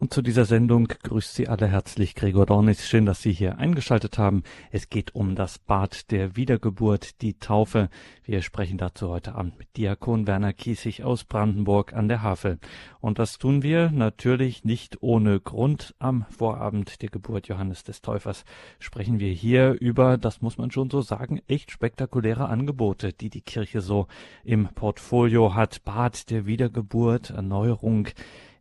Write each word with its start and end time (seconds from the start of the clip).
Und 0.00 0.14
zu 0.14 0.22
dieser 0.22 0.44
Sendung 0.44 0.86
grüßt 0.86 1.34
Sie 1.34 1.48
alle 1.48 1.66
herzlich 1.66 2.14
Gregor 2.14 2.46
Dornis. 2.46 2.86
Schön, 2.86 3.04
dass 3.04 3.20
Sie 3.20 3.32
hier 3.32 3.58
eingeschaltet 3.58 4.16
haben. 4.16 4.44
Es 4.70 4.90
geht 4.90 5.16
um 5.16 5.34
das 5.34 5.58
Bad 5.58 6.12
der 6.12 6.36
Wiedergeburt, 6.36 7.20
die 7.20 7.34
Taufe. 7.34 7.88
Wir 8.22 8.42
sprechen 8.42 8.78
dazu 8.78 9.08
heute 9.08 9.34
Abend 9.34 9.58
mit 9.58 9.76
Diakon 9.76 10.28
Werner 10.28 10.52
Kiesig 10.52 11.02
aus 11.02 11.24
Brandenburg 11.24 11.94
an 11.94 12.06
der 12.06 12.22
Havel. 12.22 12.60
Und 13.00 13.18
das 13.18 13.38
tun 13.38 13.64
wir 13.64 13.90
natürlich 13.90 14.62
nicht 14.62 15.02
ohne 15.02 15.40
Grund. 15.40 15.96
Am 15.98 16.26
Vorabend 16.30 17.02
der 17.02 17.08
Geburt 17.08 17.48
Johannes 17.48 17.82
des 17.82 18.00
Täufers 18.00 18.44
sprechen 18.78 19.18
wir 19.18 19.32
hier 19.32 19.72
über, 19.80 20.16
das 20.16 20.42
muss 20.42 20.58
man 20.58 20.70
schon 20.70 20.90
so 20.90 21.00
sagen, 21.00 21.40
echt 21.48 21.72
spektakuläre 21.72 22.48
Angebote, 22.48 23.12
die 23.12 23.30
die 23.30 23.40
Kirche 23.42 23.80
so 23.80 24.06
im 24.44 24.68
Portfolio 24.68 25.56
hat. 25.56 25.82
Bad 25.82 26.30
der 26.30 26.46
Wiedergeburt, 26.46 27.30
Erneuerung, 27.30 28.06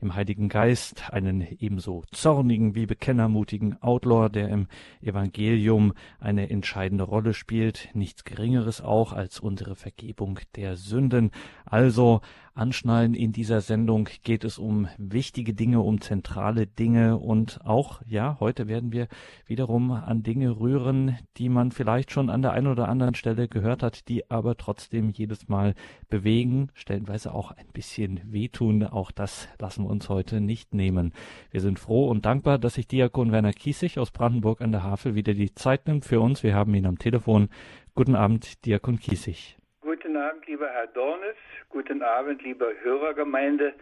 im 0.02 0.16
Heiligen 0.16 0.50
Geist, 0.50 1.12
einen 1.12 1.42
ebenso 1.60 2.04
zornigen 2.12 2.76
wie 2.76 2.86
bekennermutigen 2.86 3.82
Outlaw, 3.82 4.30
der 4.30 4.50
im 4.50 4.68
Evangelium 5.02 5.94
eine 6.20 6.50
entscheidende 6.50 7.04
Rolle 7.04 7.34
spielt, 7.34 7.90
nichts 7.94 8.24
Geringeres 8.24 8.82
auch 8.82 9.14
als 9.14 9.40
unsere 9.40 9.76
Vergebung 9.76 10.40
der 10.56 10.76
Sünden. 10.76 11.32
Also 11.66 12.22
anschnallen. 12.58 13.14
In 13.14 13.32
dieser 13.32 13.62
Sendung 13.62 14.10
geht 14.24 14.44
es 14.44 14.58
um 14.58 14.88
wichtige 14.98 15.54
Dinge, 15.54 15.82
um 15.82 16.02
zentrale 16.02 16.68
Dinge 16.68 17.18
und 17.18 17.60
auch, 17.64 18.02
ja, 18.06 18.38
heute 18.40 18.68
werden 18.68 18.92
wir 18.92 19.08
wiederum 19.46 19.92
an 19.92 20.24
Dinge 20.24 20.60
rühren, 20.60 21.18
die 21.38 21.50
man 21.50 21.72
vielleicht 21.72 22.12
schon 22.12 22.30
an 22.30 22.42
der 22.42 22.52
einen 22.52 22.68
oder 22.68 22.90
anderen 22.90 23.16
Stelle 23.16 23.48
gehört 23.48 23.84
hat, 23.84 24.08
die 24.10 24.30
aber 24.30 24.58
trotzdem 24.58 25.10
jedes 25.10 25.48
Mal 25.48 25.76
bewegen, 26.10 26.70
stellenweise 26.74 27.34
auch 27.34 27.52
ein 27.52 27.68
bisschen 27.74 28.22
wehtun. 28.26 28.84
Auch 28.84 29.12
das 29.12 29.48
lassen 29.60 29.84
wir 29.84 29.90
uns 29.90 30.10
heute 30.10 30.42
nicht 30.42 30.74
nehmen. 30.74 31.14
Wir 31.52 31.62
sind 31.62 31.80
froh 31.80 32.08
und 32.10 32.26
dankbar, 32.26 32.58
dass 32.58 32.76
sich 32.76 32.88
Diakon 32.88 33.32
Werner 33.32 33.54
Kiesig 33.54 34.00
aus 34.00 34.12
Brandenburg 34.12 34.62
an 34.62 34.72
der 34.72 34.84
Havel 34.84 35.16
wieder 35.16 35.34
die 35.34 35.54
Zeit 35.54 35.88
nimmt 35.88 36.06
für 36.06 36.20
uns. 36.20 36.44
Wir 36.44 36.56
haben 36.56 36.74
ihn 36.74 36.86
am 36.86 36.98
Telefon. 36.98 37.50
Guten 37.96 38.16
Abend, 38.16 38.66
Diakon 38.66 39.00
Kiesig. 39.00 39.58
Guten 39.82 40.16
Abend, 40.18 40.46
lieber 40.48 40.68
Herr 40.70 40.88
Dornes. 40.88 41.36
Guten 41.70 42.02
Abend, 42.02 42.42
liebe 42.44 42.74
Hörergemeinde. 42.82 43.74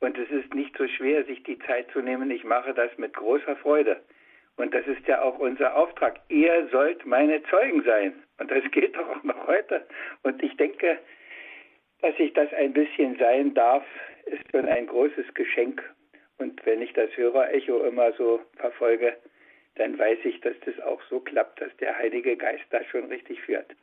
Und 0.00 0.18
es 0.18 0.28
ist 0.30 0.54
nicht 0.54 0.76
so 0.76 0.86
schwer, 0.88 1.24
sich 1.24 1.42
die 1.44 1.58
Zeit 1.60 1.90
zu 1.92 2.00
nehmen. 2.00 2.30
Ich 2.30 2.44
mache 2.44 2.74
das 2.74 2.90
mit 2.98 3.14
großer 3.14 3.56
Freude. 3.56 4.00
Und 4.56 4.74
das 4.74 4.86
ist 4.86 5.06
ja 5.06 5.22
auch 5.22 5.38
unser 5.38 5.76
Auftrag. 5.76 6.20
Ihr 6.28 6.68
sollt 6.72 7.06
meine 7.06 7.42
Zeugen 7.44 7.84
sein. 7.84 8.12
Und 8.38 8.50
das 8.50 8.68
geht 8.72 8.98
auch 8.98 9.22
noch 9.22 9.46
heute. 9.46 9.86
Und 10.22 10.42
ich 10.42 10.56
denke, 10.56 10.98
dass 12.02 12.14
ich 12.18 12.32
das 12.32 12.52
ein 12.52 12.72
bisschen 12.72 13.16
sein 13.18 13.54
darf, 13.54 13.84
ist 14.26 14.42
schon 14.50 14.66
ein 14.66 14.86
großes 14.86 15.32
Geschenk. 15.34 15.82
Und 16.38 16.64
wenn 16.66 16.82
ich 16.82 16.92
das 16.92 17.16
Hörerecho 17.16 17.84
immer 17.84 18.12
so 18.12 18.40
verfolge, 18.56 19.16
dann 19.76 19.98
weiß 19.98 20.18
ich, 20.24 20.40
dass 20.40 20.58
das 20.64 20.78
auch 20.80 21.00
so 21.08 21.20
klappt, 21.20 21.60
dass 21.60 21.76
der 21.76 21.96
Heilige 21.96 22.36
Geist 22.36 22.64
da 22.70 22.82
schon 22.84 23.06
richtig 23.06 23.40
führt. 23.42 23.74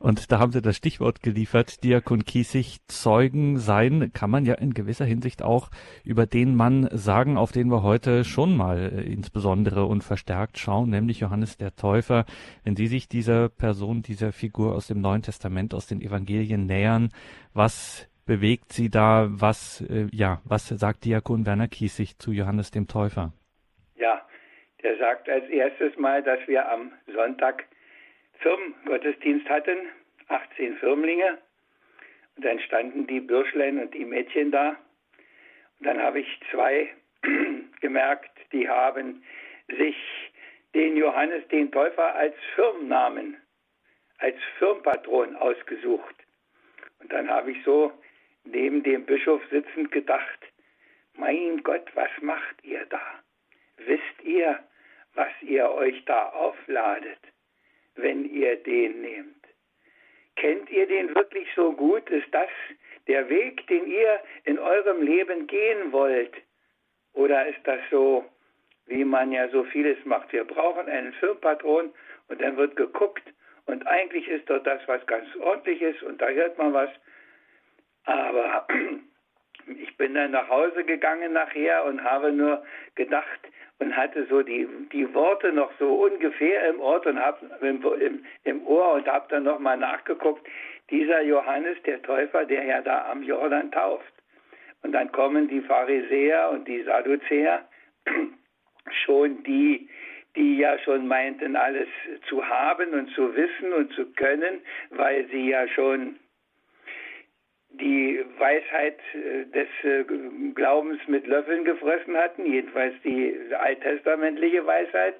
Und 0.00 0.32
da 0.32 0.38
haben 0.38 0.50
Sie 0.50 0.62
das 0.62 0.76
Stichwort 0.76 1.22
geliefert, 1.22 1.84
Diakon 1.84 2.24
Kiesig, 2.24 2.78
Zeugen 2.88 3.58
sein, 3.58 4.12
kann 4.14 4.30
man 4.30 4.46
ja 4.46 4.54
in 4.54 4.72
gewisser 4.72 5.04
Hinsicht 5.04 5.42
auch 5.42 5.68
über 6.04 6.24
den 6.24 6.56
Mann 6.56 6.88
sagen, 6.90 7.36
auf 7.36 7.52
den 7.52 7.68
wir 7.70 7.82
heute 7.82 8.24
schon 8.24 8.56
mal 8.56 8.78
äh, 8.78 9.02
insbesondere 9.02 9.84
und 9.84 10.02
verstärkt 10.02 10.58
schauen, 10.58 10.88
nämlich 10.88 11.20
Johannes 11.20 11.58
der 11.58 11.76
Täufer. 11.76 12.24
Wenn 12.64 12.76
Sie 12.76 12.86
sich 12.86 13.08
dieser 13.08 13.50
Person, 13.50 14.00
dieser 14.00 14.32
Figur 14.32 14.74
aus 14.74 14.86
dem 14.86 15.02
Neuen 15.02 15.20
Testament, 15.20 15.74
aus 15.74 15.86
den 15.86 16.00
Evangelien 16.00 16.64
nähern, 16.64 17.10
was 17.52 18.08
bewegt 18.24 18.72
Sie 18.72 18.88
da? 18.88 19.26
Was, 19.28 19.82
äh, 19.82 20.06
ja, 20.12 20.40
was 20.44 20.68
sagt 20.68 21.04
Diakon 21.04 21.44
Werner 21.44 21.68
Kiesig 21.68 22.18
zu 22.18 22.32
Johannes 22.32 22.70
dem 22.70 22.88
Täufer? 22.88 23.34
Ja, 23.96 24.22
der 24.82 24.96
sagt 24.96 25.28
als 25.28 25.46
erstes 25.50 25.98
mal, 25.98 26.22
dass 26.22 26.38
wir 26.46 26.72
am 26.72 26.92
Sonntag 27.14 27.66
Firmengottesdienst 28.40 29.48
hatten, 29.48 29.88
18 30.28 30.76
Firmlinge. 30.78 31.38
Und 32.36 32.44
dann 32.44 32.60
standen 32.60 33.06
die 33.06 33.20
Bürschlein 33.20 33.78
und 33.78 33.92
die 33.94 34.04
Mädchen 34.04 34.50
da. 34.50 34.76
Und 35.78 35.86
dann 35.86 36.00
habe 36.00 36.20
ich 36.20 36.40
zwei 36.50 36.88
gemerkt, 37.80 38.30
die 38.52 38.68
haben 38.68 39.22
sich 39.68 39.96
den 40.74 40.96
Johannes, 40.96 41.46
den 41.48 41.70
Täufer, 41.70 42.14
als 42.14 42.34
Firmennamen, 42.54 43.36
als 44.18 44.36
Firmpatron 44.58 45.36
ausgesucht. 45.36 46.14
Und 47.00 47.12
dann 47.12 47.28
habe 47.28 47.52
ich 47.52 47.62
so 47.64 47.92
neben 48.44 48.82
dem 48.82 49.04
Bischof 49.04 49.42
sitzend 49.50 49.90
gedacht, 49.90 50.38
mein 51.14 51.62
Gott, 51.62 51.90
was 51.94 52.10
macht 52.20 52.62
ihr 52.62 52.86
da? 52.86 53.02
Wisst 53.78 54.22
ihr, 54.22 54.60
was 55.14 55.30
ihr 55.42 55.70
euch 55.70 56.04
da 56.04 56.28
aufladet? 56.30 57.18
Wenn 58.02 58.24
ihr 58.24 58.56
den 58.56 59.00
nehmt? 59.00 59.44
Kennt 60.36 60.70
ihr 60.70 60.86
den 60.86 61.14
wirklich 61.14 61.48
so 61.54 61.72
gut? 61.72 62.08
Ist 62.10 62.32
das 62.32 62.48
der 63.06 63.28
Weg, 63.28 63.66
den 63.66 63.86
ihr 63.86 64.20
in 64.44 64.58
eurem 64.58 65.02
Leben 65.02 65.46
gehen 65.46 65.92
wollt? 65.92 66.32
Oder 67.12 67.46
ist 67.46 67.60
das 67.64 67.80
so, 67.90 68.24
wie 68.86 69.04
man 69.04 69.32
ja 69.32 69.48
so 69.48 69.64
vieles 69.64 69.98
macht? 70.04 70.32
Wir 70.32 70.44
brauchen 70.44 70.88
einen 70.88 71.12
Firmpatron 71.14 71.92
und 72.28 72.40
dann 72.40 72.56
wird 72.56 72.76
geguckt 72.76 73.24
und 73.66 73.86
eigentlich 73.86 74.28
ist 74.28 74.48
dort 74.48 74.66
das, 74.66 74.80
was 74.86 75.04
ganz 75.06 75.26
ordentlich 75.36 75.82
ist 75.82 76.02
und 76.02 76.20
da 76.20 76.28
hört 76.28 76.58
man 76.58 76.72
was. 76.72 76.90
Aber 78.04 78.66
ich 79.66 79.96
bin 79.96 80.14
dann 80.14 80.30
nach 80.30 80.48
Hause 80.48 80.84
gegangen 80.84 81.32
nachher 81.32 81.84
und 81.84 82.02
habe 82.02 82.32
nur 82.32 82.64
gedacht, 82.94 83.40
und 83.80 83.96
hatte 83.96 84.26
so 84.26 84.42
die, 84.42 84.68
die 84.92 85.12
Worte 85.14 85.52
noch 85.52 85.72
so 85.78 86.04
ungefähr 86.04 86.68
im 86.68 86.80
Ort 86.80 87.06
und 87.06 87.18
hab, 87.18 87.42
im, 87.62 87.82
im, 88.00 88.24
im 88.44 88.66
Ohr 88.66 88.92
und 88.92 89.06
habe 89.08 89.26
dann 89.30 89.44
nochmal 89.44 89.78
nachgeguckt, 89.78 90.46
dieser 90.90 91.22
Johannes 91.22 91.76
der 91.86 92.02
Täufer, 92.02 92.44
der 92.44 92.64
ja 92.64 92.82
da 92.82 93.10
am 93.10 93.22
Jordan 93.22 93.70
tauft. 93.72 94.12
Und 94.82 94.92
dann 94.92 95.10
kommen 95.12 95.48
die 95.48 95.60
Pharisäer 95.62 96.50
und 96.50 96.68
die 96.68 96.82
Sadduzäer, 96.82 97.66
schon 99.04 99.42
die, 99.44 99.88
die 100.36 100.58
ja 100.58 100.78
schon 100.80 101.08
meinten, 101.08 101.56
alles 101.56 101.88
zu 102.28 102.46
haben 102.46 102.90
und 102.90 103.10
zu 103.14 103.34
wissen 103.34 103.72
und 103.72 103.92
zu 103.94 104.06
können, 104.12 104.60
weil 104.90 105.26
sie 105.28 105.50
ja 105.50 105.66
schon 105.68 106.16
die 107.80 108.24
Weisheit 108.38 108.98
äh, 109.14 109.44
des 109.46 109.68
äh, 109.82 110.04
Glaubens 110.54 111.00
mit 111.06 111.26
Löffeln 111.26 111.64
gefressen 111.64 112.16
hatten, 112.16 112.46
jedenfalls 112.46 112.94
die 113.04 113.36
alttestamentliche 113.58 114.66
Weisheit. 114.66 115.16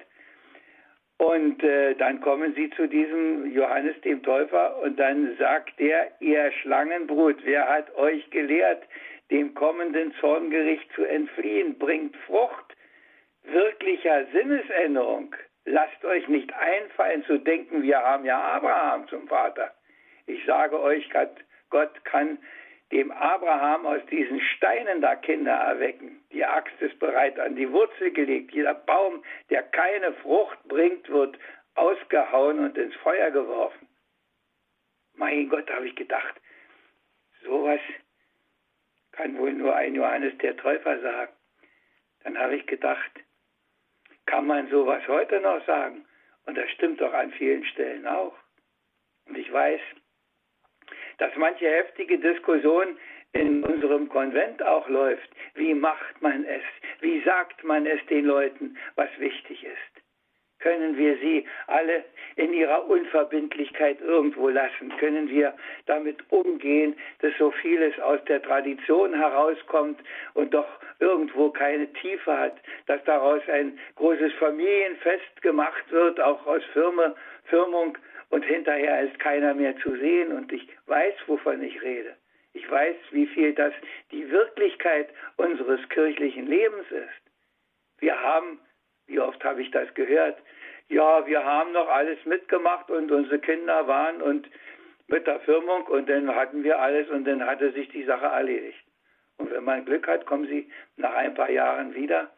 Und 1.17 1.63
äh, 1.63 1.93
dann 1.95 2.19
kommen 2.21 2.55
sie 2.55 2.69
zu 2.71 2.87
diesem 2.87 3.51
Johannes 3.51 3.99
dem 4.01 4.23
Täufer 4.23 4.81
und 4.81 4.99
dann 4.99 5.35
sagt 5.37 5.79
er, 5.79 6.11
ihr 6.19 6.51
Schlangenbrut, 6.61 7.37
wer 7.43 7.67
hat 7.69 7.93
euch 7.95 8.27
gelehrt, 8.31 8.83
dem 9.29 9.53
kommenden 9.53 10.13
Zorngericht 10.19 10.91
zu 10.93 11.03
entfliehen? 11.03 11.77
Bringt 11.77 12.15
Frucht 12.25 12.75
wirklicher 13.43 14.25
Sinnesänderung. 14.33 15.35
Lasst 15.65 16.03
euch 16.05 16.27
nicht 16.27 16.51
einfallen 16.53 17.23
zu 17.25 17.37
denken, 17.37 17.83
wir 17.83 17.99
haben 17.99 18.25
ja 18.25 18.39
Abraham 18.39 19.07
zum 19.07 19.27
Vater. 19.27 19.71
Ich 20.25 20.43
sage 20.45 20.79
euch, 20.79 21.07
Gott 21.11 21.35
Gott 21.71 22.05
kann 22.05 22.37
dem 22.91 23.11
Abraham 23.11 23.85
aus 23.85 24.05
diesen 24.11 24.39
Steinen 24.41 25.01
da 25.01 25.15
Kinder 25.15 25.53
erwecken. 25.53 26.21
Die 26.31 26.45
Axt 26.45 26.79
ist 26.81 26.99
bereit 26.99 27.39
an 27.39 27.55
die 27.55 27.71
Wurzel 27.71 28.11
gelegt. 28.11 28.51
Jeder 28.51 28.73
Baum, 28.73 29.23
der 29.49 29.63
keine 29.63 30.13
Frucht 30.15 30.61
bringt, 30.65 31.09
wird 31.09 31.37
ausgehauen 31.75 32.59
und 32.59 32.77
ins 32.77 32.95
Feuer 32.95 33.31
geworfen. 33.31 33.87
Mein 35.15 35.49
Gott, 35.49 35.69
habe 35.71 35.87
ich 35.87 35.95
gedacht, 35.95 36.35
sowas 37.43 37.79
kann 39.13 39.37
wohl 39.37 39.53
nur 39.53 39.75
ein 39.75 39.95
Johannes 39.95 40.37
der 40.39 40.57
Täufer 40.57 40.99
sagen. 40.99 41.33
Dann 42.23 42.37
habe 42.37 42.57
ich 42.57 42.67
gedacht, 42.67 43.11
kann 44.25 44.47
man 44.47 44.69
sowas 44.69 45.05
heute 45.07 45.39
noch 45.39 45.65
sagen? 45.65 46.05
Und 46.45 46.57
das 46.57 46.69
stimmt 46.71 47.01
doch 47.01 47.13
an 47.13 47.31
vielen 47.31 47.63
Stellen 47.65 48.07
auch. 48.07 48.35
Und 49.25 49.37
ich 49.37 49.51
weiß, 49.51 49.81
dass 51.21 51.35
manche 51.35 51.69
heftige 51.69 52.17
Diskussion 52.17 52.97
in 53.33 53.63
unserem 53.63 54.09
Konvent 54.09 54.63
auch 54.63 54.89
läuft. 54.89 55.29
Wie 55.53 55.75
macht 55.75 56.19
man 56.19 56.43
es? 56.45 56.63
Wie 56.99 57.21
sagt 57.21 57.63
man 57.63 57.85
es 57.85 58.03
den 58.07 58.25
Leuten, 58.25 58.75
was 58.95 59.07
wichtig 59.19 59.63
ist? 59.63 60.03
Können 60.61 60.97
wir 60.97 61.15
sie 61.17 61.45
alle 61.67 62.03
in 62.37 62.53
ihrer 62.53 62.87
Unverbindlichkeit 62.87 64.01
irgendwo 64.01 64.49
lassen? 64.49 64.91
Können 64.97 65.29
wir 65.29 65.53
damit 65.85 66.17
umgehen, 66.31 66.95
dass 67.19 67.33
so 67.37 67.51
vieles 67.51 67.99
aus 67.99 68.23
der 68.25 68.41
Tradition 68.41 69.13
herauskommt 69.13 69.99
und 70.33 70.55
doch 70.55 70.67
irgendwo 70.99 71.51
keine 71.51 71.91
Tiefe 71.93 72.35
hat, 72.35 72.55
dass 72.87 73.03
daraus 73.03 73.41
ein 73.47 73.77
großes 73.95 74.33
Familienfest 74.39 75.41
gemacht 75.43 75.83
wird, 75.91 76.19
auch 76.19 76.47
aus 76.47 76.63
Firme, 76.73 77.15
Firmung 77.45 77.95
und 78.31 78.43
hinterher 78.43 79.01
ist 79.01 79.19
keiner 79.19 79.53
mehr 79.53 79.77
zu 79.77 79.95
sehen 79.97 80.31
und 80.31 80.51
ich 80.51 80.67
weiß, 80.87 81.13
wovon 81.27 81.61
ich 81.61 81.81
rede. 81.81 82.15
Ich 82.53 82.69
weiß, 82.69 82.95
wie 83.11 83.27
viel 83.27 83.53
das 83.53 83.73
die 84.11 84.29
Wirklichkeit 84.29 85.09
unseres 85.37 85.87
kirchlichen 85.89 86.47
Lebens 86.47 86.89
ist. 86.89 87.31
Wir 87.99 88.19
haben, 88.19 88.59
wie 89.07 89.19
oft 89.19 89.43
habe 89.43 89.61
ich 89.61 89.71
das 89.71 89.93
gehört, 89.93 90.37
ja, 90.89 91.25
wir 91.25 91.43
haben 91.45 91.71
noch 91.71 91.87
alles 91.87 92.17
mitgemacht 92.25 92.89
und 92.89 93.11
unsere 93.11 93.39
Kinder 93.39 93.87
waren 93.87 94.21
und 94.21 94.49
mit 95.07 95.27
der 95.27 95.39
Firmung 95.41 95.85
und 95.87 96.09
dann 96.09 96.33
hatten 96.35 96.63
wir 96.63 96.79
alles 96.79 97.09
und 97.09 97.25
dann 97.25 97.45
hatte 97.45 97.71
sich 97.71 97.87
die 97.89 98.03
Sache 98.03 98.25
erledigt. 98.25 98.83
Und 99.37 99.51
wenn 99.51 99.63
man 99.63 99.85
Glück 99.85 100.07
hat, 100.07 100.25
kommen 100.25 100.47
sie 100.47 100.69
nach 100.97 101.13
ein 101.13 101.33
paar 101.33 101.49
Jahren 101.49 101.93
wieder. 101.95 102.29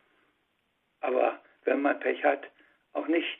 Aber 1.01 1.39
wenn 1.65 1.81
man 1.81 1.99
Pech 1.99 2.23
hat, 2.23 2.47
auch 2.93 3.07
nicht. 3.07 3.39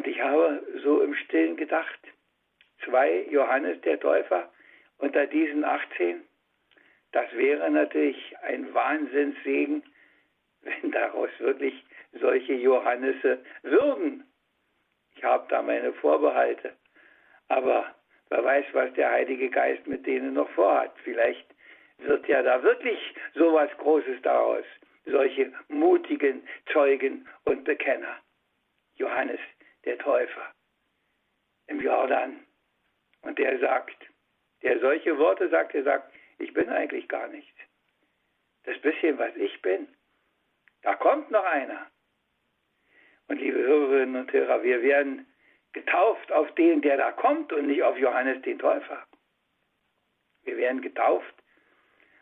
Und 0.00 0.06
ich 0.06 0.18
habe 0.22 0.66
so 0.82 1.02
im 1.02 1.14
Stillen 1.14 1.58
gedacht, 1.58 2.00
zwei 2.86 3.26
Johannes 3.30 3.78
der 3.82 4.00
Täufer 4.00 4.50
unter 4.96 5.26
diesen 5.26 5.62
18, 5.62 6.22
das 7.12 7.30
wäre 7.34 7.70
natürlich 7.70 8.34
ein 8.40 8.72
Wahnsinnssegen, 8.72 9.82
wenn 10.62 10.90
daraus 10.90 11.28
wirklich 11.38 11.84
solche 12.18 12.54
Johannese 12.54 13.44
würden. 13.60 14.24
Ich 15.16 15.22
habe 15.22 15.44
da 15.50 15.60
meine 15.60 15.92
Vorbehalte. 15.92 16.72
Aber 17.48 17.94
wer 18.30 18.42
weiß, 18.42 18.64
was 18.72 18.94
der 18.94 19.10
Heilige 19.10 19.50
Geist 19.50 19.86
mit 19.86 20.06
denen 20.06 20.32
noch 20.32 20.48
vorhat. 20.52 20.94
Vielleicht 21.04 21.44
wird 21.98 22.26
ja 22.26 22.42
da 22.42 22.62
wirklich 22.62 23.14
so 23.34 23.52
was 23.52 23.70
Großes 23.76 24.22
daraus. 24.22 24.64
Solche 25.04 25.52
mutigen 25.68 26.40
Zeugen 26.72 27.28
und 27.44 27.64
Bekenner. 27.64 28.16
Johannes, 28.96 29.40
der 29.84 29.98
Täufer, 29.98 30.54
im 31.66 31.80
Jordan. 31.80 32.46
Und 33.22 33.38
der 33.38 33.58
sagt, 33.58 33.96
der 34.62 34.78
solche 34.80 35.18
Worte 35.18 35.48
sagt, 35.48 35.74
er 35.74 35.84
sagt, 35.84 36.12
ich 36.38 36.52
bin 36.52 36.68
eigentlich 36.68 37.08
gar 37.08 37.28
nichts. 37.28 37.58
Das 38.64 38.78
bisschen, 38.80 39.18
was 39.18 39.34
ich 39.36 39.60
bin, 39.62 39.88
da 40.82 40.94
kommt 40.94 41.30
noch 41.30 41.44
einer. 41.44 41.90
Und 43.28 43.38
liebe 43.38 43.58
Hörerinnen 43.58 44.16
und 44.16 44.32
Hörer, 44.32 44.62
wir 44.62 44.82
werden 44.82 45.26
getauft 45.72 46.32
auf 46.32 46.52
den, 46.54 46.82
der 46.82 46.96
da 46.96 47.12
kommt 47.12 47.52
und 47.52 47.66
nicht 47.66 47.82
auf 47.82 47.96
Johannes 47.96 48.42
den 48.42 48.58
Täufer. 48.58 49.06
Wir 50.42 50.56
werden 50.56 50.82
getauft 50.82 51.34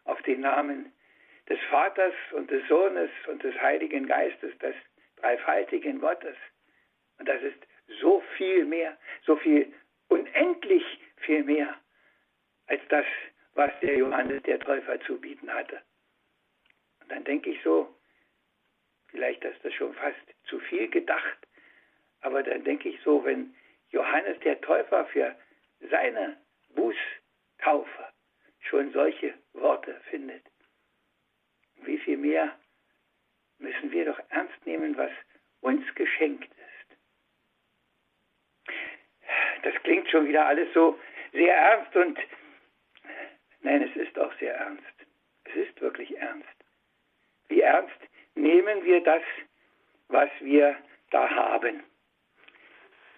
auf 0.05 0.21
den 0.23 0.41
Namen 0.41 0.93
des 1.49 1.59
Vaters 1.71 2.15
und 2.33 2.51
des 2.51 2.67
Sohnes 2.69 3.11
und 3.29 3.43
des 3.43 3.59
Heiligen 3.61 4.07
Geistes, 4.07 4.57
des 4.59 4.75
dreifaltigen 5.17 6.01
Gottes. 6.01 6.37
Und 7.19 7.29
das 7.29 7.43
ist 7.43 7.59
so 8.01 8.23
viel 8.37 8.65
mehr, 8.65 8.97
so 9.25 9.37
viel 9.37 9.73
unendlich 10.09 10.85
viel 11.17 11.43
mehr 11.45 11.77
als 12.67 12.81
das, 12.89 13.07
was 13.55 13.71
der 13.81 13.97
Johannes 13.97 14.43
der 14.45 14.61
Täufer 14.61 15.01
zu 15.01 15.21
bieten 15.21 15.53
hatte. 15.53 15.83
Und 17.01 17.11
dann 17.11 17.25
denke 17.25 17.51
ich 17.51 17.63
so, 17.63 17.95
vielleicht 19.09 19.45
ist 19.45 19.65
das 19.65 19.73
schon 19.75 19.95
fast 19.95 20.17
zu 20.45 20.61
viel 20.61 20.89
gedacht, 20.89 21.39
aber 22.21 22.43
dann 22.43 22.65
denke 22.65 22.89
ich 22.89 23.01
so, 23.03 23.25
wenn 23.25 23.55
Johannes 23.91 24.39
der 24.41 24.61
Täufer 24.61 25.07
für 25.07 25.35
seine 25.91 26.37
Bußtaufe 26.75 28.09
schon 28.61 28.93
solche 28.93 29.35
Worte 29.55 30.01
findet, 30.11 30.45
wie 31.83 31.99
viel 31.99 32.17
mehr 32.17 32.59
müssen 33.59 33.91
wir 33.91 34.05
doch 34.05 34.21
ernst 34.29 34.67
nehmen, 34.67 34.97
was 34.97 35.11
uns 35.61 35.83
geschenkt 35.95 36.51
ist. 36.53 36.99
Das 39.63 39.75
klingt 39.83 40.09
schon 40.11 40.29
wieder 40.29 40.47
alles 40.47 40.73
so 40.75 40.99
sehr 41.33 41.55
ernst 41.55 41.95
und 41.97 42.19
nein, 43.63 43.83
es 43.83 43.97
ist 43.97 44.19
auch 44.19 44.33
sehr 44.39 44.55
ernst. 44.55 44.85
Es 45.45 45.55
ist 45.57 45.81
wirklich 45.81 46.17
ernst. 46.19 46.49
Wie 47.49 47.61
ernst 47.61 47.99
nehmen 48.35 48.85
wir 48.85 49.03
das, 49.03 49.23
was 50.09 50.31
wir 50.41 50.77
da 51.11 51.29
haben? 51.31 51.83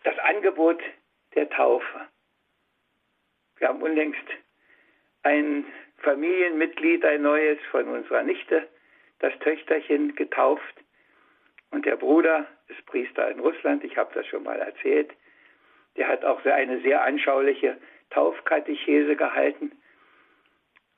Das 0.04 0.18
Angebot 0.20 0.80
der 1.34 1.48
Taufe. 1.50 2.08
Wir 3.58 3.68
haben 3.68 3.82
unlängst 3.82 4.24
ein 5.22 5.66
Familienmitglied, 5.98 7.04
ein 7.04 7.22
neues 7.22 7.58
von 7.70 7.86
unserer 7.88 8.22
Nichte, 8.22 8.66
das 9.18 9.38
Töchterchen 9.40 10.14
getauft. 10.14 10.74
Und 11.70 11.84
der 11.84 11.96
Bruder 11.96 12.46
ist 12.68 12.84
Priester 12.86 13.30
in 13.30 13.40
Russland, 13.40 13.84
ich 13.84 13.96
habe 13.96 14.12
das 14.14 14.26
schon 14.26 14.42
mal 14.42 14.58
erzählt. 14.58 15.12
Der 16.00 16.08
hat 16.08 16.24
auch 16.24 16.42
eine 16.46 16.80
sehr 16.80 17.04
anschauliche 17.04 17.76
Taufkatechese 18.08 19.16
gehalten. 19.16 19.70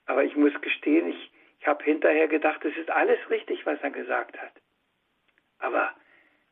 Aber 0.07 0.23
ich 0.23 0.37
muss 0.37 0.53
gestehen, 0.61 1.09
ich, 1.09 1.33
ich 1.59 1.67
habe 1.67 1.83
hinterher 1.83 2.29
gedacht, 2.29 2.65
es 2.65 2.77
ist 2.77 2.89
alles 2.89 3.19
richtig, 3.29 3.67
was 3.67 3.81
er 3.83 3.91
gesagt 3.91 4.41
hat. 4.41 4.53
Aber 5.59 5.93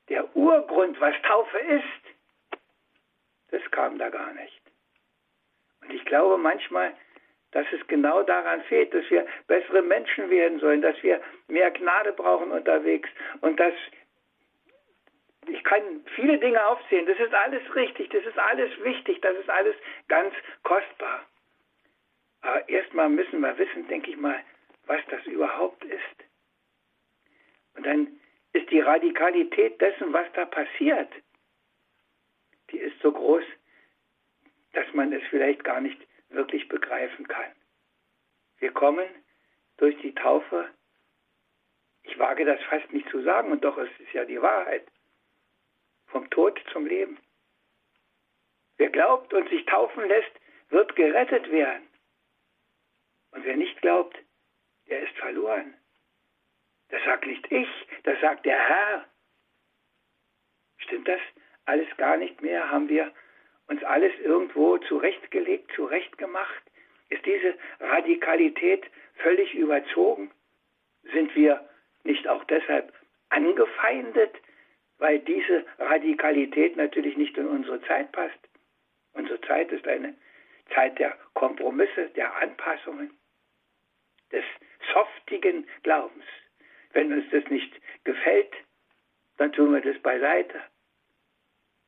der 0.09 0.37
Urgrund, 0.37 1.01
was 1.01 1.15
Taufe 1.23 1.59
ist, 1.59 2.61
das 3.53 3.63
kam 3.71 3.99
da 3.99 4.09
gar 4.09 4.33
nicht. 4.33 4.61
Und 5.83 5.93
ich 5.93 6.05
glaube 6.05 6.37
manchmal, 6.37 6.93
dass 7.53 7.67
es 7.71 7.87
genau 7.87 8.25
daran 8.25 8.63
fehlt, 8.63 8.93
dass 8.93 9.09
wir 9.11 9.29
bessere 9.47 9.83
Menschen 9.83 10.29
werden 10.29 10.59
sollen, 10.59 10.83
dass 10.83 11.01
wir 11.05 11.21
mehr 11.47 11.71
Gnade 11.71 12.13
brauchen 12.13 12.51
unterwegs 12.51 13.09
und 13.43 13.61
dass 13.61 13.75
ich 15.47 15.65
kann 15.65 16.05
viele 16.15 16.39
Dinge 16.39 16.65
aufzählen, 16.67 17.07
das 17.07 17.19
ist 17.19 17.35
alles 17.35 17.75
richtig, 17.75 18.11
das 18.11 18.25
ist 18.25 18.39
alles 18.39 18.71
wichtig, 18.83 19.21
das 19.23 19.37
ist 19.37 19.49
alles 19.49 19.75
ganz 20.09 20.35
kostbar. 20.63 21.27
Aber 22.43 22.69
erstmal 22.69 23.09
müssen 23.09 23.41
wir 23.41 23.57
wissen, 23.59 23.87
denke 23.89 24.11
ich 24.11 24.17
mal, 24.17 24.43
was 24.87 25.01
das 25.09 25.25
überhaupt 25.27 25.85
ist. 25.85 26.03
Und 27.75 27.87
dann 27.87 28.21
ist 28.53 28.71
die 28.71 28.81
Radikalität 28.81 29.81
dessen, 29.81 30.13
was 30.13 30.27
da 30.33 30.45
passiert, 30.45 31.13
die 32.71 32.79
ist 32.79 32.99
so 33.01 33.13
groß, 33.13 33.45
dass 34.73 34.93
man 34.93 35.13
es 35.13 35.23
vielleicht 35.31 35.65
gar 35.65 35.81
nicht 35.81 36.01
wirklich 36.29 36.69
begreifen 36.69 37.27
kann. 37.27 37.53
Wir 38.59 38.73
kommen 38.73 39.09
durch 39.79 39.97
die 39.99 40.15
Taufe, 40.15 40.69
ich 42.03 42.19
wage 42.19 42.45
das 42.45 42.61
fast 42.65 42.93
nicht 42.93 43.09
zu 43.11 43.23
sagen, 43.23 43.51
und 43.53 43.65
doch 43.65 43.79
es 43.79 43.91
ist 43.99 44.13
ja 44.13 44.25
die 44.25 44.41
Wahrheit, 44.41 44.87
vom 46.11 46.29
Tod 46.31 46.61
zum 46.73 46.87
Leben. 46.87 47.19
Wer 48.77 48.91
glaubt 48.91 49.33
und 49.35 49.49
sich 49.49 49.65
taufen 49.67 50.07
lässt, 50.09 50.33
wird 50.71 50.95
gerettet 50.97 51.51
werden. 51.51 51.87
Und 53.33 53.45
wer 53.45 53.57
nicht 53.57 53.81
glaubt, 53.81 54.17
der 54.89 55.03
ist 55.03 55.17
verloren. 55.19 55.75
Das 56.89 57.03
sagt 57.05 57.27
nicht 57.27 57.51
ich, 57.53 57.69
das 58.03 58.21
sagt 58.21 58.45
der 58.47 58.59
Herr. 58.59 59.07
Stimmt 60.79 61.07
das 61.07 61.21
alles 61.67 61.89
gar 61.97 62.17
nicht 62.17 62.43
mehr? 62.43 62.71
Haben 62.71 62.89
wir 62.89 63.13
uns 63.69 63.83
alles 63.85 64.13
irgendwo 64.21 64.79
zurechtgelegt, 64.79 65.71
zurechtgemacht? 65.75 66.63
Ist 67.09 67.25
diese 67.25 67.57
Radikalität 67.79 68.85
völlig 69.17 69.55
überzogen? 69.55 70.33
Sind 71.13 71.35
wir 71.37 71.69
nicht 72.03 72.27
auch 72.27 72.43
deshalb 72.45 72.93
angefeindet, 73.29 74.35
weil 75.01 75.19
diese 75.21 75.65
Radikalität 75.79 76.77
natürlich 76.77 77.17
nicht 77.17 77.37
in 77.37 77.47
unsere 77.47 77.83
Zeit 77.83 78.13
passt? 78.13 78.39
Unsere 79.15 79.41
Zeit 79.41 79.73
ist 79.73 79.87
eine 79.89 80.15
Zeit 80.75 80.99
der 80.99 81.17
Kompromisse, 81.35 82.11
der 82.11 82.35
Anpassungen, 82.37 83.11
des 84.31 84.45
softigen 84.93 85.67
Glaubens. 85.83 86.25
Wenn 86.93 87.13
uns 87.13 87.25
das 87.31 87.45
nicht 87.51 87.73
gefällt, 88.05 88.53
dann 89.39 89.53
tun 89.53 89.73
wir 89.73 89.81
das 89.81 90.01
beiseite. 90.03 90.61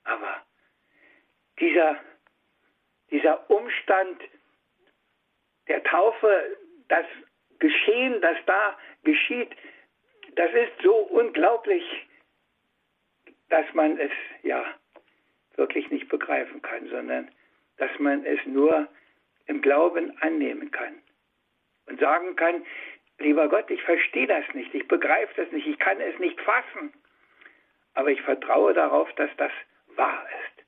Aber 0.05 0.43
dieser, 1.61 2.01
dieser 3.11 3.49
Umstand 3.51 4.21
der 5.69 5.83
Taufe, 5.85 6.57
das 6.89 7.07
Geschehen, 7.59 8.21
das 8.21 8.37
da 8.47 8.77
geschieht, 9.05 9.51
das 10.35 10.53
ist 10.53 10.83
so 10.83 10.95
unglaublich, 10.95 11.85
dass 13.53 13.67
man 13.75 13.99
es 13.99 14.11
ja 14.43 14.65
wirklich 15.57 15.91
nicht 15.91 16.09
begreifen 16.09 16.63
kann, 16.63 16.89
sondern 16.89 17.31
dass 17.77 17.91
man 17.99 18.25
es 18.25 18.41
nur 18.47 18.89
im 19.47 19.61
Glauben 19.61 20.17
annehmen 20.23 20.71
kann 20.71 20.95
und 21.87 22.01
sagen 22.01 22.35
kann, 22.37 22.65
lieber 23.19 23.49
Gott, 23.49 23.71
ich 23.71 23.83
verstehe 23.83 24.27
das 24.27 24.45
nicht, 24.55 24.75
ich 24.75 24.89
begreife 24.89 25.35
das 25.37 25.53
nicht, 25.53 25.67
ich 25.67 25.79
kann 25.79 26.01
es 26.01 26.19
nicht 26.19 26.41
fassen, 26.41 26.95
aber 27.93 28.09
ich 28.09 28.23
vertraue 28.23 28.73
darauf, 28.73 29.13
dass 29.17 29.31
das 29.37 29.53
wahr 29.97 30.27
ist. 30.47 30.65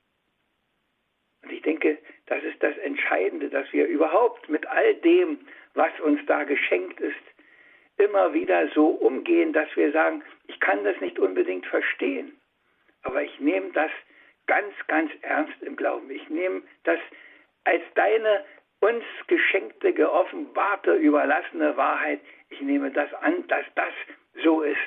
Und 1.43 1.53
ich 1.53 1.63
denke, 1.63 1.97
das 2.27 2.43
ist 2.43 2.61
das 2.61 2.77
Entscheidende, 2.77 3.49
dass 3.49 3.73
wir 3.73 3.87
überhaupt 3.87 4.47
mit 4.47 4.67
all 4.67 4.93
dem, 4.97 5.39
was 5.73 5.99
uns 6.01 6.23
da 6.27 6.43
geschenkt 6.43 6.99
ist, 6.99 7.15
immer 7.97 8.31
wieder 8.35 8.67
so 8.75 8.89
umgehen, 8.89 9.53
dass 9.53 9.75
wir 9.75 9.91
sagen, 9.91 10.23
ich 10.45 10.59
kann 10.59 10.83
das 10.83 11.01
nicht 11.01 11.17
unbedingt 11.17 11.65
verstehen, 11.65 12.39
aber 13.05 13.23
ich 13.23 13.39
nehme 13.39 13.71
das 13.71 13.91
ganz, 14.47 14.73
ganz 14.87 15.11
ernst 15.21 15.61
im 15.61 15.75
Glauben. 15.75 16.09
Ich 16.11 16.27
nehme 16.29 16.63
das 16.83 16.99
als 17.63 17.81
deine 17.95 18.43
uns 18.81 19.03
geschenkte, 19.27 19.93
geoffenbarte, 19.93 20.93
überlassene 20.95 21.77
Wahrheit. 21.77 22.19
Ich 22.49 22.61
nehme 22.61 22.91
das 22.91 23.11
an, 23.15 23.47
dass 23.47 23.65
das 23.75 23.93
so 24.43 24.61
ist, 24.61 24.77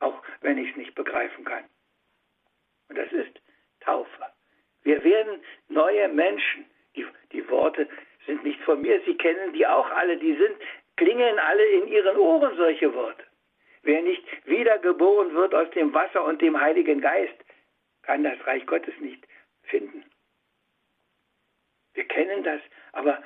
auch 0.00 0.22
wenn 0.40 0.58
ich 0.58 0.70
es 0.70 0.76
nicht 0.76 0.94
begreifen 0.94 1.44
kann. 1.44 1.64
Und 2.88 2.98
das 2.98 3.10
ist 3.12 3.40
Taufe. 3.80 4.26
Wir 4.82 5.02
werden 5.04 5.40
neue 5.68 6.08
Menschen. 6.08 6.66
Die, 6.96 7.06
die 7.32 7.48
Worte 7.50 7.88
sind 8.26 8.42
nicht 8.42 8.60
von 8.62 8.80
mir, 8.80 9.00
Sie 9.04 9.16
kennen 9.16 9.52
die 9.52 9.66
auch 9.66 9.90
alle, 9.90 10.16
die 10.16 10.34
sind, 10.34 10.56
klingeln 10.96 11.38
alle 11.38 11.64
in 11.64 11.88
Ihren 11.88 12.16
Ohren 12.16 12.56
solche 12.56 12.92
Worte. 12.94 13.24
Wer 13.82 14.02
nicht 14.02 14.24
wiedergeboren 14.46 15.34
wird 15.34 15.54
aus 15.54 15.70
dem 15.70 15.92
Wasser 15.94 16.24
und 16.24 16.40
dem 16.40 16.60
Heiligen 16.60 17.00
Geist, 17.00 17.36
kann 18.06 18.22
das 18.22 18.38
Reich 18.46 18.64
Gottes 18.66 18.94
nicht 19.00 19.26
finden. 19.64 20.04
Wir 21.94 22.04
kennen 22.04 22.44
das, 22.44 22.60
aber 22.92 23.22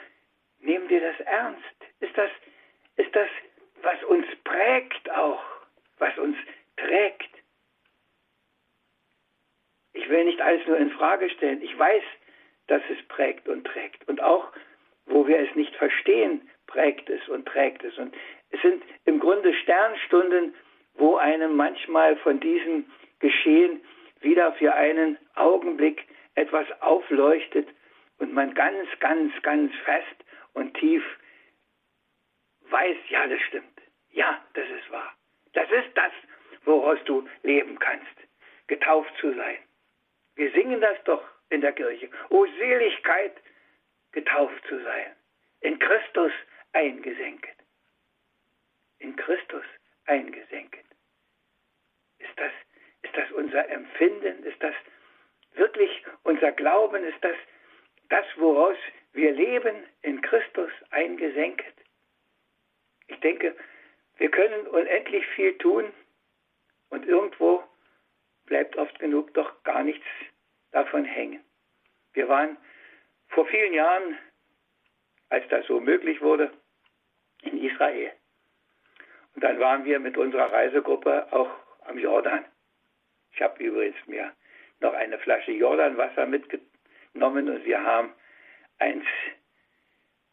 nehmen 0.60 0.88
wir 0.88 1.00
das 1.00 1.20
ernst? 1.26 1.62
Ist 2.00 2.16
das, 2.16 2.30
ist 2.96 3.14
das, 3.14 3.28
was 3.82 4.02
uns 4.04 4.26
prägt 4.42 5.10
auch, 5.10 5.42
was 5.98 6.16
uns 6.18 6.36
trägt? 6.76 7.28
Ich 9.92 10.08
will 10.08 10.24
nicht 10.24 10.40
alles 10.40 10.66
nur 10.66 10.78
in 10.78 10.90
Frage 10.92 11.28
stellen. 11.30 11.62
Ich 11.62 11.78
weiß, 11.78 12.02
dass 12.68 12.82
es 12.90 13.06
prägt 13.08 13.48
und 13.48 13.66
trägt. 13.66 14.08
Und 14.08 14.22
auch, 14.22 14.50
wo 15.06 15.26
wir 15.26 15.40
es 15.40 15.54
nicht 15.56 15.74
verstehen, 15.76 16.48
prägt 16.66 17.10
es 17.10 17.28
und 17.28 17.46
trägt 17.46 17.84
es. 17.84 17.98
Und 17.98 18.14
es 18.50 18.62
sind 18.62 18.82
im 19.04 19.18
Grunde 19.18 19.52
Sternstunden, 19.52 20.54
wo 20.94 21.16
einem 21.16 21.56
manchmal 21.56 22.16
von 22.18 22.40
diesem 22.40 22.86
Geschehen 23.18 23.82
wieder 24.20 24.52
für 24.54 24.74
einen 24.74 25.18
Augenblick 25.34 26.06
etwas 26.34 26.66
aufleuchtet 26.80 27.68
und 28.18 28.32
man 28.32 28.54
ganz, 28.54 28.88
ganz, 29.00 29.32
ganz 29.42 29.74
fest 29.84 30.24
und 30.54 30.74
tief 30.74 31.02
weiß, 32.70 32.96
ja, 33.08 33.26
das 33.26 33.40
stimmt. 33.42 33.80
Ja, 34.10 34.44
das 34.54 34.68
ist 34.68 34.90
wahr. 34.90 35.14
Das 35.52 35.70
ist 35.70 35.90
das, 35.94 36.12
woraus 36.64 36.98
du 37.04 37.28
leben 37.42 37.78
kannst, 37.78 38.06
getauft 38.66 39.12
zu 39.20 39.34
sein. 39.34 39.58
Wir 40.36 40.50
singen 40.52 40.80
das 40.80 41.02
doch 41.04 41.22
in 41.50 41.60
der 41.60 41.72
Kirche. 41.72 42.08
O 42.30 42.46
Seligkeit, 42.58 43.36
getauft 44.12 44.64
zu 44.68 44.82
sein, 44.82 45.14
in 45.60 45.78
Christus 45.78 46.32
eingesenket. 46.72 47.56
In 48.98 49.16
Christus 49.16 49.64
eingesenket. 50.06 50.84
Ist 52.18 52.32
das, 52.36 52.52
ist 53.10 53.16
das 53.16 53.30
unser 53.32 53.68
Empfinden? 53.68 54.44
Ist 54.44 54.62
das 54.62 54.74
wirklich 55.54 55.90
unser 56.22 56.52
Glauben? 56.52 57.04
Ist 57.04 57.22
das 57.22 57.36
das, 58.08 58.24
woraus 58.36 58.76
wir 59.12 59.32
leben, 59.32 59.84
in 60.02 60.20
Christus 60.20 60.70
eingesenket? 60.90 61.74
Ich 63.08 63.18
denke, 63.20 63.56
wir 64.18 64.30
können 64.30 64.66
unendlich 64.68 65.26
viel 65.28 65.56
tun 65.58 65.92
und 66.90 67.06
irgendwo 67.06 67.64
bleibt 68.46 68.76
oft 68.76 68.98
genug 68.98 69.34
doch 69.34 69.62
gar 69.64 69.82
nichts 69.82 70.06
davon 70.72 71.04
hängen. 71.04 71.42
Wir 72.12 72.28
waren 72.28 72.56
vor 73.28 73.46
vielen 73.46 73.72
Jahren, 73.72 74.18
als 75.28 75.46
das 75.48 75.66
so 75.66 75.80
möglich 75.80 76.20
wurde, 76.20 76.52
in 77.42 77.62
Israel. 77.62 78.12
Und 79.34 79.44
dann 79.44 79.58
waren 79.58 79.84
wir 79.84 79.98
mit 79.98 80.16
unserer 80.16 80.52
Reisegruppe 80.52 81.32
auch 81.32 81.50
am 81.86 81.98
Jordan. 81.98 82.44
Ich 83.32 83.42
habe 83.42 83.62
übrigens 83.62 83.96
mir 84.06 84.32
noch 84.80 84.94
eine 84.94 85.18
Flasche 85.18 85.52
Jordanwasser 85.52 86.26
mitgenommen 86.26 87.48
und 87.48 87.64
wir 87.64 87.82
haben 87.82 88.12
eins 88.78 89.04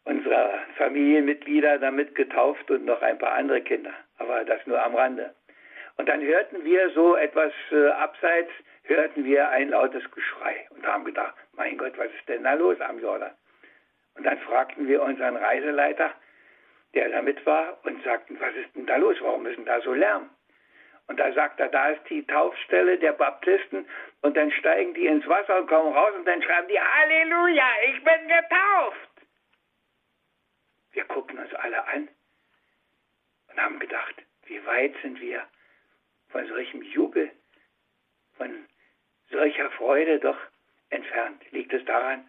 unserer 0.04 0.60
Familienmitglieder 0.76 1.78
damit 1.78 2.14
getauft 2.14 2.70
und 2.70 2.84
noch 2.86 3.02
ein 3.02 3.18
paar 3.18 3.32
andere 3.32 3.60
Kinder. 3.60 3.92
Aber 4.16 4.44
das 4.44 4.66
nur 4.66 4.82
am 4.82 4.94
Rande. 4.94 5.34
Und 5.96 6.08
dann 6.08 6.22
hörten 6.22 6.64
wir 6.64 6.90
so 6.90 7.16
etwas 7.16 7.52
äh, 7.72 7.88
abseits, 7.88 8.50
hörten 8.84 9.24
wir 9.24 9.48
ein 9.50 9.68
lautes 9.68 10.08
Geschrei 10.10 10.66
und 10.70 10.86
haben 10.86 11.04
gedacht, 11.04 11.34
mein 11.52 11.76
Gott, 11.76 11.98
was 11.98 12.06
ist 12.06 12.28
denn 12.28 12.44
da 12.44 12.54
los 12.54 12.80
am 12.80 13.00
Jordan? 13.00 13.32
Und 14.14 14.24
dann 14.24 14.38
fragten 14.38 14.88
wir 14.88 15.02
unseren 15.02 15.36
Reiseleiter, 15.36 16.12
der 16.94 17.10
damit 17.10 17.44
war, 17.44 17.78
und 17.84 18.02
sagten, 18.02 18.38
was 18.40 18.54
ist 18.54 18.74
denn 18.74 18.86
da 18.86 18.96
los? 18.96 19.16
Warum 19.20 19.46
ist 19.46 19.58
denn 19.58 19.66
da 19.66 19.80
so 19.80 19.92
Lärm? 19.92 20.30
Und 21.08 21.16
da 21.18 21.32
sagt 21.32 21.58
er, 21.58 21.68
da 21.68 21.90
ist 21.90 22.08
die 22.10 22.24
Taufstelle 22.26 22.98
der 22.98 23.12
Baptisten 23.12 23.88
und 24.20 24.36
dann 24.36 24.52
steigen 24.52 24.92
die 24.92 25.06
ins 25.06 25.26
Wasser 25.26 25.58
und 25.58 25.66
kommen 25.66 25.94
raus 25.96 26.12
und 26.14 26.26
dann 26.26 26.42
schreiben 26.42 26.68
die, 26.68 26.78
Halleluja, 26.78 27.66
ich 27.86 28.04
bin 28.04 28.28
getauft. 28.28 29.08
Wir 30.92 31.04
gucken 31.04 31.38
uns 31.38 31.52
alle 31.54 31.86
an 31.88 32.08
und 33.48 33.60
haben 33.60 33.78
gedacht, 33.78 34.14
wie 34.46 34.64
weit 34.66 34.94
sind 35.02 35.18
wir 35.20 35.46
von 36.28 36.46
solchem 36.46 36.82
Jubel, 36.82 37.30
von 38.36 38.66
solcher 39.30 39.70
Freude 39.72 40.18
doch 40.18 40.38
entfernt. 40.90 41.42
Liegt 41.52 41.72
es 41.72 41.84
daran, 41.86 42.28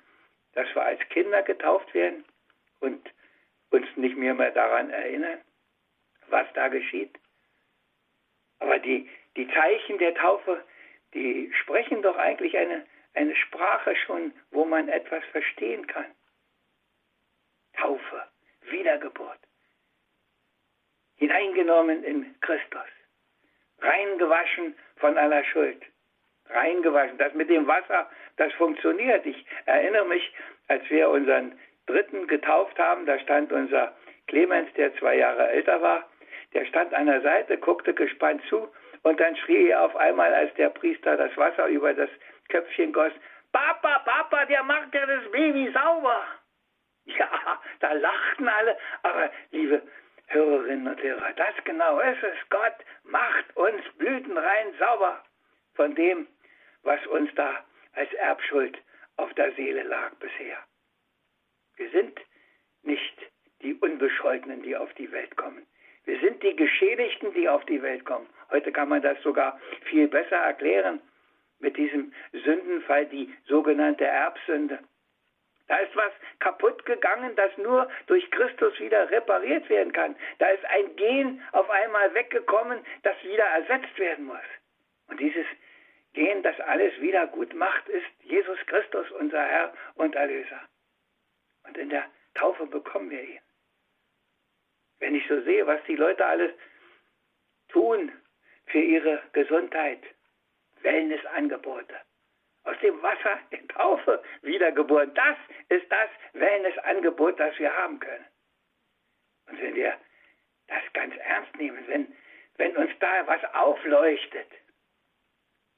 dass 0.53 0.73
wir 0.73 0.83
als 0.83 1.01
Kinder 1.09 1.43
getauft 1.43 1.93
werden 1.93 2.23
und 2.79 3.09
uns 3.71 3.87
nicht 3.97 4.15
mehr, 4.15 4.33
mehr 4.33 4.51
daran 4.51 4.89
erinnern, 4.89 5.41
was 6.27 6.47
da 6.53 6.69
geschieht? 6.69 7.18
Aber 8.59 8.79
die, 8.79 9.09
die 9.35 9.47
Zeichen 9.49 9.97
der 9.97 10.13
Taufe, 10.15 10.63
die 11.13 11.51
sprechen 11.61 12.01
doch 12.01 12.17
eigentlich 12.17 12.57
eine, 12.57 12.85
eine 13.13 13.35
Sprache 13.35 13.95
schon, 13.95 14.33
wo 14.51 14.65
man 14.65 14.89
etwas 14.89 15.23
verstehen 15.31 15.87
kann. 15.87 16.05
Taufe, 17.73 18.23
Wiedergeburt, 18.69 19.39
hineingenommen 21.15 22.03
in 22.03 22.39
Christus 22.41 22.87
reingewaschen 23.81 24.75
von 24.97 25.17
aller 25.17 25.43
Schuld. 25.45 25.81
Reingewaschen. 26.49 27.17
Das 27.17 27.33
mit 27.33 27.49
dem 27.49 27.67
Wasser, 27.67 28.09
das 28.37 28.51
funktioniert. 28.53 29.25
Ich 29.25 29.45
erinnere 29.65 30.05
mich, 30.05 30.33
als 30.67 30.87
wir 30.89 31.09
unseren 31.09 31.57
Dritten 31.85 32.27
getauft 32.27 32.77
haben, 32.77 33.05
da 33.05 33.19
stand 33.19 33.51
unser 33.51 33.95
Clemens, 34.27 34.71
der 34.73 34.95
zwei 34.97 35.17
Jahre 35.17 35.47
älter 35.49 35.81
war, 35.81 36.07
der 36.53 36.65
stand 36.65 36.93
an 36.93 37.05
der 37.05 37.21
Seite, 37.21 37.57
guckte 37.57 37.93
gespannt 37.93 38.41
zu 38.49 38.67
und 39.03 39.19
dann 39.19 39.35
schrie 39.37 39.69
er 39.69 39.83
auf 39.83 39.95
einmal, 39.95 40.33
als 40.33 40.53
der 40.55 40.69
Priester 40.69 41.17
das 41.17 41.35
Wasser 41.37 41.67
über 41.67 41.93
das 41.93 42.09
Köpfchen 42.49 42.91
goss, 42.91 43.13
Papa, 43.51 43.99
Papa, 43.99 44.45
der 44.45 44.63
macht 44.63 44.93
ja 44.93 45.05
das 45.05 45.29
Baby 45.31 45.71
sauber. 45.71 46.25
Ja, 47.05 47.59
da 47.79 47.91
lachten 47.93 48.47
alle, 48.47 48.77
aber 49.01 49.31
liebe 49.49 49.81
Hörerinnen 50.27 50.87
und 50.87 51.01
Hörer, 51.01 51.33
das 51.33 51.55
genau 51.63 51.99
ist 52.01 52.21
es. 52.21 52.37
Gott 52.51 52.75
macht 53.03 53.57
uns 53.57 53.81
blütenrein 53.97 54.73
sauber 54.77 55.23
von 55.73 55.95
dem, 55.95 56.27
was 56.83 57.03
uns 57.07 57.33
da 57.33 57.65
als 57.93 58.13
Erbschuld 58.13 58.77
auf 59.17 59.33
der 59.33 59.51
Seele 59.53 59.83
lag 59.83 60.13
bisher. 60.19 60.57
Wir 61.77 61.89
sind 61.89 62.19
nicht 62.83 63.17
die 63.63 63.73
Unbescholtenen, 63.73 64.61
die 64.61 64.77
auf 64.77 64.93
die 64.93 65.11
Welt 65.11 65.35
kommen. 65.35 65.65
Wir 66.09 66.19
sind 66.21 66.41
die 66.41 66.55
Geschädigten, 66.55 67.35
die 67.35 67.47
auf 67.47 67.63
die 67.65 67.83
Welt 67.83 68.03
kommen. 68.03 68.27
Heute 68.49 68.71
kann 68.71 68.89
man 68.89 69.03
das 69.03 69.21
sogar 69.21 69.59
viel 69.83 70.07
besser 70.07 70.37
erklären 70.37 70.99
mit 71.59 71.77
diesem 71.77 72.11
Sündenfall, 72.33 73.05
die 73.05 73.31
sogenannte 73.45 74.05
Erbsünde. 74.05 74.79
Da 75.67 75.77
ist 75.77 75.95
was 75.95 76.11
kaputt 76.39 76.83
gegangen, 76.87 77.35
das 77.35 77.55
nur 77.59 77.87
durch 78.07 78.27
Christus 78.31 78.79
wieder 78.79 79.11
repariert 79.11 79.69
werden 79.69 79.93
kann. 79.93 80.15
Da 80.39 80.47
ist 80.47 80.65
ein 80.65 80.95
Gen 80.95 81.43
auf 81.51 81.69
einmal 81.69 82.11
weggekommen, 82.15 82.79
das 83.03 83.15
wieder 83.23 83.45
ersetzt 83.45 83.99
werden 83.99 84.25
muss. 84.25 84.49
Und 85.09 85.19
dieses 85.19 85.45
Gen, 86.13 86.41
das 86.41 86.59
alles 86.61 86.99
wieder 86.99 87.27
gut 87.27 87.53
macht, 87.53 87.87
ist 87.87 88.07
Jesus 88.23 88.57
Christus, 88.65 89.11
unser 89.11 89.43
Herr 89.43 89.73
und 89.93 90.15
Erlöser. 90.15 90.61
Und 91.67 91.77
in 91.77 91.91
der 91.91 92.05
Taufe 92.33 92.65
bekommen 92.65 93.11
wir 93.11 93.21
ihn. 93.21 93.41
Wenn 94.99 95.15
ich 95.15 95.27
so 95.27 95.41
sehe, 95.41 95.65
was 95.65 95.83
die 95.85 95.95
Leute 95.95 96.25
alles 96.25 96.51
tun 97.69 98.11
für 98.65 98.79
ihre 98.79 99.21
Gesundheit, 99.33 100.03
Wellnessangebote, 100.81 101.95
aus 102.63 102.77
dem 102.81 103.01
Wasser 103.01 103.39
in 103.51 103.67
Taufe 103.69 104.21
wiedergeboren. 104.41 105.13
Das 105.13 105.37
ist 105.69 105.91
das 105.91 106.09
Wellnessangebot, 106.33 107.39
das 107.39 107.57
wir 107.57 107.75
haben 107.75 107.99
können. 107.99 108.25
Und 109.47 109.61
wenn 109.61 109.75
wir 109.75 109.97
das 110.67 110.83
ganz 110.93 111.15
ernst 111.17 111.55
nehmen, 111.57 111.83
wenn, 111.87 112.15
wenn 112.57 112.77
uns 112.77 112.91
da 112.99 113.25
was 113.27 113.43
aufleuchtet, 113.55 114.47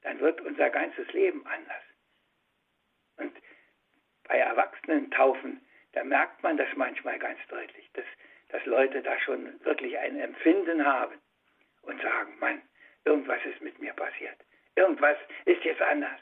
dann 0.02 0.20
wird 0.20 0.40
unser 0.40 0.68
ganzes 0.70 1.10
Leben 1.12 1.46
anders. 1.46 1.82
Und 3.16 3.36
bei 4.24 4.38
Erwachsenen-Taufen, 4.38 5.64
da 5.92 6.04
merkt 6.04 6.42
man 6.42 6.56
das 6.56 6.68
manchmal 6.76 7.18
ganz 7.18 7.38
deutlich, 7.48 7.90
dass, 7.92 8.04
dass 8.52 8.64
Leute 8.66 9.02
da 9.02 9.18
schon 9.20 9.60
wirklich 9.64 9.98
ein 9.98 10.18
Empfinden 10.20 10.84
haben 10.84 11.18
und 11.82 12.00
sagen, 12.00 12.38
Mann, 12.38 12.62
irgendwas 13.04 13.44
ist 13.44 13.60
mit 13.62 13.78
mir 13.80 13.94
passiert. 13.94 14.36
Irgendwas 14.76 15.16
ist 15.46 15.64
jetzt 15.64 15.82
anders. 15.82 16.20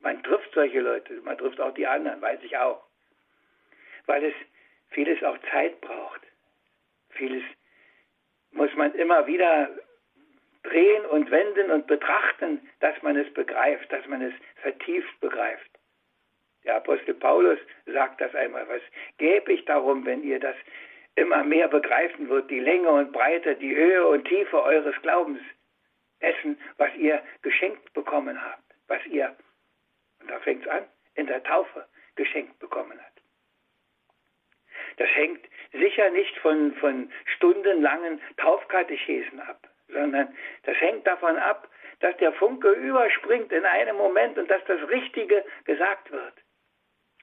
Man 0.00 0.22
trifft 0.24 0.52
solche 0.52 0.80
Leute, 0.80 1.14
man 1.22 1.38
trifft 1.38 1.60
auch 1.60 1.72
die 1.74 1.86
anderen, 1.86 2.20
weiß 2.20 2.40
ich 2.42 2.56
auch. 2.56 2.84
Weil 4.06 4.24
es 4.24 4.34
vieles 4.90 5.22
auch 5.22 5.38
Zeit 5.50 5.80
braucht. 5.80 6.20
Vieles 7.10 7.44
muss 8.50 8.74
man 8.74 8.92
immer 8.94 9.26
wieder 9.26 9.70
drehen 10.64 11.06
und 11.06 11.30
wenden 11.30 11.70
und 11.70 11.86
betrachten, 11.86 12.68
dass 12.80 13.00
man 13.02 13.16
es 13.16 13.32
begreift, 13.32 13.92
dass 13.92 14.06
man 14.06 14.22
es 14.22 14.34
vertieft 14.56 15.20
begreift. 15.20 15.70
Der 16.64 16.76
Apostel 16.76 17.14
Paulus 17.14 17.58
sagt 17.86 18.20
das 18.20 18.34
einmal, 18.34 18.68
was 18.68 18.82
gäbe 19.18 19.52
ich 19.52 19.64
darum, 19.64 20.04
wenn 20.04 20.22
ihr 20.22 20.38
das 20.38 20.56
immer 21.16 21.44
mehr 21.44 21.68
begreifen 21.68 22.28
wird, 22.28 22.50
die 22.50 22.60
Länge 22.60 22.90
und 22.90 23.12
Breite, 23.12 23.56
die 23.56 23.74
Höhe 23.74 24.06
und 24.06 24.24
Tiefe 24.24 24.62
eures 24.62 24.94
Glaubens, 25.02 25.40
dessen, 26.20 26.58
was 26.78 26.94
ihr 26.96 27.22
geschenkt 27.42 27.92
bekommen 27.92 28.42
habt, 28.42 28.64
was 28.88 29.04
ihr, 29.06 29.36
und 30.20 30.30
da 30.30 30.38
fängt 30.40 30.64
es 30.64 30.70
an, 30.70 30.84
in 31.14 31.26
der 31.26 31.42
Taufe 31.42 31.86
geschenkt 32.16 32.58
bekommen 32.58 32.98
habt. 32.98 33.22
Das 34.96 35.08
hängt 35.14 35.44
sicher 35.72 36.10
nicht 36.10 36.36
von, 36.38 36.74
von 36.74 37.10
stundenlangen 37.36 38.20
Taufkatechesen 38.36 39.40
ab, 39.40 39.68
sondern 39.88 40.34
das 40.64 40.78
hängt 40.80 41.06
davon 41.06 41.36
ab, 41.36 41.68
dass 42.00 42.16
der 42.18 42.32
Funke 42.32 42.70
überspringt 42.70 43.52
in 43.52 43.64
einem 43.64 43.96
Moment 43.96 44.36
und 44.38 44.50
dass 44.50 44.64
das 44.66 44.88
Richtige 44.88 45.44
gesagt 45.64 46.10
wird. 46.10 46.34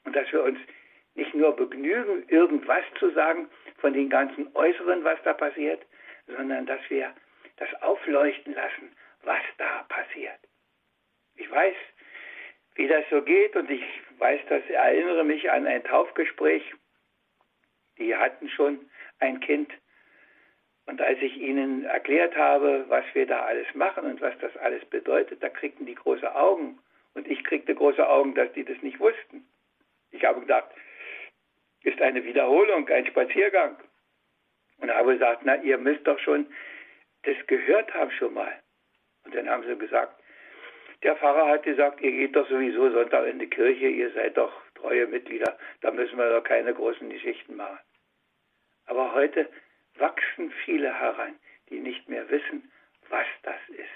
Und 0.05 0.15
dass 0.15 0.31
wir 0.31 0.43
uns 0.43 0.59
nicht 1.15 1.33
nur 1.33 1.55
begnügen, 1.55 2.27
irgendwas 2.29 2.83
zu 2.97 3.11
sagen 3.11 3.49
von 3.79 3.93
den 3.93 4.09
ganzen 4.09 4.53
Äußeren, 4.55 5.03
was 5.03 5.21
da 5.23 5.33
passiert, 5.33 5.85
sondern 6.27 6.65
dass 6.65 6.81
wir 6.89 7.13
das 7.57 7.69
aufleuchten 7.81 8.53
lassen, 8.53 8.95
was 9.23 9.41
da 9.57 9.83
passiert. 9.89 10.39
Ich 11.35 11.49
weiß, 11.49 11.75
wie 12.75 12.87
das 12.87 13.03
so 13.09 13.21
geht 13.21 13.55
und 13.55 13.69
ich 13.69 13.83
weiß, 14.17 14.41
dass 14.49 14.63
ich 14.65 14.75
erinnere 14.75 15.23
mich 15.23 15.49
an 15.51 15.67
ein 15.67 15.83
Taufgespräch. 15.83 16.63
Die 17.97 18.15
hatten 18.15 18.49
schon 18.49 18.89
ein 19.19 19.39
Kind 19.39 19.71
und 20.89 20.99
als 21.01 21.21
ich 21.21 21.37
ihnen 21.37 21.85
erklärt 21.85 22.35
habe, 22.35 22.83
was 22.87 23.05
wir 23.13 23.27
da 23.27 23.41
alles 23.41 23.67
machen 23.75 24.05
und 24.05 24.21
was 24.21 24.33
das 24.39 24.57
alles 24.57 24.83
bedeutet, 24.85 25.43
da 25.43 25.47
kriegten 25.47 25.85
die 25.85 25.93
große 25.93 26.35
Augen. 26.35 26.79
Und 27.13 27.27
ich 27.27 27.43
kriegte 27.43 27.75
große 27.75 28.09
Augen, 28.09 28.33
dass 28.33 28.51
die 28.53 28.65
das 28.65 28.81
nicht 28.81 28.99
wussten. 28.99 29.45
Ich 30.09 30.25
habe 30.25 30.39
gedacht, 30.39 30.67
ist 31.83 32.01
eine 32.01 32.23
Wiederholung, 32.23 32.87
ein 32.89 33.05
Spaziergang. 33.05 33.77
Und 34.77 34.93
habe 34.93 35.13
gesagt, 35.13 35.41
na, 35.43 35.55
ihr 35.61 35.77
müsst 35.77 36.07
doch 36.07 36.19
schon 36.19 36.47
das 37.23 37.35
gehört 37.47 37.93
haben 37.93 38.11
schon 38.11 38.33
mal. 38.33 38.61
Und 39.25 39.35
dann 39.35 39.49
haben 39.49 39.63
sie 39.63 39.77
gesagt, 39.77 40.21
der 41.03 41.15
Pfarrer 41.15 41.47
hat 41.47 41.63
gesagt, 41.63 42.01
ihr 42.01 42.11
geht 42.11 42.35
doch 42.35 42.47
sowieso 42.49 42.89
Sonntag 42.91 43.27
in 43.27 43.39
die 43.39 43.49
Kirche, 43.49 43.87
ihr 43.87 44.11
seid 44.11 44.37
doch 44.37 44.51
treue 44.75 45.07
Mitglieder, 45.07 45.57
da 45.81 45.91
müssen 45.91 46.17
wir 46.17 46.29
doch 46.29 46.43
keine 46.43 46.73
großen 46.73 47.09
Geschichten 47.09 47.55
machen. 47.55 47.79
Aber 48.85 49.13
heute 49.13 49.49
wachsen 49.95 50.51
viele 50.65 50.93
heran, 50.93 51.37
die 51.69 51.79
nicht 51.79 52.07
mehr 52.09 52.29
wissen, 52.29 52.71
was 53.09 53.27
das 53.43 53.59
ist. 53.69 53.87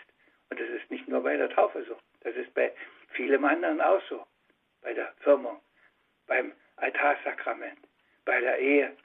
Und 0.50 0.60
das 0.60 0.70
ist 0.70 0.90
nicht 0.92 1.08
nur 1.08 1.24
bei 1.24 1.36
der 1.36 1.50
Taufe 1.50 1.84
so, 1.84 1.98
das 2.22 2.36
ist 2.36 2.54
bei 2.54 2.72
vielem 3.10 3.44
anderen 3.46 3.82
auch 3.82 4.02
so. 4.08 4.26
Bei 4.82 4.94
der 4.94 5.14
Firmung, 5.20 5.62
beim 6.28 6.52
Altarsakrament, 6.78 7.80
bei 8.26 8.40
der 8.40 8.60
Ehe. 8.60 8.96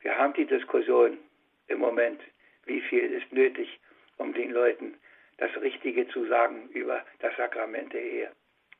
Wir 0.00 0.16
haben 0.16 0.32
die 0.34 0.46
Diskussion 0.46 1.18
im 1.66 1.78
Moment, 1.78 2.20
wie 2.66 2.80
viel 2.80 3.12
ist 3.12 3.32
nötig, 3.32 3.80
um 4.16 4.32
den 4.32 4.50
Leuten 4.50 4.98
das 5.38 5.54
Richtige 5.60 6.08
zu 6.08 6.26
sagen 6.26 6.68
über 6.70 7.04
das 7.20 7.36
Sakrament 7.36 7.92
der 7.92 8.02
Ehe. 8.02 8.32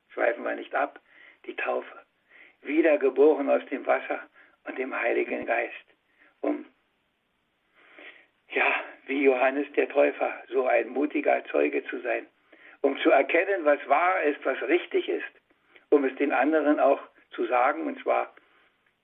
Schweifen 0.09 0.45
wir 0.45 0.55
nicht 0.55 0.75
ab, 0.75 1.01
die 1.47 1.57
Taufe. 1.57 2.03
Wiedergeboren 2.63 3.49
aus 3.49 3.65
dem 3.67 3.87
Wasser 3.87 4.21
und 4.65 4.79
dem 4.79 4.95
Heiligen 4.95 5.47
Geist, 5.47 5.75
um 6.41 6.67
ja, 8.51 8.75
wie 9.07 9.23
Johannes 9.23 9.71
der 9.75 9.89
Täufer, 9.89 10.43
so 10.49 10.67
ein 10.67 10.89
mutiger 10.89 11.45
Zeuge 11.47 11.85
zu 11.85 12.01
sein, 12.01 12.27
um 12.81 12.99
zu 12.99 13.11
erkennen, 13.11 13.65
was 13.65 13.79
wahr 13.89 14.23
ist, 14.23 14.45
was 14.45 14.61
richtig 14.63 15.09
ist, 15.09 15.25
um 15.91 16.05
es 16.05 16.15
den 16.17 16.33
anderen 16.33 16.81
auch 16.81 17.01
zu 17.31 17.47
sagen, 17.47 17.87
und 17.87 18.01
zwar 18.03 18.35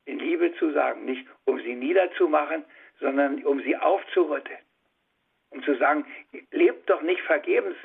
in 0.07 0.19
Liebe 0.19 0.55
zu 0.57 0.73
sagen, 0.73 1.05
nicht 1.05 1.27
um 1.45 1.61
sie 1.61 1.75
niederzumachen, 1.75 2.65
sondern 3.01 3.45
um 3.45 3.61
sie 3.63 3.77
aufzurütteln. 3.77 4.59
Um 5.51 5.63
zu 5.63 5.77
sagen, 5.77 6.05
lebt 6.51 6.91
doch 6.91 7.01
nicht 7.03 7.21
vergebens, 7.23 7.77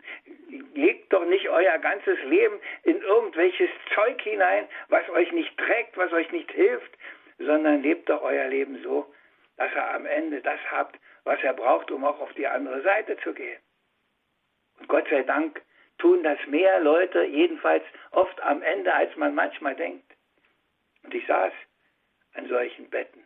legt 0.73 1.13
doch 1.13 1.25
nicht 1.25 1.47
euer 1.49 1.77
ganzes 1.77 2.17
Leben 2.23 2.59
in 2.83 2.99
irgendwelches 3.01 3.69
Zeug 3.93 4.19
hinein, 4.21 4.67
was 4.87 5.07
euch 5.09 5.31
nicht 5.31 5.55
trägt, 5.57 5.95
was 5.95 6.11
euch 6.11 6.31
nicht 6.31 6.51
hilft, 6.51 6.91
sondern 7.37 7.81
lebt 7.83 8.09
doch 8.09 8.21
euer 8.21 8.47
Leben 8.47 8.81
so, 8.81 9.13
dass 9.57 9.71
ihr 9.73 9.93
am 9.93 10.05
Ende 10.05 10.41
das 10.41 10.59
habt, 10.71 10.99
was 11.25 11.41
er 11.43 11.53
braucht, 11.53 11.91
um 11.91 12.03
auch 12.05 12.19
auf 12.19 12.33
die 12.33 12.47
andere 12.47 12.81
Seite 12.81 13.17
zu 13.17 13.33
gehen. 13.33 13.59
Und 14.79 14.87
Gott 14.87 15.07
sei 15.09 15.23
Dank 15.23 15.61
tun 15.99 16.23
das 16.23 16.39
mehr 16.47 16.79
Leute, 16.79 17.23
jedenfalls 17.25 17.83
oft 18.11 18.41
am 18.41 18.61
Ende, 18.63 18.93
als 18.93 19.15
man 19.15 19.35
manchmal 19.35 19.75
denkt. 19.75 20.08
Und 21.03 21.13
ich 21.13 21.25
saß 21.27 21.53
an 22.33 22.47
solchen 22.47 22.89
Betten, 22.89 23.23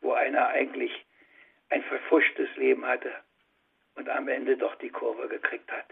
wo 0.00 0.12
einer 0.12 0.48
eigentlich 0.48 0.92
ein 1.70 1.82
verfuschtes 1.84 2.54
Leben 2.56 2.86
hatte 2.86 3.12
und 3.94 4.08
am 4.08 4.28
Ende 4.28 4.56
doch 4.56 4.74
die 4.76 4.90
Kurve 4.90 5.28
gekriegt 5.28 5.70
hat. 5.72 5.86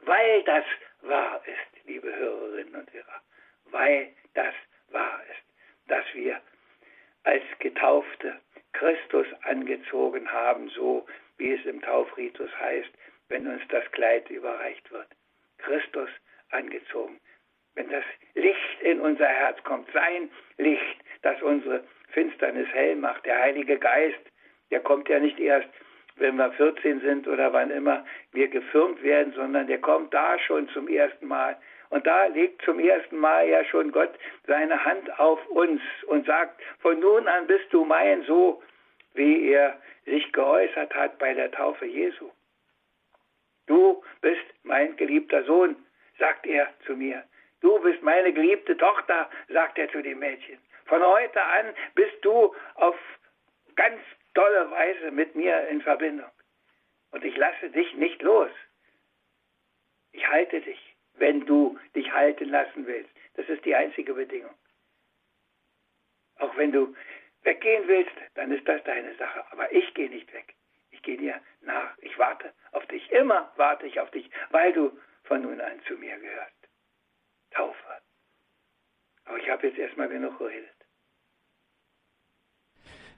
Weil 0.00 0.42
das 0.44 0.64
wahr 1.02 1.42
ist, 1.46 1.86
liebe 1.86 2.14
Hörerinnen 2.14 2.74
und 2.74 2.92
Hörer, 2.92 3.22
weil 3.66 4.14
das 4.34 4.54
wahr 4.88 5.22
ist, 5.30 5.88
dass 5.88 6.04
wir 6.14 6.40
als 7.24 7.42
Getaufte 7.58 8.40
Christus 8.72 9.26
angezogen 9.42 10.30
haben, 10.30 10.68
so 10.70 11.06
wie 11.38 11.52
es 11.52 11.64
im 11.64 11.80
Taufritus 11.80 12.50
heißt, 12.58 12.90
wenn 13.28 13.46
uns 13.46 13.62
das 13.68 13.90
Kleid 13.92 14.28
überreicht 14.30 14.90
wird. 14.90 15.08
Christus 15.58 16.10
angezogen. 16.50 17.20
Wenn 17.74 17.88
das 17.90 18.04
Licht 18.34 18.80
in 18.82 19.00
unser 19.00 19.26
Herz 19.26 19.62
kommt, 19.64 19.90
sein 19.92 20.30
Licht, 20.58 20.96
das 21.22 21.40
unsere 21.42 21.84
Finsternis 22.12 22.68
hell 22.72 22.96
macht, 22.96 23.24
der 23.26 23.40
Heilige 23.40 23.78
Geist, 23.78 24.20
der 24.70 24.80
kommt 24.80 25.08
ja 25.08 25.18
nicht 25.18 25.38
erst, 25.40 25.68
wenn 26.16 26.36
wir 26.36 26.52
14 26.52 27.00
sind 27.00 27.26
oder 27.26 27.52
wann 27.52 27.70
immer 27.70 28.04
wir 28.32 28.48
gefirmt 28.48 29.02
werden, 29.02 29.32
sondern 29.34 29.66
der 29.66 29.80
kommt 29.80 30.14
da 30.14 30.38
schon 30.38 30.68
zum 30.68 30.88
ersten 30.88 31.26
Mal. 31.26 31.56
Und 31.90 32.06
da 32.06 32.26
legt 32.26 32.62
zum 32.62 32.78
ersten 32.78 33.16
Mal 33.16 33.48
ja 33.48 33.64
schon 33.64 33.90
Gott 33.90 34.12
seine 34.46 34.84
Hand 34.84 35.18
auf 35.18 35.44
uns 35.48 35.80
und 36.06 36.26
sagt, 36.26 36.60
von 36.80 36.98
nun 37.00 37.26
an 37.26 37.46
bist 37.46 37.72
du 37.72 37.84
mein, 37.84 38.22
so 38.22 38.62
wie 39.14 39.48
er 39.48 39.78
sich 40.04 40.32
geäußert 40.32 40.94
hat 40.94 41.18
bei 41.18 41.34
der 41.34 41.50
Taufe 41.50 41.86
Jesu. 41.86 42.30
Du 43.66 44.02
bist 44.20 44.44
mein 44.62 44.96
geliebter 44.96 45.44
Sohn, 45.44 45.76
sagt 46.18 46.46
er 46.46 46.68
zu 46.84 46.96
mir. 46.96 47.24
Du 47.64 47.78
bist 47.78 48.02
meine 48.02 48.30
geliebte 48.30 48.76
Tochter, 48.76 49.30
sagt 49.48 49.78
er 49.78 49.90
zu 49.90 50.02
dem 50.02 50.18
Mädchen. 50.18 50.58
Von 50.84 51.02
heute 51.02 51.42
an 51.42 51.74
bist 51.94 52.14
du 52.20 52.54
auf 52.74 52.94
ganz 53.74 53.98
tolle 54.34 54.70
Weise 54.70 55.10
mit 55.10 55.34
mir 55.34 55.66
in 55.68 55.80
Verbindung. 55.80 56.30
Und 57.12 57.24
ich 57.24 57.34
lasse 57.38 57.70
dich 57.70 57.94
nicht 57.94 58.20
los. 58.20 58.50
Ich 60.12 60.28
halte 60.28 60.60
dich, 60.60 60.78
wenn 61.14 61.46
du 61.46 61.78
dich 61.94 62.12
halten 62.12 62.50
lassen 62.50 62.86
willst. 62.86 63.08
Das 63.36 63.48
ist 63.48 63.64
die 63.64 63.74
einzige 63.74 64.12
Bedingung. 64.12 64.54
Auch 66.40 66.54
wenn 66.58 66.70
du 66.70 66.94
weggehen 67.44 67.88
willst, 67.88 68.12
dann 68.34 68.52
ist 68.52 68.68
das 68.68 68.84
deine 68.84 69.14
Sache. 69.14 69.42
Aber 69.52 69.72
ich 69.72 69.94
gehe 69.94 70.10
nicht 70.10 70.30
weg. 70.34 70.54
Ich 70.90 71.00
gehe 71.00 71.16
dir 71.16 71.40
nach. 71.62 71.96
Ich 72.02 72.18
warte 72.18 72.52
auf 72.72 72.84
dich. 72.88 73.10
Immer 73.10 73.50
warte 73.56 73.86
ich 73.86 73.98
auf 74.00 74.10
dich, 74.10 74.28
weil 74.50 74.74
du 74.74 74.92
von 75.22 75.40
nun 75.40 75.62
an 75.62 75.80
zu 75.86 75.94
mir 75.94 76.18
gehörst. 76.18 76.53
Taufe. 77.54 78.02
Aber 79.24 79.38
ich 79.38 79.48
habe 79.48 79.66
jetzt 79.66 79.78
erstmal 79.78 80.08
genug 80.08 80.38
geredet. 80.38 80.70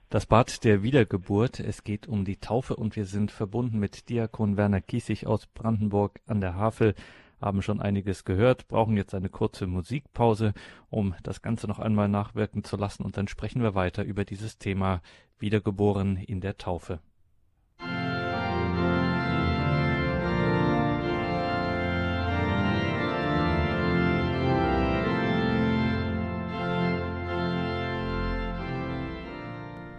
Das 0.08 0.24
Bad 0.26 0.62
der 0.62 0.84
Wiedergeburt. 0.84 1.58
Es 1.58 1.82
geht 1.82 2.06
um 2.06 2.24
die 2.24 2.36
Taufe 2.36 2.76
und 2.76 2.94
wir 2.94 3.06
sind 3.06 3.32
verbunden 3.32 3.80
mit 3.80 4.08
Diakon 4.08 4.56
Werner 4.56 4.80
Kiesig 4.80 5.26
aus 5.26 5.46
Brandenburg 5.48 6.20
an 6.26 6.40
der 6.40 6.54
Havel. 6.54 6.94
Haben 7.40 7.60
schon 7.60 7.80
einiges 7.80 8.24
gehört, 8.24 8.68
brauchen 8.68 8.96
jetzt 8.96 9.14
eine 9.14 9.28
kurze 9.28 9.66
Musikpause, 9.66 10.54
um 10.90 11.14
das 11.22 11.42
Ganze 11.42 11.66
noch 11.66 11.80
einmal 11.80 12.08
nachwirken 12.08 12.64
zu 12.64 12.76
lassen 12.76 13.02
und 13.02 13.16
dann 13.16 13.28
sprechen 13.28 13.62
wir 13.62 13.74
weiter 13.74 14.04
über 14.04 14.24
dieses 14.24 14.58
Thema 14.58 15.02
Wiedergeboren 15.38 16.16
in 16.16 16.40
der 16.40 16.56
Taufe. 16.56 17.00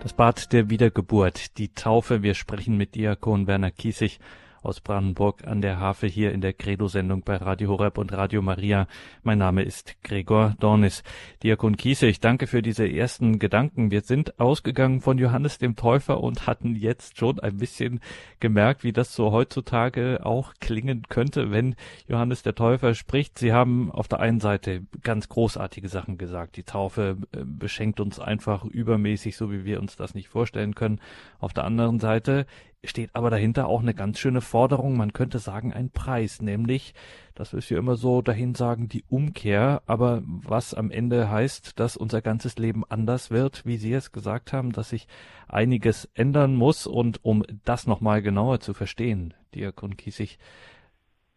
Das 0.07 0.13
Bad 0.13 0.53
der 0.53 0.69
Wiedergeburt, 0.69 1.57
die 1.57 1.67
Taufe. 1.67 2.23
Wir 2.23 2.33
sprechen 2.33 2.77
mit 2.77 2.95
Diakon 2.95 3.45
Werner 3.45 3.71
Kiesig 3.71 4.21
aus 4.61 4.81
Brandenburg 4.81 5.45
an 5.45 5.61
der 5.61 5.79
Havel 5.79 6.09
hier 6.09 6.31
in 6.31 6.41
der 6.41 6.53
Credo-Sendung 6.53 7.21
bei 7.21 7.35
Radio 7.37 7.69
Horeb 7.69 7.97
und 7.97 8.11
Radio 8.13 8.41
Maria. 8.41 8.87
Mein 9.23 9.37
Name 9.37 9.63
ist 9.63 9.95
Gregor 10.03 10.55
Dornis. 10.59 11.03
Diakon 11.43 11.77
Kiese, 11.77 12.07
ich 12.07 12.19
danke 12.19 12.47
für 12.47 12.61
diese 12.61 12.87
ersten 12.87 13.39
Gedanken. 13.39 13.91
Wir 13.91 14.01
sind 14.01 14.39
ausgegangen 14.39 15.01
von 15.01 15.17
Johannes 15.17 15.57
dem 15.57 15.75
Täufer 15.75 16.21
und 16.21 16.47
hatten 16.47 16.75
jetzt 16.75 17.17
schon 17.17 17.39
ein 17.39 17.57
bisschen 17.57 17.99
gemerkt, 18.39 18.83
wie 18.83 18.93
das 18.93 19.13
so 19.13 19.31
heutzutage 19.31 20.25
auch 20.25 20.53
klingen 20.59 21.03
könnte, 21.09 21.51
wenn 21.51 21.75
Johannes 22.07 22.43
der 22.43 22.55
Täufer 22.55 22.93
spricht. 22.93 23.37
Sie 23.39 23.53
haben 23.53 23.91
auf 23.91 24.07
der 24.07 24.19
einen 24.19 24.39
Seite 24.39 24.81
ganz 25.03 25.29
großartige 25.29 25.89
Sachen 25.89 26.17
gesagt. 26.17 26.57
Die 26.57 26.63
Taufe 26.63 27.17
äh, 27.31 27.43
beschenkt 27.43 27.99
uns 27.99 28.19
einfach 28.19 28.65
übermäßig, 28.65 29.37
so 29.37 29.51
wie 29.51 29.65
wir 29.65 29.79
uns 29.79 29.95
das 29.95 30.15
nicht 30.15 30.29
vorstellen 30.29 30.75
können. 30.75 30.99
Auf 31.39 31.53
der 31.53 31.63
anderen 31.63 31.99
Seite 31.99 32.45
steht 32.83 33.15
aber 33.15 33.29
dahinter 33.29 33.67
auch 33.67 33.81
eine 33.81 33.93
ganz 33.93 34.19
schöne 34.19 34.41
Forderung, 34.41 34.97
man 34.97 35.13
könnte 35.13 35.39
sagen 35.39 35.73
ein 35.73 35.89
Preis, 35.89 36.41
nämlich, 36.41 36.93
das 37.33 37.53
ist 37.53 37.69
ja 37.69 37.77
immer 37.77 37.95
so 37.95 38.21
dahin 38.21 38.55
sagen, 38.55 38.87
die 38.87 39.03
Umkehr, 39.09 39.81
aber 39.85 40.21
was 40.25 40.73
am 40.73 40.91
Ende 40.91 41.29
heißt, 41.29 41.79
dass 41.79 41.97
unser 41.97 42.21
ganzes 42.21 42.57
Leben 42.57 42.83
anders 42.85 43.31
wird, 43.31 43.65
wie 43.65 43.77
Sie 43.77 43.93
es 43.93 44.11
gesagt 44.11 44.53
haben, 44.53 44.71
dass 44.71 44.89
sich 44.89 45.07
einiges 45.47 46.09
ändern 46.13 46.55
muss. 46.55 46.87
Und 46.87 47.23
um 47.23 47.43
das 47.65 47.87
nochmal 47.87 48.21
genauer 48.21 48.59
zu 48.59 48.73
verstehen, 48.73 49.33
Diakon 49.55 49.97
Kiesig, 49.97 50.37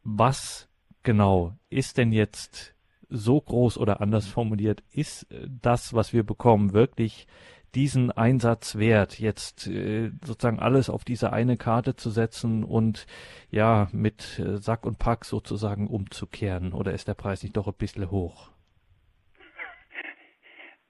was 0.02 0.68
genau 1.02 1.54
ist 1.68 1.98
denn 1.98 2.12
jetzt 2.12 2.74
so 3.08 3.40
groß 3.40 3.78
oder 3.78 4.00
anders 4.00 4.26
formuliert, 4.26 4.82
ist 4.92 5.26
das, 5.48 5.94
was 5.94 6.12
wir 6.12 6.22
bekommen, 6.22 6.72
wirklich 6.72 7.26
diesen 7.74 8.10
Einsatz 8.10 8.78
wert, 8.78 9.18
jetzt 9.18 9.66
äh, 9.66 10.10
sozusagen 10.24 10.58
alles 10.58 10.90
auf 10.90 11.04
diese 11.04 11.32
eine 11.32 11.56
Karte 11.56 11.96
zu 11.96 12.10
setzen 12.10 12.64
und 12.64 13.06
ja, 13.50 13.88
mit 13.92 14.38
äh, 14.38 14.56
Sack 14.56 14.84
und 14.84 14.98
Pack 14.98 15.24
sozusagen 15.24 15.88
umzukehren? 15.88 16.72
Oder 16.72 16.92
ist 16.92 17.08
der 17.08 17.14
Preis 17.14 17.42
nicht 17.42 17.56
doch 17.56 17.66
ein 17.66 17.74
bisschen 17.74 18.10
hoch? 18.10 18.50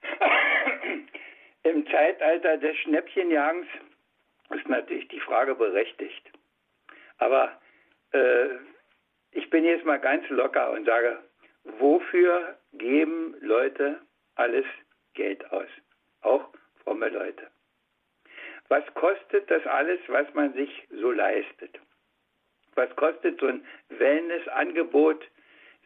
Im 1.63 1.85
Zeitalter 1.87 2.57
des 2.57 2.75
Schnäppchenjagens 2.77 3.67
ist 4.49 4.67
natürlich 4.67 5.07
die 5.09 5.19
Frage 5.19 5.55
berechtigt. 5.55 6.31
Aber 7.17 7.59
äh, 8.11 8.47
ich 9.31 9.49
bin 9.49 9.63
jetzt 9.63 9.85
mal 9.85 9.99
ganz 9.99 10.27
locker 10.29 10.71
und 10.71 10.85
sage, 10.85 11.19
wofür 11.63 12.57
geben 12.73 13.35
Leute 13.41 14.01
alles 14.35 14.65
Geld 15.13 15.49
aus? 15.51 15.67
Auch 16.21 16.49
fromme 16.83 17.09
Leute. 17.09 17.47
Was 18.69 18.85
kostet 18.93 19.49
das 19.51 19.65
alles, 19.67 19.99
was 20.07 20.33
man 20.33 20.53
sich 20.53 20.87
so 20.91 21.11
leistet? 21.11 21.79
Was 22.75 22.95
kostet 22.95 23.39
so 23.39 23.47
ein 23.47 23.65
Wellnessangebot, 23.89 25.27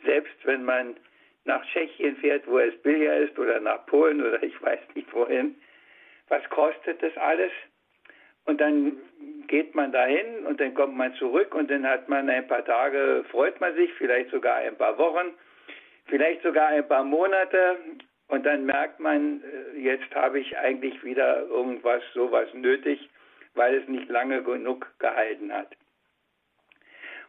selbst 0.03 0.35
wenn 0.43 0.63
man 0.63 0.95
nach 1.45 1.65
Tschechien 1.67 2.15
fährt, 2.17 2.45
wo 2.47 2.59
es 2.59 2.75
billiger 2.81 3.17
ist, 3.17 3.37
oder 3.39 3.59
nach 3.59 3.85
Polen 3.87 4.21
oder 4.21 4.41
ich 4.43 4.61
weiß 4.61 4.79
nicht 4.93 5.11
wohin? 5.13 5.55
Was 6.27 6.47
kostet 6.49 7.01
das 7.01 7.15
alles? 7.17 7.51
Und 8.45 8.61
dann 8.61 8.97
geht 9.47 9.73
man 9.73 9.91
dahin 9.91 10.45
und 10.45 10.59
dann 10.59 10.73
kommt 10.73 10.95
man 10.95 11.13
zurück 11.15 11.55
und 11.55 11.69
dann 11.71 11.87
hat 11.87 12.07
man 12.09 12.29
ein 12.29 12.47
paar 12.47 12.65
Tage, 12.65 13.25
freut 13.31 13.59
man 13.59 13.75
sich, 13.75 13.91
vielleicht 13.93 14.29
sogar 14.29 14.57
ein 14.57 14.77
paar 14.77 14.97
Wochen, 14.97 15.33
vielleicht 16.05 16.43
sogar 16.43 16.67
ein 16.67 16.87
paar 16.87 17.03
Monate 17.03 17.77
und 18.27 18.45
dann 18.45 18.65
merkt 18.65 18.99
man, 18.99 19.43
äh, 19.43 19.79
jetzt 19.79 20.13
habe 20.15 20.39
ich 20.39 20.57
eigentlich 20.57 21.03
wieder 21.03 21.43
irgendwas, 21.47 22.03
sowas 22.13 22.47
nötig, 22.53 23.09
weil 23.53 23.75
es 23.75 23.87
nicht 23.87 24.09
lange 24.09 24.43
genug 24.43 24.87
gehalten 24.99 25.53
hat. 25.53 25.75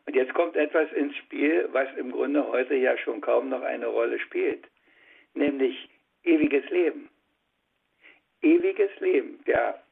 Und 0.06 0.14
jetzt 0.14 0.34
kommt 0.34 0.56
etwas 0.56 0.90
ins 0.92 1.16
Spiel, 1.16 1.68
was 1.72 1.88
im 1.96 2.12
Grunde 2.12 2.46
heute 2.46 2.74
ja 2.74 2.96
schon 2.98 3.20
kaum 3.20 3.48
noch 3.48 3.62
eine 3.62 3.86
Rolle 3.86 4.18
spielt, 4.20 4.64
nämlich 5.34 5.88
ewiges 6.22 6.68
Leben. 6.70 7.10
Ewiges 8.42 8.90
Leben. 9.00 9.40
Der 9.46 9.82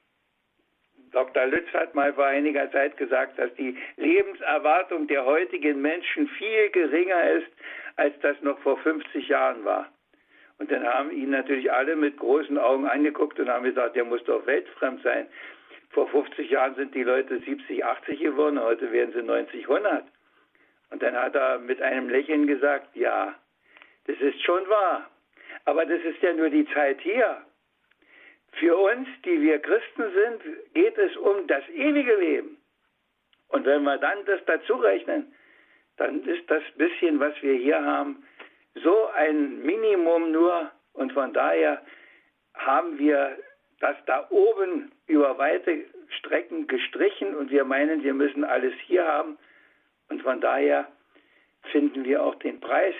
Dr. 1.10 1.46
Lütz 1.46 1.72
hat 1.72 1.94
mal 1.94 2.12
vor 2.12 2.26
einiger 2.26 2.70
Zeit 2.72 2.96
gesagt, 2.96 3.38
dass 3.38 3.52
die 3.54 3.76
Lebenserwartung 3.96 5.06
der 5.06 5.24
heutigen 5.24 5.80
Menschen 5.80 6.28
viel 6.28 6.70
geringer 6.70 7.30
ist, 7.30 7.50
als 7.96 8.18
das 8.20 8.40
noch 8.42 8.58
vor 8.60 8.76
50 8.78 9.28
Jahren 9.28 9.64
war. 9.64 9.93
Und 10.58 10.70
dann 10.70 10.84
haben 10.84 11.10
ihn 11.10 11.30
natürlich 11.30 11.72
alle 11.72 11.96
mit 11.96 12.16
großen 12.16 12.58
Augen 12.58 12.86
angeguckt 12.86 13.38
und 13.40 13.48
haben 13.48 13.64
gesagt, 13.64 13.96
der 13.96 14.04
muss 14.04 14.22
doch 14.24 14.46
weltfremd 14.46 15.02
sein. 15.02 15.26
Vor 15.90 16.08
50 16.08 16.50
Jahren 16.50 16.74
sind 16.74 16.94
die 16.94 17.02
Leute 17.02 17.38
70, 17.40 17.84
80 17.84 18.20
geworden, 18.20 18.60
heute 18.60 18.90
werden 18.92 19.12
sie 19.12 19.22
90, 19.22 19.68
100. 19.68 20.04
Und 20.90 21.02
dann 21.02 21.16
hat 21.16 21.34
er 21.34 21.58
mit 21.58 21.82
einem 21.82 22.08
Lächeln 22.08 22.46
gesagt, 22.46 22.94
ja, 22.94 23.34
das 24.06 24.16
ist 24.20 24.42
schon 24.42 24.68
wahr. 24.68 25.10
Aber 25.64 25.86
das 25.86 26.02
ist 26.02 26.22
ja 26.22 26.32
nur 26.32 26.50
die 26.50 26.66
Zeit 26.72 27.00
hier. 27.00 27.42
Für 28.52 28.76
uns, 28.76 29.08
die 29.24 29.40
wir 29.40 29.58
Christen 29.58 30.04
sind, 30.12 30.74
geht 30.74 30.96
es 30.98 31.16
um 31.16 31.46
das 31.46 31.68
ewige 31.70 32.14
Leben. 32.16 32.56
Und 33.48 33.64
wenn 33.66 33.82
wir 33.82 33.98
dann 33.98 34.24
das 34.26 34.40
dazu 34.46 34.74
rechnen, 34.74 35.32
dann 35.96 36.24
ist 36.24 36.48
das 36.50 36.62
bisschen, 36.76 37.18
was 37.20 37.34
wir 37.42 37.54
hier 37.54 37.82
haben, 37.82 38.24
so 38.74 39.08
ein 39.14 39.62
Minimum 39.62 40.32
nur. 40.32 40.70
Und 40.92 41.12
von 41.12 41.32
daher 41.32 41.82
haben 42.54 42.98
wir 42.98 43.36
das 43.80 43.96
da 44.06 44.26
oben 44.30 44.92
über 45.06 45.36
weite 45.38 45.84
Strecken 46.18 46.66
gestrichen. 46.66 47.34
Und 47.34 47.50
wir 47.50 47.64
meinen, 47.64 48.02
wir 48.02 48.14
müssen 48.14 48.44
alles 48.44 48.74
hier 48.86 49.06
haben. 49.06 49.38
Und 50.08 50.22
von 50.22 50.40
daher 50.40 50.86
finden 51.72 52.04
wir 52.04 52.22
auch 52.22 52.34
den 52.36 52.60
Preis, 52.60 52.94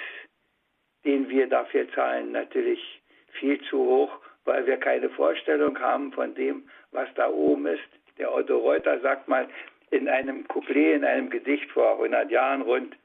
den 1.05 1.29
wir 1.29 1.47
dafür 1.49 1.91
zahlen, 1.93 2.33
natürlich 2.33 3.03
viel 3.33 3.61
zu 3.63 3.79
hoch, 3.79 4.19
weil 4.45 4.67
wir 4.67 4.77
keine 4.79 5.11
Vorstellung 5.11 5.79
haben 5.79 6.13
von 6.13 6.35
dem, 6.35 6.69
was 6.93 7.09
da 7.15 7.29
oben 7.29 7.67
ist. 7.67 7.83
Der 8.19 8.33
Otto 8.33 8.59
Reuter 8.59 9.01
sagt 9.01 9.29
mal 9.29 9.49
in 9.91 10.09
einem 10.09 10.47
Couplet, 10.49 10.97
in 10.97 11.05
einem 11.05 11.31
Gedicht 11.31 11.71
vor 11.73 11.93
100 11.93 12.31
Jahren 12.31 12.63
rund, 12.63 12.97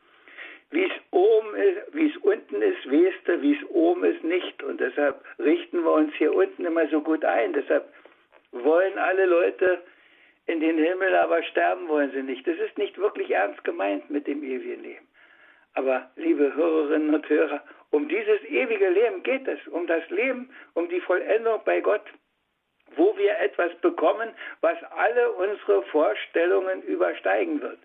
wie 0.71 0.83
es 0.83 0.91
oben 1.11 1.55
ist, 1.55 1.93
wie 1.93 2.09
es 2.09 2.17
unten 2.17 2.61
ist, 2.61 2.85
weißt 2.85 3.27
du, 3.27 3.41
wie 3.41 3.55
es 3.55 3.69
oben 3.69 4.03
ist, 4.03 4.23
nicht. 4.23 4.61
Und 4.63 4.79
deshalb 4.79 5.23
richten 5.39 5.83
wir 5.83 5.91
uns 5.91 6.13
hier 6.15 6.33
unten 6.33 6.65
immer 6.65 6.87
so 6.89 7.01
gut 7.01 7.25
ein. 7.25 7.53
Deshalb 7.53 7.91
wollen 8.51 8.97
alle 8.97 9.25
Leute 9.25 9.81
in 10.45 10.59
den 10.59 10.77
Himmel, 10.77 11.15
aber 11.15 11.43
sterben 11.43 11.87
wollen 11.87 12.11
sie 12.11 12.23
nicht. 12.23 12.47
Das 12.47 12.57
ist 12.57 12.77
nicht 12.77 12.97
wirklich 12.97 13.31
ernst 13.31 13.63
gemeint 13.63 14.09
mit 14.09 14.27
dem 14.27 14.43
ewigen 14.43 14.83
Leben. 14.83 15.07
Aber, 15.75 16.09
liebe 16.15 16.53
Hörerinnen 16.55 17.13
und 17.13 17.29
Hörer, 17.29 17.63
um 17.91 18.07
dieses 18.07 18.43
ewige 18.43 18.89
Leben 18.89 19.23
geht 19.23 19.47
es, 19.47 19.59
um 19.67 19.87
das 19.87 20.07
Leben, 20.09 20.49
um 20.73 20.89
die 20.89 21.01
Vollendung 21.01 21.61
bei 21.65 21.79
Gott, 21.81 22.05
wo 22.95 23.15
wir 23.17 23.37
etwas 23.39 23.73
bekommen, 23.81 24.29
was 24.61 24.77
alle 24.95 25.31
unsere 25.31 25.83
Vorstellungen 25.83 26.81
übersteigen 26.83 27.61
wird. 27.61 27.79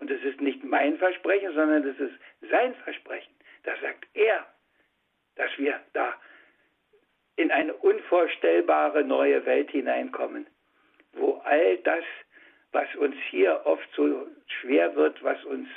Und 0.00 0.10
es 0.10 0.22
ist 0.22 0.40
nicht 0.40 0.64
mein 0.64 0.96
Versprechen, 0.98 1.52
sondern 1.54 1.86
es 1.86 1.98
ist 2.00 2.14
sein 2.50 2.74
Versprechen. 2.76 3.34
Da 3.64 3.76
sagt 3.82 4.06
er, 4.14 4.46
dass 5.36 5.50
wir 5.58 5.78
da 5.92 6.14
in 7.36 7.50
eine 7.50 7.74
unvorstellbare 7.74 9.04
neue 9.04 9.44
Welt 9.46 9.70
hineinkommen, 9.70 10.46
wo 11.12 11.34
all 11.44 11.76
das, 11.78 12.04
was 12.72 12.94
uns 12.96 13.16
hier 13.28 13.60
oft 13.64 13.88
so 13.94 14.26
schwer 14.60 14.94
wird, 14.96 15.22
was 15.22 15.42
uns 15.44 15.68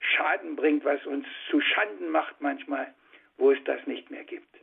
Schaden 0.00 0.56
bringt, 0.56 0.84
was 0.84 1.04
uns 1.06 1.26
zu 1.50 1.60
Schanden 1.60 2.10
macht 2.10 2.40
manchmal, 2.40 2.94
wo 3.36 3.52
es 3.52 3.62
das 3.64 3.84
nicht 3.86 4.10
mehr 4.10 4.24
gibt. 4.24 4.56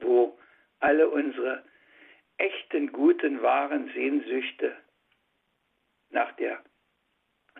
Wo 0.00 0.38
alle 0.80 1.08
unsere 1.08 1.64
echten, 2.38 2.90
guten, 2.92 3.42
wahren 3.42 3.90
Sehnsüchte 3.94 4.76
nach 6.10 6.32
der 6.32 6.62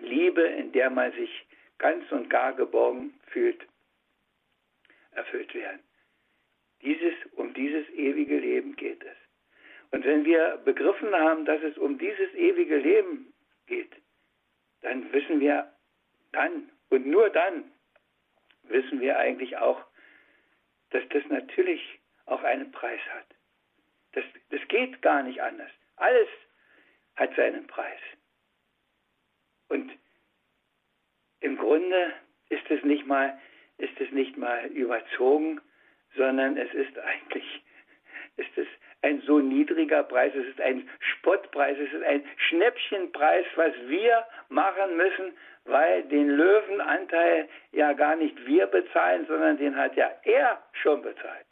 Liebe, 0.03 0.43
in 0.43 0.73
der 0.73 0.91
man 0.91 1.13
sich 1.13 1.47
ganz 1.79 2.11
und 2.13 2.31
gar 2.31 2.55
geborgen 2.55 3.15
fühlt, 3.27 3.67
erfüllt 5.13 5.55
werden. 5.55 5.81
Dieses, 6.83 7.15
um 7.37 7.55
dieses 7.55 7.89
ewige 7.91 8.39
Leben 8.39 8.77
geht 8.77 9.03
es. 9.05 9.17
Und 9.91 10.05
wenn 10.05 10.25
wir 10.25 10.61
begriffen 10.65 11.15
haben, 11.15 11.45
dass 11.45 11.63
es 11.63 11.77
um 11.77 11.99
dieses 11.99 12.33
ewige 12.35 12.79
Leben 12.79 13.33
geht, 13.67 13.93
dann 14.81 15.13
wissen 15.13 15.39
wir 15.41 15.71
dann 16.33 16.71
und 16.89 17.07
nur 17.07 17.31
dann 17.31 17.71
wissen 18.65 19.01
wir 19.01 19.19
eigentlich 19.19 19.57
auch, 19.59 19.85
dass 20.91 21.03
das 21.11 21.25
natürlich 21.29 22.01
auch 22.27 22.43
einen 22.43 22.71
Preis 22.73 23.01
hat. 23.15 23.27
Das, 24.13 24.25
das 24.51 24.61
geht 24.69 25.03
gar 25.03 25.23
nicht 25.23 25.43
anders. 25.43 25.71
Alles 25.97 26.29
hat 27.17 27.35
seinen 27.37 27.67
Preis. 27.67 28.01
Und 29.73 29.91
im 31.41 31.57
Grunde 31.57 32.13
ist 32.51 32.71
es 32.71 32.85
nicht 32.85 33.07
mal, 33.07 33.41
ist 33.79 33.99
es 33.99 34.11
nicht 34.11 34.37
mal 34.37 34.67
überzogen, 34.67 35.63
sondern 36.15 36.59
es 36.59 36.71
ist 36.75 36.99
eigentlich, 36.99 37.65
ist 38.37 38.59
es 38.59 38.67
ein 39.01 39.23
so 39.23 39.39
niedriger 39.39 40.03
Preis, 40.03 40.35
es 40.35 40.47
ist 40.47 40.61
ein 40.61 40.87
Spottpreis, 41.01 41.79
es 41.79 41.91
ist 41.91 42.03
ein 42.03 42.23
Schnäppchenpreis, 42.37 43.47
was 43.55 43.73
wir 43.87 44.27
machen 44.51 44.95
müssen, 44.99 45.33
weil 45.65 46.03
den 46.03 46.29
Löwenanteil 46.29 47.49
ja 47.71 47.95
gar 47.95 48.17
nicht 48.17 48.45
wir 48.45 48.67
bezahlen, 48.67 49.25
sondern 49.27 49.57
den 49.57 49.75
hat 49.75 49.97
ja 49.97 50.13
er 50.25 50.63
schon 50.83 51.01
bezahlt. 51.01 51.47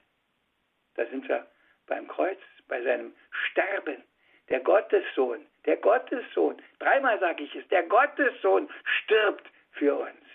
Da 0.96 1.06
sind 1.06 1.26
wir 1.26 1.46
beim 1.87 2.06
Kreuz, 2.06 2.38
bei 2.68 2.83
seinem 2.83 3.14
Sterben. 3.30 4.04
Der 4.50 4.60
Gottessohn, 4.60 5.46
der 5.64 5.76
Gottessohn, 5.76 6.60
dreimal 6.80 7.18
sage 7.20 7.44
ich 7.44 7.54
es, 7.54 7.66
der 7.68 7.84
Gottessohn 7.84 8.68
stirbt 9.02 9.48
für 9.72 9.96
uns. 9.96 10.26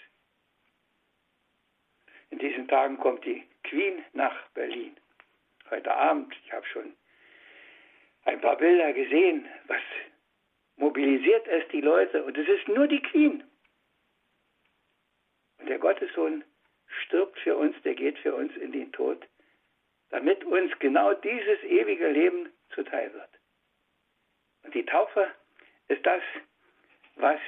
In 2.30 2.40
diesen 2.40 2.68
Tagen 2.68 2.98
kommt 2.98 3.26
die 3.26 3.44
Queen 3.64 4.04
nach 4.14 4.36
Berlin. 4.54 4.96
Heute 5.70 5.94
Abend, 5.94 6.34
ich 6.46 6.54
habe 6.54 6.66
schon 6.68 6.96
ein 8.24 8.40
paar 8.40 8.58
Bilder 8.58 8.94
gesehen, 8.94 9.48
was 9.68 9.82
mobilisiert 10.78 11.48
es 11.48 11.68
die 11.70 11.82
Leute 11.82 12.24
und 12.24 12.38
es 12.38 12.48
ist 12.48 12.68
nur 12.68 12.88
die 12.88 13.02
Queen. 13.02 13.44
Und 15.60 15.70
der 15.70 15.80
Gottessohn 15.80 16.44
stirbt 17.04 17.38
für 17.40 17.56
uns, 17.56 17.76
der 17.84 17.96
geht 17.96 18.18
für 18.20 18.34
uns 18.34 18.56
in 18.58 18.72
den 18.72 18.92
Tod, 18.94 19.28
damit 20.10 20.44
uns 20.46 20.78
genau 20.80 21.14
dieses 21.14 21.62
ewige 21.64 22.08
Leben 22.10 22.50
zuteil 22.70 23.14
wird. 23.14 23.35
Die 24.74 24.86
Taufe 24.86 25.28
ist 25.88 26.06
das, 26.06 26.22
was 27.16 27.40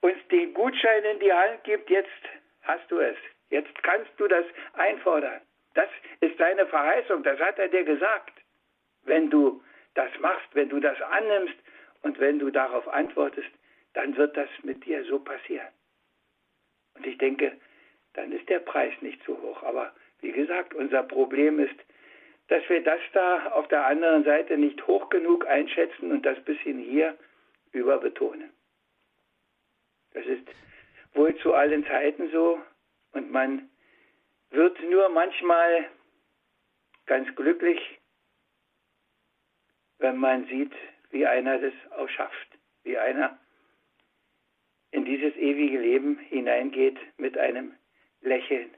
uns 0.00 0.18
den 0.30 0.52
Gutschein 0.54 1.04
in 1.04 1.20
die 1.20 1.32
Hand 1.32 1.64
gibt, 1.64 1.88
jetzt 1.90 2.08
hast 2.62 2.90
du 2.90 2.98
es. 2.98 3.16
Jetzt 3.50 3.82
kannst 3.82 4.10
du 4.18 4.28
das 4.28 4.44
einfordern. 4.74 5.40
Das 5.74 5.88
ist 6.20 6.38
deine 6.38 6.66
Verheißung, 6.66 7.22
das 7.22 7.38
hat 7.38 7.58
er 7.58 7.68
dir 7.68 7.84
gesagt. 7.84 8.32
Wenn 9.04 9.30
du 9.30 9.62
das 9.94 10.10
machst, 10.20 10.48
wenn 10.54 10.68
du 10.68 10.80
das 10.80 11.00
annimmst 11.00 11.54
und 12.02 12.18
wenn 12.18 12.38
du 12.38 12.50
darauf 12.50 12.86
antwortest, 12.88 13.50
dann 13.94 14.16
wird 14.16 14.36
das 14.36 14.48
mit 14.62 14.84
dir 14.84 15.04
so 15.04 15.18
passieren. 15.18 15.68
Und 16.94 17.06
ich 17.06 17.18
denke, 17.18 17.56
dann 18.14 18.32
ist 18.32 18.48
der 18.48 18.60
Preis 18.60 18.92
nicht 19.00 19.22
zu 19.24 19.40
hoch. 19.40 19.62
Aber 19.62 19.92
wie 20.20 20.32
gesagt, 20.32 20.74
unser 20.74 21.02
Problem 21.02 21.58
ist, 21.58 21.74
dass 22.48 22.68
wir 22.68 22.82
das 22.82 23.00
da 23.12 23.46
auf 23.52 23.68
der 23.68 23.86
anderen 23.86 24.24
Seite 24.24 24.56
nicht 24.58 24.86
hoch 24.86 25.08
genug 25.08 25.46
einschätzen 25.46 26.10
und 26.10 26.26
das 26.26 26.38
bisschen 26.44 26.78
hier 26.78 27.16
überbetonen. 27.72 28.50
Das 30.12 30.26
ist 30.26 30.46
wohl 31.14 31.34
zu 31.38 31.54
allen 31.54 31.86
Zeiten 31.86 32.30
so 32.30 32.60
und 33.12 33.30
man 33.30 33.70
wird 34.50 34.78
nur 34.82 35.08
manchmal 35.08 35.88
ganz 37.06 37.34
glücklich, 37.34 37.80
wenn 39.98 40.16
man 40.16 40.46
sieht, 40.46 40.72
wie 41.10 41.26
einer 41.26 41.58
das 41.58 41.72
auch 41.96 42.08
schafft, 42.08 42.48
wie 42.82 42.98
einer 42.98 43.38
in 44.90 45.04
dieses 45.06 45.34
ewige 45.36 45.80
Leben 45.80 46.18
hineingeht 46.18 46.98
mit 47.16 47.38
einem 47.38 47.74
Lächeln, 48.20 48.74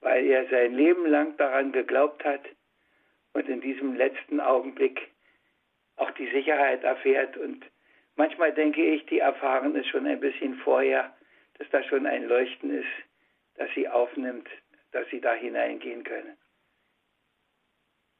weil 0.00 0.26
er 0.26 0.46
sein 0.50 0.74
Leben 0.74 1.06
lang 1.06 1.36
daran 1.38 1.72
geglaubt 1.72 2.22
hat 2.24 2.42
und 3.34 3.48
in 3.48 3.60
diesem 3.60 3.94
letzten 3.94 4.40
Augenblick 4.40 5.10
auch 5.96 6.10
die 6.12 6.30
Sicherheit 6.30 6.82
erfährt. 6.84 7.36
Und 7.36 7.64
manchmal 8.16 8.52
denke 8.52 8.84
ich, 8.84 9.04
die 9.06 9.18
erfahren 9.18 9.76
es 9.76 9.86
schon 9.86 10.06
ein 10.06 10.20
bisschen 10.20 10.56
vorher, 10.58 11.14
dass 11.58 11.68
da 11.70 11.82
schon 11.84 12.06
ein 12.06 12.28
Leuchten 12.28 12.70
ist, 12.70 12.88
das 13.56 13.68
sie 13.74 13.88
aufnimmt, 13.88 14.48
dass 14.92 15.08
sie 15.08 15.20
da 15.20 15.34
hineingehen 15.34 16.04
können. 16.04 16.36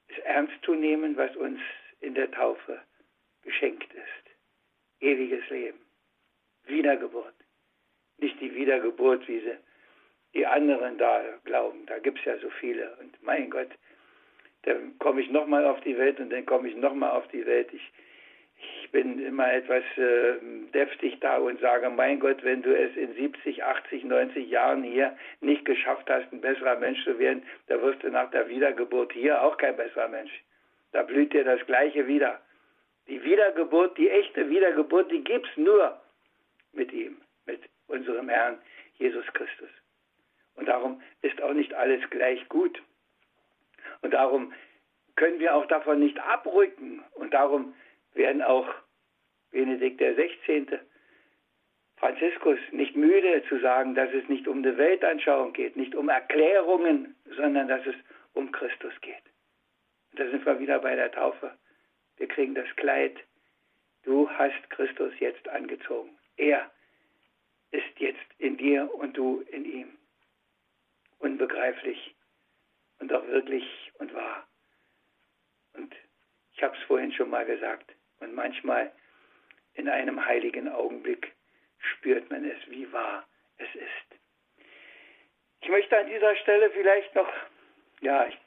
Es 0.08 0.18
ernst 0.24 0.54
zu 0.64 0.74
nehmen, 0.74 1.16
was 1.16 1.34
uns 1.36 1.60
in 2.00 2.14
der 2.14 2.30
Taufe 2.30 2.80
geschenkt 3.42 3.92
ist. 3.94 4.30
Ewiges 5.00 5.48
Leben. 5.50 5.80
Wiedergeburt. 6.64 7.34
Nicht 8.18 8.40
die 8.40 8.54
Wiedergeburt, 8.54 9.26
wie 9.26 9.40
sie 9.40 9.56
die 10.34 10.46
anderen 10.46 10.98
da 10.98 11.22
glauben. 11.44 11.84
Da 11.86 11.98
gibt 11.98 12.18
es 12.18 12.24
ja 12.24 12.38
so 12.38 12.50
viele. 12.50 12.94
Und 12.96 13.20
mein 13.22 13.50
Gott, 13.50 13.70
dann 14.62 14.98
komme 14.98 15.20
ich 15.20 15.30
nochmal 15.30 15.66
auf 15.66 15.80
die 15.80 15.96
Welt 15.98 16.20
und 16.20 16.30
dann 16.30 16.46
komme 16.46 16.68
ich 16.68 16.76
nochmal 16.76 17.10
auf 17.10 17.26
die 17.28 17.44
Welt. 17.46 17.68
Ich, 17.72 17.92
ich 18.82 18.90
bin 18.90 19.18
immer 19.24 19.52
etwas 19.52 19.82
äh, 19.96 20.34
deftig 20.72 21.18
da 21.20 21.38
und 21.38 21.60
sage, 21.60 21.90
mein 21.90 22.20
Gott, 22.20 22.44
wenn 22.44 22.62
du 22.62 22.76
es 22.76 22.96
in 22.96 23.12
70, 23.14 23.64
80, 23.64 24.04
90 24.04 24.48
Jahren 24.48 24.82
hier 24.84 25.16
nicht 25.40 25.64
geschafft 25.64 26.08
hast, 26.08 26.32
ein 26.32 26.40
besserer 26.40 26.78
Mensch 26.78 27.02
zu 27.04 27.18
werden, 27.18 27.42
da 27.66 27.80
wirst 27.82 28.02
du 28.02 28.10
nach 28.10 28.30
der 28.30 28.48
Wiedergeburt 28.48 29.12
hier 29.12 29.42
auch 29.42 29.56
kein 29.56 29.76
besserer 29.76 30.08
Mensch. 30.08 30.32
Da 30.92 31.02
blüht 31.02 31.32
dir 31.32 31.44
das 31.44 31.64
Gleiche 31.66 32.06
wieder. 32.06 32.40
Die 33.08 33.22
Wiedergeburt, 33.24 33.98
die 33.98 34.08
echte 34.08 34.48
Wiedergeburt, 34.48 35.10
die 35.10 35.24
gibt 35.24 35.48
es 35.48 35.56
nur 35.56 36.00
mit 36.72 36.92
ihm, 36.92 37.16
mit 37.46 37.60
unserem 37.88 38.28
Herrn 38.28 38.58
Jesus 38.98 39.26
Christus. 39.32 39.68
Und 40.54 40.68
darum 40.68 41.02
ist 41.22 41.42
auch 41.42 41.52
nicht 41.52 41.74
alles 41.74 42.08
gleich 42.10 42.48
gut. 42.48 42.80
Und 44.02 44.12
darum 44.12 44.52
können 45.16 45.38
wir 45.38 45.54
auch 45.54 45.66
davon 45.66 46.00
nicht 46.00 46.18
abrücken. 46.18 47.02
Und 47.14 47.32
darum 47.34 47.74
werden 48.14 48.42
auch 48.42 48.68
Benedikt 49.50 50.00
16., 50.00 50.78
Franziskus 51.96 52.58
nicht 52.72 52.96
müde 52.96 53.44
zu 53.48 53.60
sagen, 53.60 53.94
dass 53.94 54.12
es 54.12 54.28
nicht 54.28 54.48
um 54.48 54.58
eine 54.58 54.76
Weltanschauung 54.76 55.52
geht, 55.52 55.76
nicht 55.76 55.94
um 55.94 56.08
Erklärungen, 56.08 57.14
sondern 57.36 57.68
dass 57.68 57.86
es 57.86 57.94
um 58.32 58.50
Christus 58.50 58.92
geht. 59.02 59.22
Und 60.10 60.18
da 60.18 60.28
sind 60.28 60.44
wir 60.44 60.58
wieder 60.58 60.80
bei 60.80 60.96
der 60.96 61.12
Taufe. 61.12 61.56
Wir 62.16 62.26
kriegen 62.26 62.56
das 62.56 62.66
Kleid. 62.74 63.16
Du 64.02 64.28
hast 64.30 64.68
Christus 64.70 65.12
jetzt 65.20 65.48
angezogen. 65.48 66.10
Er 66.36 66.70
ist 67.70 67.98
jetzt 67.98 68.18
in 68.38 68.56
dir 68.56 68.92
und 68.92 69.16
du 69.16 69.44
in 69.52 69.64
ihm. 69.64 69.96
Unbegreiflich 71.20 72.16
und 73.02 73.12
auch 73.12 73.26
wirklich 73.26 73.64
und 73.98 74.14
wahr. 74.14 74.46
Und 75.74 75.92
ich 76.54 76.62
habe 76.62 76.76
es 76.76 76.82
vorhin 76.84 77.12
schon 77.12 77.30
mal 77.30 77.44
gesagt. 77.44 77.90
Und 78.20 78.32
manchmal 78.32 78.92
in 79.74 79.88
einem 79.88 80.24
heiligen 80.24 80.68
Augenblick 80.68 81.32
spürt 81.78 82.30
man 82.30 82.44
es, 82.44 82.58
wie 82.70 82.90
wahr 82.92 83.26
es 83.58 83.74
ist. 83.74 84.20
Ich 85.62 85.68
möchte 85.68 85.98
an 85.98 86.06
dieser 86.06 86.36
Stelle 86.36 86.70
vielleicht 86.70 87.12
noch, 87.16 87.28
ja, 88.02 88.26
ich, 88.26 88.38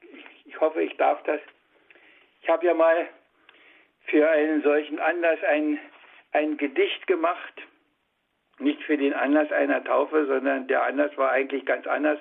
ich 0.46 0.62
hoffe, 0.62 0.82
ich 0.82 0.96
darf 0.96 1.22
das. 1.24 1.42
Ich 2.42 2.48
habe 2.48 2.66
ja 2.66 2.74
mal 2.74 3.10
für 4.06 4.30
einen 4.30 4.64
solchen 4.64 5.00
Anlass 5.00 5.44
ein, 5.44 5.80
ein 6.32 6.56
Gedicht 6.56 7.08
gemacht. 7.08 7.62
Nicht 8.60 8.82
für 8.84 8.96
den 8.96 9.14
Anlass 9.14 9.52
einer 9.52 9.84
Taufe, 9.84 10.26
sondern 10.28 10.70
der 10.70 10.84
Anlass 10.84 11.18
war 11.18 11.32
eigentlich 11.32 11.66
ganz 11.66 11.86
anders. 11.88 12.20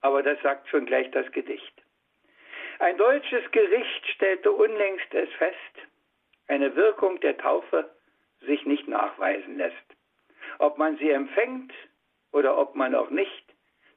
Aber 0.00 0.22
das 0.22 0.40
sagt 0.42 0.68
schon 0.68 0.86
gleich 0.86 1.10
das 1.10 1.30
Gedicht. 1.32 1.82
Ein 2.78 2.96
deutsches 2.96 3.50
Gericht 3.50 4.06
stellte 4.14 4.52
unlängst 4.52 5.12
es 5.12 5.30
fest, 5.34 5.56
eine 6.46 6.74
Wirkung 6.76 7.18
der 7.20 7.36
Taufe 7.36 7.90
sich 8.40 8.64
nicht 8.66 8.86
nachweisen 8.86 9.58
lässt. 9.58 9.74
Ob 10.58 10.78
man 10.78 10.96
sie 10.98 11.10
empfängt 11.10 11.72
oder 12.32 12.56
ob 12.56 12.76
man 12.76 12.94
auch 12.94 13.10
nicht, 13.10 13.44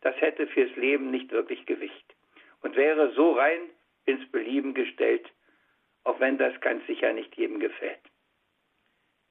das 0.01 0.19
hätte 0.19 0.47
fürs 0.47 0.75
Leben 0.75 1.11
nicht 1.11 1.31
wirklich 1.31 1.65
Gewicht 1.65 2.15
und 2.61 2.75
wäre 2.75 3.11
so 3.13 3.33
rein 3.33 3.69
ins 4.05 4.29
Belieben 4.31 4.73
gestellt, 4.73 5.29
auch 6.03 6.19
wenn 6.19 6.37
das 6.37 6.59
ganz 6.61 6.85
sicher 6.87 7.13
nicht 7.13 7.35
jedem 7.37 7.59
gefällt. 7.59 8.01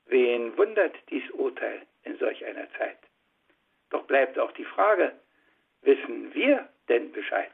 Wen 0.07 0.57
wundert 0.57 0.95
dies 1.11 1.29
Urteil 1.33 1.87
in 2.05 2.17
solch 2.19 2.45
einer 2.45 2.71
Zeit? 2.75 2.99
Doch 3.91 4.05
bleibt 4.07 4.39
auch 4.39 4.53
die 4.53 4.65
Frage, 4.65 5.13
wissen 5.83 6.35
wir 6.35 6.69
denn 6.89 7.13
Bescheid? 7.13 7.51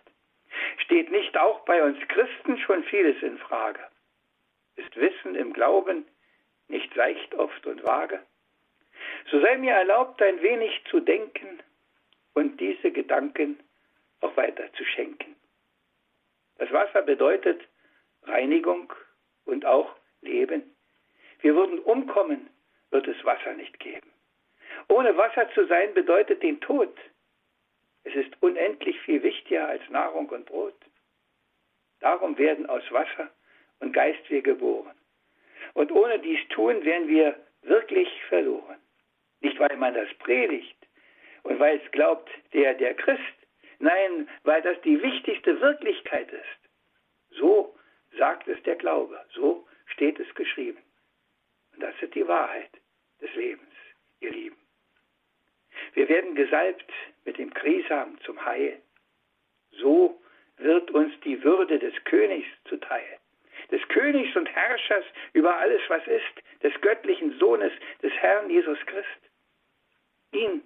Steht 0.78 1.10
nicht 1.10 1.36
auch 1.36 1.60
bei 1.64 1.82
uns 1.82 1.98
Christen 2.08 2.58
schon 2.58 2.84
vieles 2.84 3.20
in 3.22 3.38
Frage? 3.38 3.80
Ist 4.76 4.96
Wissen 4.96 5.34
im 5.34 5.52
Glauben 5.52 6.06
nicht 6.68 6.94
leicht 6.94 7.34
oft 7.34 7.66
und 7.66 7.82
vage? 7.84 8.20
So 9.30 9.40
sei 9.40 9.56
mir 9.58 9.72
erlaubt, 9.72 10.22
ein 10.22 10.40
wenig 10.42 10.82
zu 10.90 11.00
denken 11.00 11.60
und 12.34 12.60
diese 12.60 12.90
Gedanken 12.90 13.58
auch 14.20 14.36
weiter 14.36 14.72
zu 14.74 14.84
schenken. 14.84 15.36
Das 16.58 16.70
Wasser 16.72 17.02
bedeutet 17.02 17.60
Reinigung 18.22 18.92
und 19.44 19.64
auch 19.66 19.94
Leben. 20.20 20.62
Wir 21.40 21.54
würden 21.54 21.78
umkommen, 21.80 22.48
wird 22.90 23.06
es 23.08 23.24
Wasser 23.24 23.52
nicht 23.54 23.78
geben. 23.78 24.10
Ohne 24.88 25.16
Wasser 25.16 25.50
zu 25.52 25.66
sein 25.66 25.92
bedeutet 25.94 26.42
den 26.42 26.60
Tod. 26.60 26.96
Es 28.06 28.14
ist 28.14 28.40
unendlich 28.40 29.00
viel 29.00 29.20
wichtiger 29.24 29.66
als 29.66 29.82
Nahrung 29.90 30.28
und 30.28 30.46
Brot. 30.46 30.76
Darum 31.98 32.38
werden 32.38 32.66
aus 32.66 32.84
Wasser 32.92 33.30
und 33.80 33.92
Geist 33.92 34.30
wir 34.30 34.42
geboren. 34.42 34.94
Und 35.74 35.90
ohne 35.90 36.20
dies 36.20 36.38
tun 36.50 36.84
wären 36.84 37.08
wir 37.08 37.34
wirklich 37.62 38.08
verloren. 38.28 38.78
Nicht, 39.40 39.58
weil 39.58 39.76
man 39.76 39.92
das 39.94 40.08
predigt 40.20 40.76
und 41.42 41.58
weil 41.58 41.80
es 41.84 41.90
glaubt, 41.90 42.30
der, 42.52 42.74
der 42.74 42.94
Christ. 42.94 43.20
Nein, 43.80 44.28
weil 44.44 44.62
das 44.62 44.80
die 44.82 45.02
wichtigste 45.02 45.60
Wirklichkeit 45.60 46.30
ist. 46.30 46.70
So 47.30 47.76
sagt 48.16 48.46
es 48.46 48.62
der 48.62 48.76
Glaube. 48.76 49.20
So 49.34 49.66
steht 49.86 50.20
es 50.20 50.32
geschrieben. 50.36 50.82
Und 51.72 51.82
das 51.82 51.94
ist 52.00 52.14
die 52.14 52.26
Wahrheit 52.28 52.70
des 53.20 53.34
Lebens, 53.34 53.74
ihr 54.20 54.30
Lieben. 54.30 54.56
Wir 55.94 56.08
werden 56.08 56.36
gesalbt 56.36 56.92
mit 57.26 57.38
dem 57.38 57.52
Krisam 57.52 58.18
zum 58.22 58.42
Heil. 58.44 58.80
So 59.72 60.18
wird 60.56 60.90
uns 60.92 61.12
die 61.20 61.42
Würde 61.44 61.78
des 61.78 61.92
Königs 62.04 62.48
zuteil. 62.68 63.18
Des 63.70 63.86
Königs 63.88 64.34
und 64.36 64.46
Herrschers 64.46 65.04
über 65.32 65.56
alles, 65.58 65.82
was 65.88 66.06
ist, 66.06 66.62
des 66.62 66.72
göttlichen 66.80 67.38
Sohnes, 67.38 67.72
des 68.02 68.12
Herrn 68.14 68.48
Jesus 68.48 68.78
Christ. 68.86 69.30
Ihn 70.32 70.62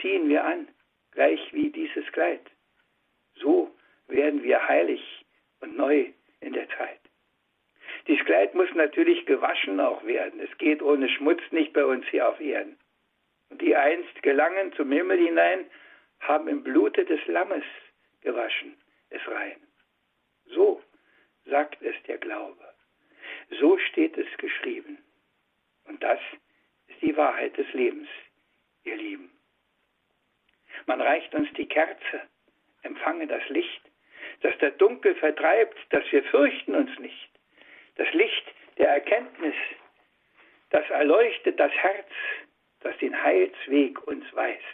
ziehen 0.00 0.28
wir 0.28 0.44
an, 0.44 0.68
gleich 1.12 1.40
wie 1.52 1.70
dieses 1.70 2.06
Kleid. 2.12 2.42
So 3.36 3.74
werden 4.08 4.42
wir 4.42 4.66
heilig 4.68 5.24
und 5.60 5.76
neu 5.76 6.06
in 6.40 6.52
der 6.52 6.68
Zeit. 6.70 7.00
Dieses 8.06 8.24
Kleid 8.26 8.54
muss 8.54 8.72
natürlich 8.74 9.26
gewaschen 9.26 9.78
auch 9.80 10.04
werden. 10.04 10.40
Es 10.40 10.56
geht 10.58 10.82
ohne 10.82 11.08
Schmutz 11.08 11.42
nicht 11.50 11.72
bei 11.72 11.84
uns 11.84 12.04
hier 12.08 12.28
auf 12.28 12.40
Erden. 12.40 12.76
Und 13.50 13.60
die 13.60 13.76
einst 13.76 14.22
gelangen 14.22 14.72
zum 14.72 14.90
Himmel 14.90 15.18
hinein, 15.18 15.66
haben 16.20 16.48
im 16.48 16.62
Blute 16.62 17.04
des 17.04 17.24
Lammes 17.26 17.64
gewaschen 18.20 18.76
es 19.10 19.26
rein. 19.28 19.60
So 20.46 20.82
sagt 21.46 21.82
es 21.82 21.94
der 22.06 22.18
Glaube. 22.18 22.64
So 23.58 23.78
steht 23.78 24.16
es 24.16 24.26
geschrieben. 24.38 24.98
Und 25.84 26.02
das 26.02 26.20
ist 26.88 27.02
die 27.02 27.16
Wahrheit 27.16 27.56
des 27.56 27.70
Lebens, 27.72 28.08
ihr 28.84 28.96
Lieben. 28.96 29.30
Man 30.86 31.00
reicht 31.00 31.34
uns 31.34 31.48
die 31.54 31.66
Kerze, 31.66 32.22
empfange 32.82 33.26
das 33.26 33.46
Licht, 33.48 33.82
das 34.42 34.56
der 34.58 34.70
Dunkel 34.72 35.14
vertreibt, 35.16 35.76
dass 35.90 36.04
wir 36.12 36.22
fürchten 36.24 36.74
uns 36.74 36.96
nicht. 36.98 37.30
Das 37.96 38.10
Licht 38.12 38.44
der 38.78 38.88
Erkenntnis, 38.88 39.54
das 40.70 40.88
erleuchtet 40.90 41.58
das 41.58 41.72
Herz, 41.72 42.10
das 42.80 42.96
den 42.98 43.20
Heilsweg 43.20 44.06
uns 44.06 44.24
weist, 44.34 44.64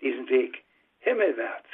diesen 0.00 0.28
Weg 0.28 0.62
himmelwärts. 1.00 1.68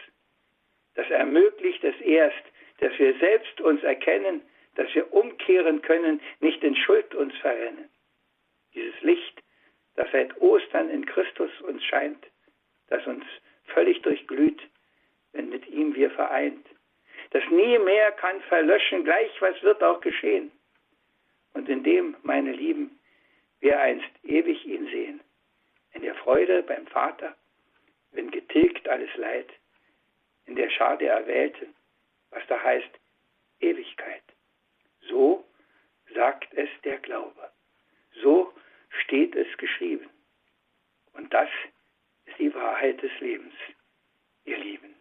Das 0.95 1.09
ermöglicht 1.11 1.85
es 1.85 1.99
erst, 2.01 2.43
dass 2.79 2.99
wir 2.99 3.17
selbst 3.19 3.61
uns 3.61 3.83
erkennen, 3.83 4.43
dass 4.75 4.95
wir 4.95 5.13
umkehren 5.13 5.83
können, 5.83 6.21
nicht 6.41 6.63
in 6.63 6.77
Schuld 6.77 7.15
uns 7.15 7.35
verrennen. 7.39 7.89
Dieses 8.75 9.01
Licht, 9.03 9.43
das 9.95 10.11
seit 10.13 10.39
Ostern 10.41 10.91
in 10.91 11.07
Christus 11.07 11.51
uns 11.63 11.83
scheint, 11.85 12.27
das 12.89 13.07
uns 13.07 13.25
völlig 13.65 14.03
durchglüht, 14.03 14.61
wenn 15.33 15.49
mit 15.49 15.67
ihm 15.69 15.95
wir 15.95 16.11
vereint. 16.11 16.67
Das 17.31 17.43
nie 17.51 17.79
mehr 17.79 18.13
kann 18.13 18.41
verlöschen, 18.43 19.05
gleich 19.05 19.31
was 19.41 19.61
wird 19.63 19.83
auch 19.83 20.01
geschehen. 20.01 20.53
Und 21.55 21.69
indem, 21.69 22.17
meine 22.23 22.53
Lieben, 22.53 22.99
wir 23.61 23.81
einst 23.81 24.11
ewig 24.23 24.65
ihn 24.67 24.87
sehen, 24.89 25.21
in 25.95 26.03
der 26.03 26.15
Freude 26.17 26.63
beim 26.63 26.87
Vater, 26.87 27.35
wenn 28.17 28.31
getilgt 28.31 28.89
alles 28.89 29.15
Leid, 29.17 29.49
in 30.47 30.57
der 30.57 30.71
Schar 30.71 30.97
der 30.97 31.13
Erwählten, 31.13 31.75
was 32.31 32.43
da 32.49 32.61
heißt 32.63 32.91
Ewigkeit. 33.61 34.23
So 35.09 35.45
sagt 36.15 36.53
es 36.55 36.69
der 36.85 36.99
Glaube. 36.99 37.51
So 38.23 38.53
steht 39.05 39.35
es 39.37 39.47
geschrieben. 39.59 40.09
Und 41.13 41.33
das 41.33 41.51
ist 42.27 42.39
die 42.39 42.55
Wahrheit 42.55 43.03
des 43.03 43.13
Lebens, 43.21 43.55
ihr 44.45 44.59
Lieben. 44.59 44.97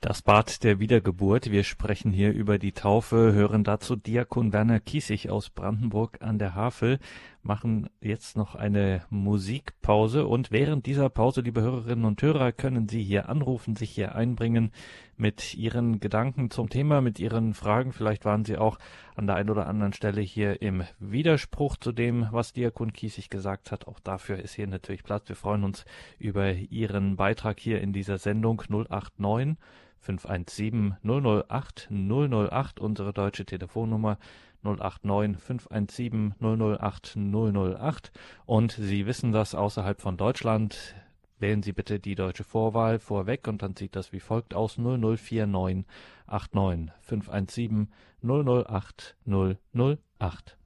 Das 0.00 0.22
Bad 0.22 0.62
der 0.62 0.78
Wiedergeburt. 0.78 1.50
Wir 1.50 1.64
sprechen 1.64 2.12
hier 2.12 2.32
über 2.32 2.58
die 2.58 2.70
Taufe, 2.70 3.32
hören 3.32 3.64
dazu 3.64 3.96
Diakon 3.96 4.52
Werner 4.52 4.78
Kiesig 4.78 5.30
aus 5.30 5.50
Brandenburg 5.50 6.18
an 6.20 6.38
der 6.38 6.54
Havel, 6.54 7.00
machen 7.46 7.88
jetzt 8.00 8.36
noch 8.36 8.54
eine 8.54 9.02
Musikpause 9.08 10.26
und 10.26 10.50
während 10.50 10.86
dieser 10.86 11.08
Pause, 11.08 11.40
liebe 11.40 11.62
Hörerinnen 11.62 12.04
und 12.04 12.20
Hörer, 12.20 12.52
können 12.52 12.88
Sie 12.88 13.02
hier 13.02 13.28
anrufen, 13.28 13.76
sich 13.76 13.90
hier 13.90 14.14
einbringen 14.14 14.72
mit 15.16 15.54
Ihren 15.54 16.00
Gedanken 16.00 16.50
zum 16.50 16.68
Thema, 16.68 17.00
mit 17.00 17.18
Ihren 17.18 17.54
Fragen. 17.54 17.92
Vielleicht 17.92 18.24
waren 18.24 18.44
Sie 18.44 18.58
auch 18.58 18.78
an 19.14 19.26
der 19.26 19.36
einen 19.36 19.50
oder 19.50 19.66
anderen 19.66 19.92
Stelle 19.92 20.20
hier 20.20 20.60
im 20.60 20.82
Widerspruch 20.98 21.76
zu 21.76 21.92
dem, 21.92 22.28
was 22.32 22.52
Diakon 22.52 22.92
Kiesig 22.92 23.30
gesagt 23.30 23.70
hat. 23.70 23.86
Auch 23.86 24.00
dafür 24.00 24.38
ist 24.38 24.54
hier 24.54 24.66
natürlich 24.66 25.04
Platz. 25.04 25.28
Wir 25.28 25.36
freuen 25.36 25.64
uns 25.64 25.84
über 26.18 26.52
Ihren 26.52 27.16
Beitrag 27.16 27.60
hier 27.60 27.80
in 27.80 27.92
dieser 27.92 28.18
Sendung 28.18 28.62
089 28.68 29.56
517 30.00 30.96
008 31.02 31.88
008, 31.90 32.80
unsere 32.80 33.12
deutsche 33.12 33.44
Telefonnummer 33.44 34.18
089 34.62 35.38
517 35.38 36.34
008 36.40 37.16
008. 37.16 38.12
Und 38.44 38.72
Sie 38.72 39.06
wissen 39.06 39.32
das 39.32 39.54
außerhalb 39.54 40.00
von 40.00 40.16
Deutschland. 40.16 40.94
Wählen 41.38 41.62
Sie 41.62 41.72
bitte 41.72 42.00
die 42.00 42.14
deutsche 42.14 42.44
Vorwahl 42.44 42.98
vorweg 42.98 43.46
und 43.46 43.62
dann 43.62 43.76
sieht 43.76 43.94
das 43.94 44.12
wie 44.12 44.20
folgt 44.20 44.54
aus 44.54 44.78
0049 44.78 45.84
89 46.26 46.92
517 47.02 47.88
008 48.22 49.16
008. 49.26 50.56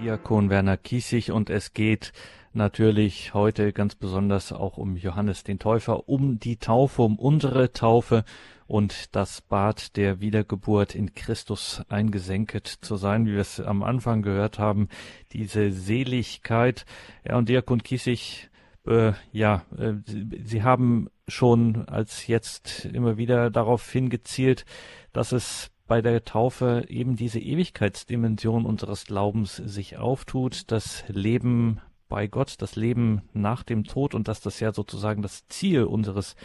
Diakon 0.00 0.48
Werner 0.48 0.76
Kiesig 0.76 1.32
und 1.32 1.50
es 1.50 1.72
geht 1.72 2.12
natürlich 2.52 3.34
heute 3.34 3.72
ganz 3.72 3.96
besonders 3.96 4.52
auch 4.52 4.76
um 4.76 4.96
Johannes 4.96 5.42
den 5.42 5.58
Täufer, 5.58 6.08
um 6.08 6.38
die 6.38 6.56
Taufe, 6.56 7.02
um 7.02 7.18
unsere 7.18 7.72
Taufe 7.72 8.24
und 8.66 9.16
das 9.16 9.40
Bad 9.40 9.96
der 9.96 10.20
Wiedergeburt 10.20 10.94
in 10.94 11.14
Christus 11.14 11.82
eingesenket 11.88 12.66
zu 12.66 12.96
sein, 12.96 13.26
wie 13.26 13.32
wir 13.32 13.40
es 13.40 13.58
am 13.60 13.82
Anfang 13.82 14.22
gehört 14.22 14.58
haben, 14.58 14.88
diese 15.32 15.72
Seligkeit. 15.72 16.84
Ja, 17.26 17.36
und 17.36 17.48
Diakon 17.48 17.82
Kiesig, 17.82 18.50
äh, 18.86 19.12
ja, 19.32 19.64
äh, 19.76 19.94
Sie 20.06 20.62
haben 20.62 21.08
schon 21.26 21.88
als 21.88 22.26
jetzt 22.26 22.84
immer 22.84 23.16
wieder 23.16 23.50
darauf 23.50 23.90
hingezielt, 23.90 24.64
dass 25.12 25.32
es 25.32 25.70
bei 25.88 26.02
der 26.02 26.22
Taufe 26.24 26.84
eben 26.88 27.16
diese 27.16 27.40
Ewigkeitsdimension 27.40 28.66
unseres 28.66 29.06
Glaubens 29.06 29.56
sich 29.56 29.96
auftut, 29.96 30.70
das 30.70 31.02
Leben 31.08 31.80
bei 32.08 32.26
Gott, 32.26 32.56
das 32.58 32.76
Leben 32.76 33.22
nach 33.32 33.62
dem 33.62 33.84
Tod 33.84 34.14
und 34.14 34.28
dass 34.28 34.40
das 34.40 34.60
ja 34.60 34.72
sozusagen 34.72 35.22
das 35.22 35.48
Ziel 35.48 35.84
unseres 35.84 36.36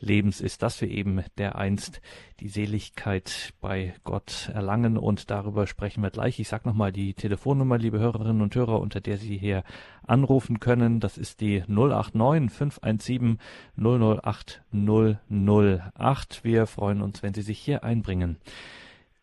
Lebens 0.00 0.40
ist, 0.40 0.62
dass 0.62 0.80
wir 0.80 0.88
eben 0.88 1.22
dereinst 1.38 2.00
die 2.40 2.48
Seligkeit 2.48 3.52
bei 3.60 3.94
Gott 4.04 4.50
erlangen 4.52 4.96
und 4.96 5.30
darüber 5.30 5.66
sprechen 5.66 6.02
wir 6.02 6.10
gleich. 6.10 6.40
Ich 6.40 6.48
sage 6.48 6.68
nochmal 6.68 6.92
die 6.92 7.14
Telefonnummer, 7.14 7.78
liebe 7.78 7.98
Hörerinnen 7.98 8.42
und 8.42 8.54
Hörer, 8.54 8.80
unter 8.80 9.00
der 9.00 9.18
Sie 9.18 9.36
hier 9.36 9.62
anrufen 10.04 10.58
können. 10.58 10.98
Das 10.98 11.18
ist 11.18 11.40
die 11.40 11.62
089 11.68 12.50
517 12.50 13.38
008 13.76 14.62
008. 14.72 16.44
Wir 16.44 16.66
freuen 16.66 17.02
uns, 17.02 17.22
wenn 17.22 17.34
Sie 17.34 17.42
sich 17.42 17.58
hier 17.58 17.84
einbringen. 17.84 18.38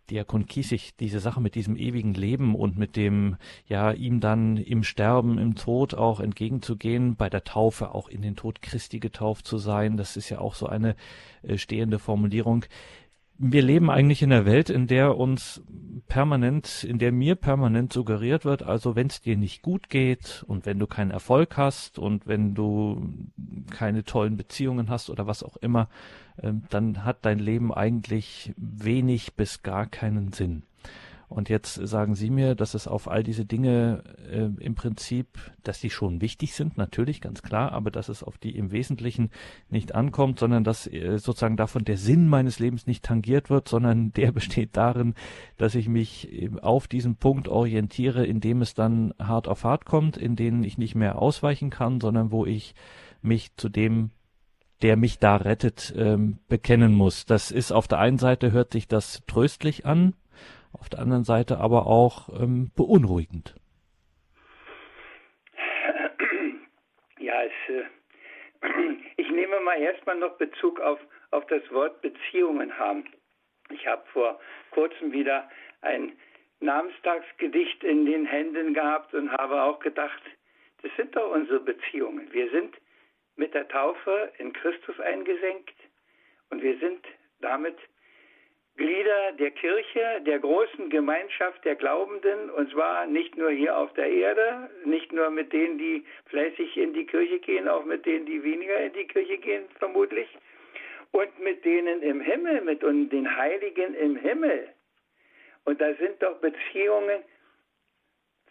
Diakon 0.09 0.45
Kiesig 0.45 0.95
diese 0.97 1.19
Sache 1.19 1.41
mit 1.41 1.55
diesem 1.55 1.75
ewigen 1.75 2.13
Leben 2.13 2.55
und 2.55 2.77
mit 2.77 2.95
dem, 2.95 3.37
ja, 3.67 3.91
ihm 3.91 4.19
dann 4.19 4.57
im 4.57 4.83
Sterben, 4.83 5.37
im 5.37 5.55
Tod 5.55 5.93
auch 5.93 6.19
entgegenzugehen, 6.19 7.15
bei 7.15 7.29
der 7.29 7.43
Taufe 7.43 7.93
auch 7.93 8.09
in 8.09 8.21
den 8.21 8.35
Tod 8.35 8.61
Christi 8.61 8.99
getauft 8.99 9.45
zu 9.45 9.57
sein, 9.57 9.97
das 9.97 10.17
ist 10.17 10.29
ja 10.29 10.39
auch 10.39 10.55
so 10.55 10.67
eine 10.67 10.95
äh, 11.43 11.57
stehende 11.57 11.99
Formulierung 11.99 12.65
wir 13.41 13.61
leben 13.61 13.89
eigentlich 13.89 14.21
in 14.21 14.33
einer 14.33 14.45
Welt, 14.45 14.69
in 14.69 14.87
der 14.87 15.17
uns 15.17 15.63
permanent, 16.07 16.83
in 16.83 16.99
der 16.99 17.13
mir 17.13 17.35
permanent 17.35 17.93
suggeriert 17.93 18.43
wird, 18.43 18.63
also 18.63 18.97
wenn 18.97 19.07
es 19.07 19.21
dir 19.21 19.37
nicht 19.37 19.61
gut 19.61 19.89
geht 19.89 20.43
und 20.45 20.65
wenn 20.65 20.77
du 20.77 20.87
keinen 20.87 21.11
Erfolg 21.11 21.55
hast 21.55 21.99
und 21.99 22.27
wenn 22.27 22.53
du 22.53 23.13
keine 23.71 24.03
tollen 24.03 24.35
Beziehungen 24.35 24.89
hast 24.89 25.09
oder 25.09 25.25
was 25.25 25.43
auch 25.43 25.55
immer, 25.57 25.87
äh, 26.37 26.51
dann 26.69 27.05
hat 27.05 27.23
dein 27.23 27.39
Leben 27.39 27.73
eigentlich 27.73 28.53
wenig 28.57 29.35
bis 29.35 29.63
gar 29.63 29.85
keinen 29.85 30.33
Sinn. 30.33 30.63
Und 31.29 31.47
jetzt 31.47 31.75
sagen 31.75 32.15
Sie 32.15 32.31
mir, 32.31 32.55
dass 32.55 32.73
es 32.73 32.87
auf 32.87 33.07
all 33.07 33.21
diese 33.21 33.45
Dinge 33.45 34.03
äh, 34.31 34.49
im 34.63 34.73
Prinzip, 34.73 35.27
dass 35.63 35.79
die 35.79 35.91
schon 35.91 36.21
wichtig 36.21 36.55
sind, 36.55 36.75
natürlich, 36.75 37.21
ganz 37.21 37.43
klar, 37.43 37.71
aber 37.71 37.91
dass 37.91 38.09
es 38.09 38.23
auf 38.23 38.39
die 38.39 38.55
im 38.55 38.71
Wesentlichen 38.71 39.29
nicht 39.69 39.93
ankommt, 39.93 40.39
sondern 40.39 40.63
dass 40.63 40.87
äh, 40.87 41.19
sozusagen 41.19 41.55
davon 41.55 41.85
der 41.85 41.97
Sinn 41.97 42.27
meines 42.27 42.57
Lebens 42.57 42.87
nicht 42.87 43.05
tangiert 43.05 43.51
wird, 43.51 43.67
sondern 43.69 44.11
der 44.13 44.31
besteht 44.31 44.75
darin, 44.75 45.13
dass 45.57 45.75
ich 45.75 45.87
mich 45.87 46.33
äh, 46.33 46.49
auf 46.61 46.87
diesen 46.87 47.15
Punkt 47.15 47.47
orientiere, 47.47 48.25
in 48.25 48.39
dem 48.39 48.63
es 48.63 48.73
dann 48.73 49.13
hart 49.19 49.47
auf 49.47 49.63
hart 49.63 49.85
kommt, 49.85 50.17
in 50.17 50.35
denen 50.35 50.63
ich 50.63 50.79
nicht 50.79 50.95
mehr 50.95 51.21
ausweichen 51.21 51.69
kann, 51.69 52.01
sondern 52.01 52.31
wo 52.31 52.47
ich 52.47 52.73
mich 53.21 53.55
zu 53.55 53.69
dem 53.69 54.09
der 54.81 54.95
mich 54.95 55.19
da 55.19 55.35
rettet, 55.35 55.93
ähm, 55.97 56.39
bekennen 56.47 56.93
muss. 56.93 57.25
Das 57.25 57.51
ist 57.51 57.73
auf 57.73 57.87
der 57.87 57.99
einen 57.99 58.17
Seite 58.17 58.53
hört 58.53 58.71
sich 58.71 58.87
das 58.87 59.23
tröstlich 59.27 59.85
an, 59.85 60.13
auf 60.73 60.89
der 60.89 60.99
anderen 60.99 61.23
Seite 61.23 61.59
aber 61.59 61.87
auch 61.87 62.29
ähm, 62.41 62.71
beunruhigend. 62.75 63.55
Ja, 67.19 67.43
es, 67.43 67.51
äh, 67.73 67.85
ich 69.17 69.29
nehme 69.29 69.59
mal 69.61 69.79
erstmal 69.79 70.17
noch 70.17 70.37
Bezug 70.37 70.79
auf, 70.79 70.99
auf 71.31 71.45
das 71.47 71.61
Wort 71.71 72.01
Beziehungen 72.01 72.77
haben. 72.77 73.05
Ich 73.69 73.85
habe 73.85 74.03
vor 74.13 74.39
kurzem 74.71 75.11
wieder 75.11 75.49
ein 75.81 76.13
Namenstagsgedicht 76.59 77.83
in 77.83 78.05
den 78.05 78.25
Händen 78.25 78.73
gehabt 78.73 79.13
und 79.13 79.31
habe 79.31 79.61
auch 79.61 79.79
gedacht, 79.79 80.21
das 80.81 80.91
sind 80.95 81.15
doch 81.15 81.31
unsere 81.31 81.59
Beziehungen. 81.59 82.31
Wir 82.31 82.49
sind 82.51 82.75
mit 83.35 83.53
der 83.53 83.67
Taufe 83.67 84.31
in 84.37 84.53
Christus 84.53 84.99
eingesenkt 84.99 85.75
und 86.49 86.61
wir 86.61 86.77
sind 86.79 87.05
damit 87.41 87.77
Glieder 88.79 89.33
der 89.33 89.51
Kirche, 89.51 90.21
der 90.25 90.39
großen 90.39 90.89
Gemeinschaft 90.89 91.65
der 91.65 91.75
Glaubenden, 91.75 92.49
und 92.51 92.71
zwar 92.71 93.05
nicht 93.07 93.35
nur 93.35 93.51
hier 93.51 93.77
auf 93.77 93.93
der 93.95 94.09
Erde, 94.09 94.69
nicht 94.85 95.11
nur 95.11 95.29
mit 95.31 95.51
denen, 95.51 95.77
die 95.77 96.05
fleißig 96.27 96.77
in 96.77 96.93
die 96.93 97.05
Kirche 97.05 97.39
gehen, 97.39 97.67
auch 97.67 97.83
mit 97.83 98.05
denen, 98.05 98.25
die 98.25 98.41
weniger 98.41 98.79
in 98.79 98.93
die 98.93 99.05
Kirche 99.05 99.37
gehen, 99.37 99.65
vermutlich, 99.79 100.29
und 101.11 101.39
mit 101.41 101.65
denen 101.65 102.01
im 102.01 102.21
Himmel, 102.21 102.61
mit 102.61 102.81
den 102.81 103.35
Heiligen 103.35 103.95
im 103.95 104.15
Himmel. 104.15 104.69
Und 105.65 105.81
da 105.81 105.93
sind 105.95 106.23
doch 106.23 106.37
Beziehungen, 106.37 107.19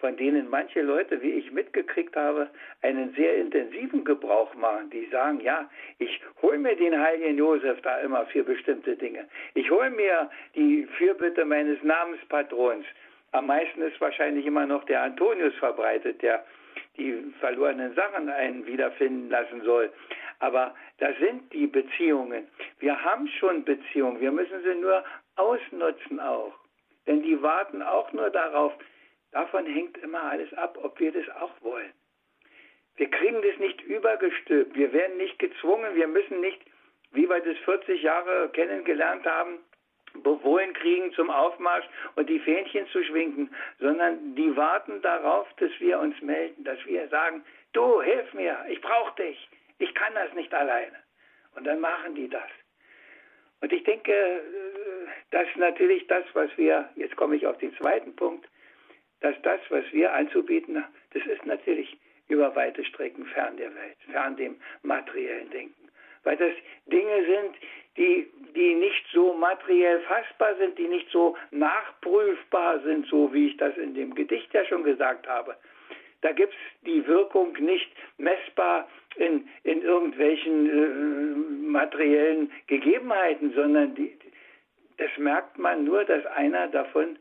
von 0.00 0.16
denen 0.16 0.48
manche 0.48 0.82
Leute, 0.82 1.20
wie 1.22 1.30
ich 1.30 1.50
mitgekriegt 1.50 2.14
habe, 2.16 2.48
einen 2.82 3.12
sehr 3.14 3.36
intensiven 3.36 4.04
Gebrauch 4.04 4.54
machen. 4.54 4.90
Die 4.90 5.06
sagen, 5.06 5.40
ja, 5.40 5.68
ich 5.98 6.20
hole 6.40 6.58
mir 6.58 6.76
den 6.76 6.98
heiligen 6.98 7.36
Josef 7.36 7.80
da 7.82 7.98
immer 8.00 8.26
für 8.26 8.44
bestimmte 8.44 8.96
Dinge. 8.96 9.26
Ich 9.54 9.70
hole 9.70 9.90
mir 9.90 10.30
die 10.54 10.86
Fürbitte 10.96 11.44
meines 11.44 11.82
Namenspatrons. 11.82 12.84
Am 13.32 13.46
meisten 13.46 13.82
ist 13.82 14.00
wahrscheinlich 14.00 14.46
immer 14.46 14.66
noch 14.66 14.84
der 14.84 15.02
Antonius 15.02 15.54
verbreitet, 15.56 16.22
der 16.22 16.44
die 16.96 17.32
verlorenen 17.40 17.94
Sachen 17.94 18.28
einen 18.28 18.66
wiederfinden 18.66 19.30
lassen 19.30 19.62
soll. 19.62 19.92
Aber 20.40 20.74
das 20.98 21.16
sind 21.18 21.52
die 21.52 21.66
Beziehungen. 21.66 22.46
Wir 22.78 23.02
haben 23.02 23.28
schon 23.28 23.64
Beziehungen. 23.64 24.20
Wir 24.20 24.30
müssen 24.30 24.62
sie 24.62 24.74
nur 24.80 25.04
ausnutzen 25.36 26.20
auch. 26.20 26.52
Denn 27.06 27.22
die 27.22 27.40
warten 27.42 27.82
auch 27.82 28.12
nur 28.12 28.30
darauf, 28.30 28.72
Davon 29.38 29.66
hängt 29.66 29.96
immer 29.98 30.20
alles 30.20 30.52
ab, 30.54 30.76
ob 30.82 30.98
wir 30.98 31.12
das 31.12 31.28
auch 31.36 31.52
wollen. 31.60 31.92
Wir 32.96 33.08
kriegen 33.08 33.40
das 33.40 33.56
nicht 33.60 33.80
übergestülpt. 33.82 34.74
Wir 34.74 34.92
werden 34.92 35.16
nicht 35.16 35.38
gezwungen. 35.38 35.94
Wir 35.94 36.08
müssen 36.08 36.40
nicht, 36.40 36.60
wie 37.12 37.30
wir 37.30 37.38
das 37.38 37.56
40 37.58 38.02
Jahre 38.02 38.48
kennengelernt 38.48 39.24
haben, 39.26 39.60
befohlen 40.24 40.72
kriegen 40.74 41.12
zum 41.12 41.30
Aufmarsch 41.30 41.84
und 42.16 42.28
die 42.28 42.40
Fähnchen 42.40 42.88
zu 42.88 43.04
schwingen, 43.04 43.54
sondern 43.78 44.34
die 44.34 44.56
warten 44.56 45.00
darauf, 45.02 45.46
dass 45.58 45.70
wir 45.78 46.00
uns 46.00 46.20
melden, 46.20 46.64
dass 46.64 46.84
wir 46.84 47.06
sagen, 47.06 47.44
du, 47.74 48.02
hilf 48.02 48.34
mir, 48.34 48.58
ich 48.68 48.80
brauche 48.80 49.22
dich, 49.22 49.48
ich 49.78 49.94
kann 49.94 50.14
das 50.16 50.32
nicht 50.34 50.52
alleine. 50.52 50.96
Und 51.54 51.64
dann 51.64 51.78
machen 51.78 52.16
die 52.16 52.28
das. 52.28 52.50
Und 53.60 53.72
ich 53.72 53.84
denke, 53.84 54.12
äh, 54.12 54.40
dass 55.30 55.46
natürlich 55.54 56.08
das, 56.08 56.24
was 56.32 56.50
wir, 56.56 56.88
jetzt 56.96 57.14
komme 57.14 57.36
ich 57.36 57.46
auf 57.46 57.58
den 57.58 57.72
zweiten 57.76 58.16
Punkt, 58.16 58.44
dass 59.20 59.34
das, 59.42 59.60
was 59.70 59.84
wir 59.92 60.12
anzubieten 60.12 60.84
das 61.12 61.24
ist 61.26 61.46
natürlich 61.46 61.96
über 62.28 62.54
weite 62.54 62.84
Strecken 62.84 63.24
fern 63.26 63.56
der 63.56 63.74
Welt, 63.74 63.96
fern 64.10 64.36
dem 64.36 64.56
materiellen 64.82 65.50
Denken. 65.50 65.88
Weil 66.24 66.36
das 66.36 66.52
Dinge 66.86 67.24
sind, 67.24 67.54
die, 67.96 68.28
die 68.54 68.74
nicht 68.74 69.04
so 69.12 69.32
materiell 69.32 70.00
fassbar 70.00 70.54
sind, 70.56 70.78
die 70.78 70.88
nicht 70.88 71.10
so 71.10 71.36
nachprüfbar 71.50 72.80
sind, 72.80 73.06
so 73.06 73.32
wie 73.32 73.48
ich 73.48 73.56
das 73.56 73.76
in 73.76 73.94
dem 73.94 74.14
Gedicht 74.14 74.52
ja 74.52 74.64
schon 74.66 74.84
gesagt 74.84 75.26
habe. 75.26 75.56
Da 76.20 76.32
gibt 76.32 76.52
es 76.52 76.86
die 76.86 77.06
Wirkung 77.06 77.52
nicht 77.54 77.90
messbar 78.18 78.88
in, 79.16 79.48
in 79.62 79.82
irgendwelchen 79.82 80.68
äh, 80.68 81.70
materiellen 81.70 82.52
Gegebenheiten, 82.66 83.52
sondern 83.54 83.94
die, 83.94 84.18
das 84.98 85.10
merkt 85.16 85.58
man 85.58 85.84
nur, 85.84 86.04
dass 86.04 86.26
einer 86.26 86.66
davon 86.68 87.18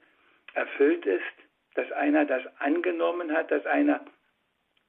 erfüllt 0.54 1.06
ist 1.06 1.47
dass 1.78 1.92
einer 1.92 2.26
das 2.26 2.44
angenommen 2.60 3.32
hat, 3.32 3.52
dass 3.52 3.66
einer 3.68 4.04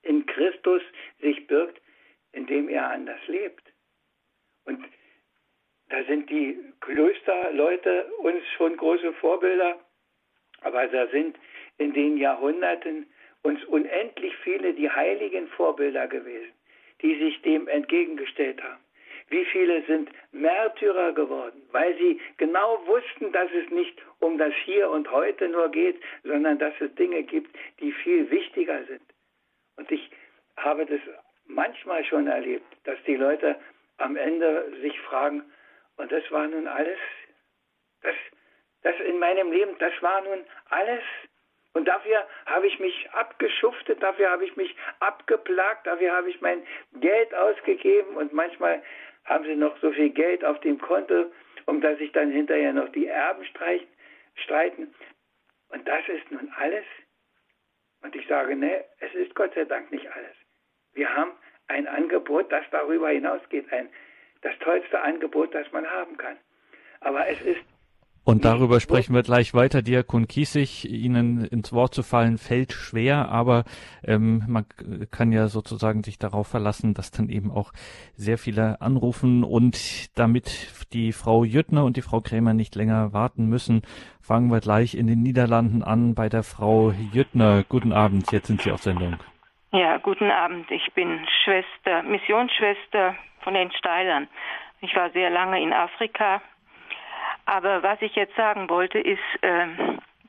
in 0.03 0.25
Christus 0.25 0.83
sich 1.21 1.47
birgt, 1.47 1.81
indem 2.33 2.69
er 2.71 2.89
anders 2.91 3.21
lebt. 3.27 3.63
Und 4.65 4.83
da 5.91 6.03
sind 6.05 6.31
die 6.31 6.59
Klösterleute 6.81 8.07
uns 8.19 8.43
schon 8.57 8.77
große 8.77 9.13
Vorbilder, 9.15 9.79
aber 10.63 10.87
da 10.87 11.07
sind 11.09 11.39
in 11.77 11.93
den 11.93 12.17
Jahrhunderten 12.17 13.07
uns 13.43 13.63
unendlich 13.67 14.35
viele 14.39 14.73
die 14.73 14.91
heiligen 14.91 15.47
Vorbilder 15.49 16.09
gewesen, 16.09 16.53
die 17.03 17.19
sich 17.19 17.43
dem 17.43 17.69
entgegengestellt 17.69 18.63
haben. 18.63 18.83
Wie 19.31 19.45
viele 19.47 19.83
sind 19.83 20.11
Märtyrer 20.33 21.13
geworden, 21.13 21.63
weil 21.73 21.97
sie 21.99 22.21
genau 22.39 22.81
wussten, 22.87 23.31
dass 23.33 23.51
es 23.53 23.71
nicht 23.71 24.01
um 24.21 24.39
das 24.39 24.55
Hier 24.65 24.91
und 24.91 25.11
Heute 25.11 25.49
nur 25.49 25.71
geht, 25.71 26.01
sondern 26.25 26.59
dass 26.59 26.75
es 26.81 26.95
Dinge 26.95 27.23
gibt, 27.23 27.55
die 27.81 27.93
viel 27.93 28.31
wichtiger 28.31 28.85
sind. 28.85 29.03
Und 29.77 29.91
ich 29.91 30.11
habe 30.57 30.87
das 30.87 31.01
manchmal 31.47 32.05
schon 32.05 32.27
erlebt, 32.27 32.67
dass 32.85 32.99
die 33.07 33.17
Leute 33.17 33.57
am 33.99 34.17
Ende 34.17 34.73
sich 34.81 34.99
fragen, 35.01 35.43
und 35.97 36.11
das 36.13 36.23
war 36.31 36.47
nun 36.47 36.69
alles, 36.69 36.99
das, 38.03 38.15
das 38.83 38.95
in 39.01 39.19
meinem 39.19 39.51
Leben, 39.51 39.77
das 39.79 39.93
war 40.01 40.23
nun 40.23 40.45
alles. 40.71 41.03
Und 41.75 41.87
dafür 41.87 42.27
habe 42.47 42.67
ich 42.67 42.79
mich 42.79 43.11
abgeschuftet, 43.13 44.03
dafür 44.03 44.31
habe 44.31 44.45
ich 44.45 44.57
mich 44.57 44.75
abgeplagt, 45.01 45.87
dafür 45.87 46.13
habe 46.13 46.31
ich 46.31 46.41
mein 46.41 46.67
Geld 46.95 47.35
ausgegeben 47.35 48.17
und 48.17 48.33
manchmal 48.33 48.83
haben 49.29 49.45
sie 49.45 49.57
noch 49.57 49.79
so 49.81 49.93
viel 49.93 50.11
Geld 50.11 50.45
auf 50.45 50.59
dem 50.61 50.79
Konto, 50.79 51.31
um 51.67 51.81
dass 51.81 51.99
sich 51.99 52.13
dann 52.13 52.31
hinterher 52.31 52.73
noch 52.73 52.89
die 52.91 53.07
Erben 53.07 53.45
streiten. 54.35 54.95
Und 55.69 55.87
das 55.87 56.09
ist 56.09 56.31
nun 56.31 56.51
alles. 56.57 56.85
Und 58.03 58.17
ich 58.17 58.27
sage, 58.27 58.57
ne, 58.57 58.85
es 59.01 59.15
ist 59.15 59.35
Gott 59.35 59.55
sei 59.55 59.65
Dank 59.65 59.91
nicht 59.91 60.11
alles. 60.11 60.35
Wir 60.95 61.15
haben 61.15 61.33
ein 61.67 61.87
Angebot, 61.87 62.51
das 62.51 62.65
darüber 62.71 63.11
hinausgeht, 63.11 63.71
ein, 63.73 63.89
das 64.41 64.59
tollste 64.61 65.01
Angebot, 65.01 65.55
das 65.55 65.71
man 65.73 65.89
haben 65.89 66.17
kann. 66.17 66.39
Aber 67.01 67.29
es 67.29 67.41
ist 67.43 67.61
und 68.29 68.45
darüber 68.45 68.79
sprechen 68.79 69.15
wir 69.15 69.23
gleich 69.23 69.55
weiter. 69.55 69.81
Diakon 69.81 70.29
Kiesig, 70.29 70.85
Ihnen 70.85 71.47
ins 71.47 71.73
Wort 71.73 71.95
zu 71.95 72.03
fallen, 72.03 72.37
fällt 72.37 72.75
schwer, 72.75 73.31
aber 73.31 73.65
ähm, 74.07 74.43
man 74.47 74.67
kann 75.11 75.33
ja 75.33 75.47
sozusagen 75.47 76.03
sich 76.03 76.19
darauf 76.19 76.47
verlassen, 76.47 76.93
dass 76.93 77.11
dann 77.11 77.31
eben 77.31 77.51
auch 77.51 77.73
sehr 78.17 78.37
viele 78.37 78.83
anrufen. 78.83 79.45
Und 79.45 80.15
damit 80.19 80.45
die 80.93 81.13
Frau 81.13 81.43
Jüttner 81.43 81.87
und 81.87 81.97
die 81.97 82.03
Frau 82.03 82.21
Krämer 82.21 82.53
nicht 82.53 82.75
länger 82.75 83.15
warten 83.15 83.47
müssen, 83.47 83.81
fangen 84.21 84.51
wir 84.51 84.61
gleich 84.61 84.95
in 84.95 85.07
den 85.07 85.23
Niederlanden 85.23 85.83
an 85.83 86.15
bei 86.15 86.29
der 86.29 86.43
Frau 86.43 86.93
Jüttner. 87.15 87.65
Guten 87.67 87.95
Abend, 87.95 88.31
jetzt 88.31 88.49
sind 88.49 88.61
Sie 88.61 88.71
auf 88.71 88.83
Sendung. 88.83 89.17
Ja, 89.73 89.97
guten 89.97 90.31
Abend. 90.31 90.71
Ich 90.71 90.93
bin 90.93 91.27
Schwester, 91.45 92.03
Missionsschwester 92.03 93.15
von 93.41 93.55
den 93.55 93.73
Steilern. 93.73 94.29
Ich 94.83 94.95
war 94.95 95.09
sehr 95.13 95.31
lange 95.31 95.63
in 95.63 95.73
Afrika 95.73 96.43
aber 97.49 97.83
was 97.83 98.01
ich 98.03 98.15
jetzt 98.15 98.37
sagen 98.37 98.69
wollte, 98.69 98.99
ist 98.99 99.19
äh, 99.41 99.67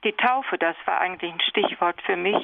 die 0.04 0.14
Taufe, 0.14 0.58
das 0.58 0.76
war 0.86 1.02
eigentlich 1.02 1.32
ein 1.32 1.42
Stichwort 1.42 2.02
für 2.04 2.16
mich. 2.16 2.38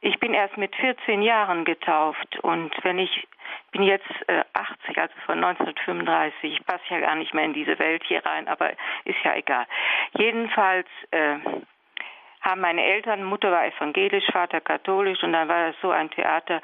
Ich 0.00 0.18
bin 0.18 0.32
erst 0.32 0.56
mit 0.56 0.74
14 0.76 1.22
Jahren 1.22 1.64
getauft 1.64 2.38
und 2.40 2.72
wenn 2.82 2.98
ich 2.98 3.28
bin 3.70 3.82
jetzt 3.82 4.10
äh, 4.28 4.44
80, 4.52 4.98
also 4.98 5.14
von 5.26 5.42
1935. 5.42 6.54
Ich 6.54 6.66
passe 6.66 6.82
ja 6.88 7.00
gar 7.00 7.16
nicht 7.16 7.34
mehr 7.34 7.44
in 7.44 7.54
diese 7.54 7.78
Welt 7.78 8.02
hier 8.06 8.24
rein, 8.24 8.48
aber 8.48 8.70
ist 9.04 9.22
ja 9.24 9.34
egal. 9.34 9.66
Jedenfalls 10.12 10.88
äh, 11.10 11.36
haben 12.42 12.60
meine 12.60 12.82
Eltern, 12.82 13.24
Mutter 13.24 13.50
war 13.52 13.64
evangelisch, 13.64 14.26
Vater 14.32 14.60
katholisch 14.60 15.22
und 15.22 15.32
dann 15.32 15.48
war 15.48 15.68
das 15.68 15.76
so 15.80 15.90
ein 15.90 16.10
Theater. 16.10 16.60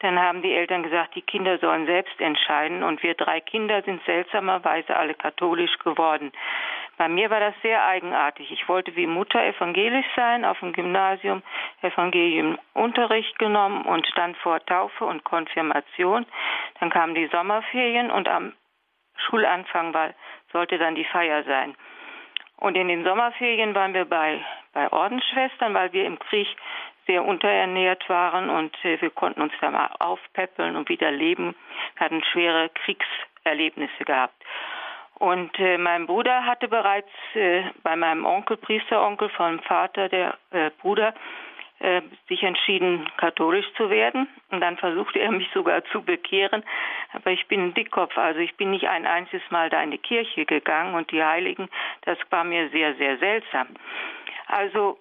Dann 0.00 0.18
haben 0.18 0.42
die 0.42 0.52
Eltern 0.52 0.82
gesagt, 0.82 1.14
die 1.14 1.22
Kinder 1.22 1.58
sollen 1.58 1.86
selbst 1.86 2.20
entscheiden 2.20 2.82
und 2.82 3.02
wir 3.02 3.14
drei 3.14 3.40
Kinder 3.40 3.82
sind 3.82 4.04
seltsamerweise 4.04 4.96
alle 4.96 5.14
katholisch 5.14 5.78
geworden. 5.78 6.32
Bei 6.96 7.08
mir 7.08 7.30
war 7.30 7.40
das 7.40 7.54
sehr 7.62 7.86
eigenartig. 7.86 8.50
Ich 8.50 8.68
wollte 8.68 8.94
wie 8.96 9.06
Mutter 9.06 9.42
evangelisch 9.42 10.04
sein, 10.16 10.44
auf 10.44 10.58
dem 10.58 10.72
Gymnasium 10.72 11.42
Evangelium 11.80 12.58
Unterricht 12.74 13.38
genommen 13.38 13.86
und 13.86 14.06
stand 14.06 14.36
vor 14.38 14.60
Taufe 14.66 15.04
und 15.04 15.24
Konfirmation. 15.24 16.26
Dann 16.78 16.90
kamen 16.90 17.14
die 17.14 17.28
Sommerferien 17.28 18.10
und 18.10 18.28
am 18.28 18.52
Schulanfang 19.16 19.94
war, 19.94 20.10
sollte 20.52 20.76
dann 20.76 20.94
die 20.94 21.04
Feier 21.04 21.44
sein. 21.44 21.74
Und 22.56 22.76
in 22.76 22.88
den 22.88 23.04
Sommerferien 23.04 23.74
waren 23.74 23.94
wir 23.94 24.04
bei, 24.04 24.44
bei 24.72 24.92
Ordensschwestern, 24.92 25.74
weil 25.74 25.92
wir 25.92 26.04
im 26.04 26.18
Krieg 26.18 26.48
sehr 27.06 27.24
unterernährt 27.24 28.08
waren 28.08 28.50
und 28.50 28.72
äh, 28.84 29.00
wir 29.00 29.10
konnten 29.10 29.42
uns 29.42 29.52
da 29.60 29.70
mal 29.70 29.90
aufpäppeln 29.98 30.76
und 30.76 30.88
wieder 30.88 31.10
leben. 31.10 31.54
Wir 31.96 32.06
hatten 32.06 32.22
schwere 32.24 32.70
Erlebnisse 33.44 34.04
gehabt. 34.04 34.34
Und 35.14 35.58
äh, 35.58 35.76
mein 35.76 36.06
Bruder 36.06 36.46
hatte 36.46 36.68
bereits 36.68 37.10
äh, 37.34 37.62
bei 37.82 37.94
meinem 37.94 38.24
Onkel, 38.24 38.56
Priesteronkel 38.56 39.28
vom 39.30 39.58
Vater, 39.60 40.08
der 40.08 40.38
äh, 40.50 40.70
Bruder, 40.80 41.14
äh, 41.80 42.02
sich 42.28 42.42
entschieden, 42.42 43.06
katholisch 43.16 43.66
zu 43.76 43.90
werden. 43.90 44.28
Und 44.50 44.60
dann 44.60 44.76
versuchte 44.76 45.18
er 45.18 45.30
mich 45.30 45.48
sogar 45.52 45.84
zu 45.86 46.02
bekehren. 46.02 46.62
Aber 47.12 47.30
ich 47.32 47.46
bin 47.48 47.68
ein 47.68 47.74
Dickkopf, 47.74 48.16
also 48.16 48.40
ich 48.40 48.54
bin 48.56 48.70
nicht 48.70 48.88
ein 48.88 49.06
einziges 49.06 49.42
Mal 49.50 49.68
da 49.68 49.82
in 49.82 49.90
die 49.90 49.98
Kirche 49.98 50.46
gegangen 50.46 50.94
und 50.94 51.10
die 51.10 51.22
Heiligen, 51.22 51.68
das 52.02 52.18
war 52.30 52.44
mir 52.44 52.70
sehr, 52.70 52.94
sehr 52.94 53.18
seltsam. 53.18 53.68
Also 54.50 54.98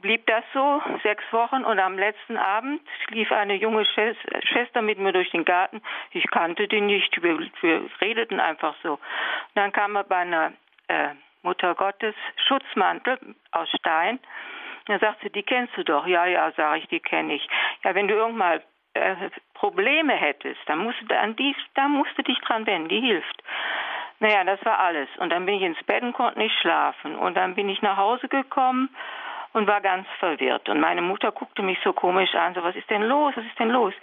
blieb 0.00 0.26
das 0.26 0.44
so 0.52 0.82
sechs 1.02 1.24
Wochen 1.30 1.64
und 1.64 1.78
am 1.78 1.98
letzten 1.98 2.36
Abend 2.36 2.80
lief 3.08 3.30
eine 3.32 3.54
junge 3.54 3.84
Schwester 3.84 4.82
mit 4.82 4.98
mir 4.98 5.12
durch 5.12 5.30
den 5.30 5.44
Garten. 5.44 5.80
Ich 6.10 6.26
kannte 6.30 6.68
die 6.68 6.80
nicht, 6.80 7.22
wir, 7.22 7.38
wir 7.60 7.88
redeten 8.00 8.40
einfach 8.40 8.74
so. 8.82 8.98
Dann 9.54 9.72
kam 9.72 9.96
er 9.96 10.04
bei 10.04 10.16
einer 10.16 10.52
äh, 10.88 11.10
Mutter 11.42 11.74
Gottes 11.74 12.14
Schutzmantel 12.46 13.18
aus 13.52 13.68
Stein. 13.78 14.18
Dann 14.86 15.00
sagt 15.00 15.22
sie, 15.22 15.30
die 15.30 15.42
kennst 15.42 15.76
du 15.76 15.84
doch. 15.84 16.06
Ja, 16.06 16.26
ja, 16.26 16.50
sage 16.52 16.80
ich, 16.80 16.88
die 16.88 17.00
kenne 17.00 17.34
ich. 17.34 17.48
Ja, 17.84 17.94
wenn 17.94 18.08
du 18.08 18.14
irgendwann 18.14 18.60
äh, 18.94 19.14
Probleme 19.54 20.14
hättest, 20.14 20.60
dann 20.66 20.78
musst 20.78 20.98
du 21.06 21.18
an 21.18 21.36
die, 21.36 21.54
da 21.74 21.88
musst 21.88 22.16
du 22.16 22.22
dich 22.22 22.38
dran 22.40 22.66
wenden, 22.66 22.88
die 22.88 23.00
hilft. 23.00 23.42
Naja, 24.20 24.44
das 24.44 24.64
war 24.64 24.78
alles. 24.78 25.08
Und 25.18 25.30
dann 25.30 25.44
bin 25.46 25.56
ich 25.56 25.62
ins 25.62 25.82
Bett 25.84 26.02
und 26.02 26.12
konnte 26.12 26.38
nicht 26.38 26.58
schlafen. 26.60 27.16
Und 27.16 27.36
dann 27.36 27.54
bin 27.54 27.68
ich 27.68 27.82
nach 27.82 27.96
Hause 27.96 28.28
gekommen 28.28 28.88
und 29.54 29.66
war 29.66 29.80
ganz 29.80 30.06
verwirrt. 30.18 30.68
Und 30.68 30.80
meine 30.80 31.02
Mutter 31.02 31.32
guckte 31.32 31.62
mich 31.62 31.78
so 31.82 31.92
komisch 31.92 32.34
an, 32.34 32.54
so, 32.54 32.62
was 32.62 32.76
ist 32.76 32.90
denn 32.90 33.02
los, 33.02 33.32
was 33.36 33.44
ist 33.44 33.58
denn 33.58 33.70
los? 33.70 33.94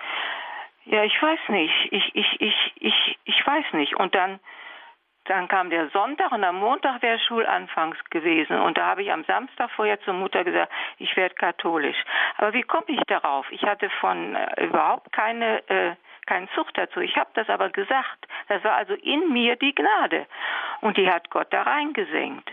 Ja, 0.85 1.03
ich 1.03 1.21
weiß 1.21 1.39
nicht, 1.49 1.73
ich, 1.91 2.15
ich, 2.15 2.41
ich, 2.41 2.73
ich, 2.79 3.19
ich 3.25 3.47
weiß 3.47 3.65
nicht. 3.73 3.95
Und 3.97 4.15
dann, 4.15 4.39
dann 5.25 5.47
kam 5.47 5.69
der 5.69 5.89
Sonntag 5.89 6.31
und 6.31 6.43
am 6.43 6.55
Montag 6.55 7.01
wäre 7.01 7.19
Schulanfangs 7.19 7.97
gewesen. 8.09 8.59
Und 8.59 8.77
da 8.77 8.87
habe 8.87 9.03
ich 9.03 9.11
am 9.11 9.23
Samstag 9.25 9.69
vorher 9.71 10.01
zur 10.01 10.13
Mutter 10.13 10.43
gesagt, 10.43 10.71
ich 10.97 11.15
werde 11.15 11.35
katholisch. 11.35 11.97
Aber 12.37 12.53
wie 12.53 12.63
komme 12.63 12.87
ich 12.87 13.01
darauf? 13.07 13.45
Ich 13.51 13.63
hatte 13.63 13.89
von 13.99 14.35
äh, 14.35 14.65
überhaupt 14.65 15.11
keine, 15.11 15.67
äh, 15.69 15.95
keinen 16.31 16.47
Zucht 16.55 16.77
dazu. 16.77 17.01
Ich 17.01 17.17
habe 17.17 17.29
das 17.33 17.49
aber 17.49 17.69
gesagt. 17.69 18.25
Das 18.47 18.63
war 18.63 18.75
also 18.75 18.93
in 18.93 19.33
mir 19.33 19.57
die 19.57 19.75
Gnade. 19.75 20.25
Und 20.79 20.95
die 20.95 21.11
hat 21.11 21.29
Gott 21.29 21.47
da 21.51 21.63
reingesenkt. 21.63 22.49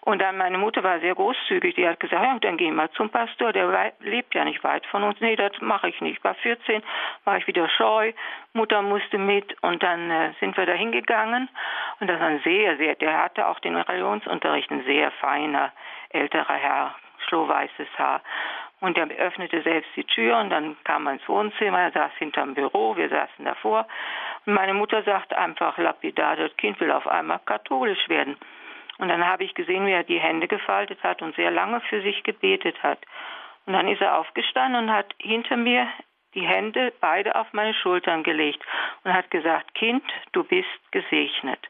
Und 0.00 0.20
dann 0.20 0.38
meine 0.38 0.56
Mutter 0.56 0.82
war 0.82 0.98
sehr 0.98 1.14
großzügig, 1.14 1.76
die 1.76 1.86
hat 1.86 2.00
gesagt, 2.00 2.24
ja, 2.24 2.36
dann 2.40 2.56
gehen 2.56 2.74
wir 2.74 2.90
zum 2.92 3.10
Pastor, 3.10 3.52
der 3.52 3.92
lebt 4.00 4.34
ja 4.34 4.44
nicht 4.44 4.64
weit 4.64 4.84
von 4.86 5.04
uns. 5.04 5.20
Nee, 5.20 5.36
das 5.36 5.52
mache 5.60 5.90
ich 5.90 6.00
nicht. 6.00 6.18
Ich 6.18 6.24
war 6.24 6.34
14, 6.34 6.82
war 7.24 7.36
ich 7.36 7.46
wieder 7.46 7.68
scheu, 7.68 8.12
Mutter 8.52 8.82
musste 8.82 9.18
mit 9.18 9.54
und 9.62 9.80
dann 9.82 10.10
äh, 10.10 10.32
sind 10.40 10.56
wir 10.56 10.66
da 10.66 10.72
hingegangen 10.72 11.48
und 12.00 12.08
das 12.08 12.18
war 12.18 12.26
ein 12.26 12.40
sehr, 12.42 12.76
sehr, 12.78 12.96
der 12.96 13.16
hatte 13.22 13.46
auch 13.46 13.60
den 13.60 13.76
Religionsunterricht, 13.76 14.72
ein 14.72 14.82
sehr 14.84 15.12
feiner, 15.12 15.70
älterer 16.08 16.54
Herr, 16.54 16.94
schlohweißes 17.28 17.88
Haar. 17.96 18.22
Und 18.82 18.98
er 18.98 19.06
öffnete 19.06 19.62
selbst 19.62 19.90
die 19.94 20.02
Tür 20.02 20.38
und 20.38 20.50
dann 20.50 20.76
kam 20.82 21.06
er 21.06 21.12
ins 21.12 21.28
Wohnzimmer, 21.28 21.78
er 21.78 21.92
saß 21.92 22.10
hinterm 22.18 22.54
Büro, 22.54 22.96
wir 22.96 23.08
saßen 23.08 23.44
davor. 23.44 23.86
Und 24.44 24.54
meine 24.54 24.74
Mutter 24.74 25.04
sagte 25.04 25.38
einfach 25.38 25.78
lapidar, 25.78 26.34
das 26.34 26.56
Kind 26.56 26.80
will 26.80 26.90
auf 26.90 27.06
einmal 27.06 27.38
katholisch 27.46 28.08
werden. 28.08 28.36
Und 28.98 29.06
dann 29.06 29.24
habe 29.24 29.44
ich 29.44 29.54
gesehen, 29.54 29.86
wie 29.86 29.92
er 29.92 30.02
die 30.02 30.18
Hände 30.18 30.48
gefaltet 30.48 31.00
hat 31.04 31.22
und 31.22 31.36
sehr 31.36 31.52
lange 31.52 31.80
für 31.82 32.02
sich 32.02 32.24
gebetet 32.24 32.82
hat. 32.82 32.98
Und 33.66 33.74
dann 33.74 33.86
ist 33.86 34.00
er 34.00 34.18
aufgestanden 34.18 34.88
und 34.88 34.92
hat 34.92 35.14
hinter 35.18 35.56
mir 35.56 35.86
die 36.34 36.44
Hände 36.44 36.92
beide 37.00 37.36
auf 37.36 37.52
meine 37.52 37.74
Schultern 37.74 38.24
gelegt 38.24 38.64
und 39.04 39.12
hat 39.14 39.30
gesagt, 39.30 39.74
Kind, 39.74 40.02
du 40.32 40.42
bist 40.42 40.68
gesegnet. 40.90 41.60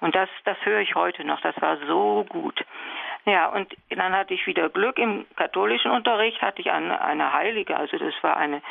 Und 0.00 0.14
das, 0.14 0.28
das 0.44 0.58
höre 0.66 0.80
ich 0.80 0.94
heute 0.94 1.24
noch. 1.24 1.40
Das 1.40 1.58
war 1.62 1.78
so 1.86 2.26
gut. 2.28 2.62
Ja, 3.24 3.48
und 3.48 3.74
dann 3.90 4.12
hatte 4.14 4.34
ich 4.34 4.46
wieder 4.46 4.68
Glück. 4.68 4.98
Im 4.98 5.26
katholischen 5.36 5.90
Unterricht 5.90 6.40
hatte 6.40 6.60
ich 6.62 6.70
eine, 6.70 7.00
eine 7.00 7.32
Heilige, 7.32 7.76
also 7.76 7.98
das 7.98 8.14
war 8.22 8.36
eine 8.36 8.62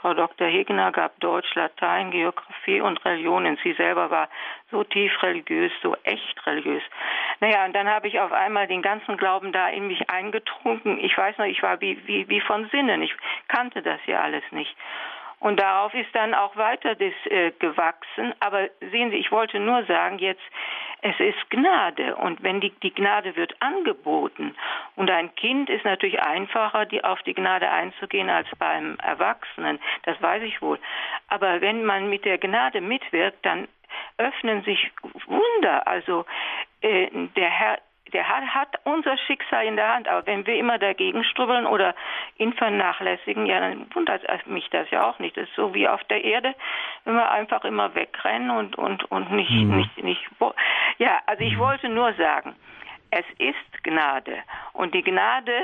Frau 0.00 0.14
Dr. 0.14 0.46
Hegner 0.46 0.92
gab 0.92 1.18
Deutsch, 1.20 1.54
Latein, 1.54 2.10
Geografie 2.10 2.80
und 2.80 3.04
Religionen. 3.04 3.58
Sie 3.62 3.72
selber 3.72 4.10
war 4.10 4.28
so 4.70 4.84
tief 4.84 5.10
religiös, 5.22 5.72
so 5.82 5.96
echt 6.04 6.46
religiös. 6.46 6.82
Naja, 7.40 7.64
und 7.64 7.74
dann 7.74 7.88
habe 7.88 8.08
ich 8.08 8.20
auf 8.20 8.32
einmal 8.32 8.66
den 8.66 8.82
ganzen 8.82 9.16
Glauben 9.16 9.52
da 9.52 9.68
in 9.68 9.88
mich 9.88 10.08
eingetrunken. 10.08 11.02
Ich 11.02 11.16
weiß 11.16 11.38
noch, 11.38 11.46
ich 11.46 11.62
war 11.62 11.80
wie, 11.80 11.98
wie, 12.06 12.28
wie 12.28 12.40
von 12.40 12.68
Sinnen. 12.68 13.02
Ich 13.02 13.14
kannte 13.48 13.82
das 13.82 13.98
ja 14.06 14.20
alles 14.20 14.44
nicht. 14.50 14.76
Und 15.38 15.60
darauf 15.60 15.92
ist 15.92 16.14
dann 16.14 16.34
auch 16.34 16.56
weiter 16.56 16.94
das 16.94 17.12
äh, 17.26 17.52
gewachsen. 17.58 18.34
Aber 18.40 18.68
sehen 18.80 19.10
Sie, 19.10 19.16
ich 19.16 19.30
wollte 19.30 19.60
nur 19.60 19.84
sagen, 19.84 20.18
jetzt, 20.18 20.42
es 21.02 21.18
ist 21.20 21.50
Gnade. 21.50 22.16
Und 22.16 22.42
wenn 22.42 22.60
die, 22.60 22.70
die 22.82 22.94
Gnade 22.94 23.36
wird 23.36 23.54
angeboten, 23.60 24.54
und 24.96 25.10
ein 25.10 25.34
Kind 25.34 25.68
ist 25.70 25.84
natürlich 25.84 26.20
einfacher, 26.20 26.86
die, 26.86 27.04
auf 27.04 27.22
die 27.22 27.34
Gnade 27.34 27.70
einzugehen 27.70 28.30
als 28.30 28.48
beim 28.58 28.96
Erwachsenen, 29.02 29.78
das 30.04 30.20
weiß 30.20 30.42
ich 30.42 30.60
wohl. 30.62 30.78
Aber 31.28 31.60
wenn 31.60 31.84
man 31.84 32.08
mit 32.08 32.24
der 32.24 32.38
Gnade 32.38 32.80
mitwirkt, 32.80 33.44
dann 33.44 33.68
öffnen 34.18 34.62
sich 34.62 34.90
Wunder. 35.26 35.86
Also 35.86 36.24
äh, 36.80 37.08
der 37.36 37.50
Herr 37.50 37.78
der 38.12 38.28
hat, 38.28 38.44
hat, 38.44 38.80
unser 38.84 39.16
Schicksal 39.18 39.66
in 39.66 39.76
der 39.76 39.94
Hand. 39.94 40.08
Aber 40.08 40.26
wenn 40.26 40.46
wir 40.46 40.56
immer 40.56 40.78
dagegen 40.78 41.24
strubbeln 41.24 41.66
oder 41.66 41.94
ihn 42.38 42.52
vernachlässigen, 42.52 43.46
ja, 43.46 43.60
dann 43.60 43.86
wundert 43.94 44.22
mich 44.46 44.68
das 44.70 44.90
ja 44.90 45.08
auch 45.08 45.18
nicht. 45.18 45.36
Das 45.36 45.48
ist 45.48 45.54
so 45.56 45.74
wie 45.74 45.88
auf 45.88 46.02
der 46.04 46.22
Erde, 46.22 46.54
wenn 47.04 47.14
wir 47.14 47.30
einfach 47.30 47.64
immer 47.64 47.94
wegrennen 47.94 48.50
und, 48.50 48.76
und, 48.76 49.10
und 49.10 49.32
nicht, 49.32 49.50
mhm. 49.50 49.76
nicht, 49.76 50.02
nicht. 50.02 50.24
Ja, 50.98 51.20
also 51.26 51.42
ich 51.42 51.54
mhm. 51.54 51.60
wollte 51.60 51.88
nur 51.88 52.12
sagen, 52.14 52.54
es 53.10 53.24
ist 53.38 53.84
Gnade. 53.84 54.42
Und 54.72 54.94
die 54.94 55.02
Gnade 55.02 55.62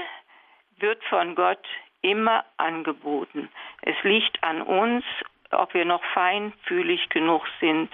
wird 0.78 1.02
von 1.04 1.34
Gott 1.34 1.64
immer 2.02 2.44
angeboten. 2.56 3.48
Es 3.82 3.96
liegt 4.02 4.42
an 4.42 4.62
uns, 4.62 5.04
ob 5.50 5.74
wir 5.74 5.84
noch 5.84 6.02
feinfühlig 6.12 7.08
genug 7.10 7.46
sind, 7.60 7.90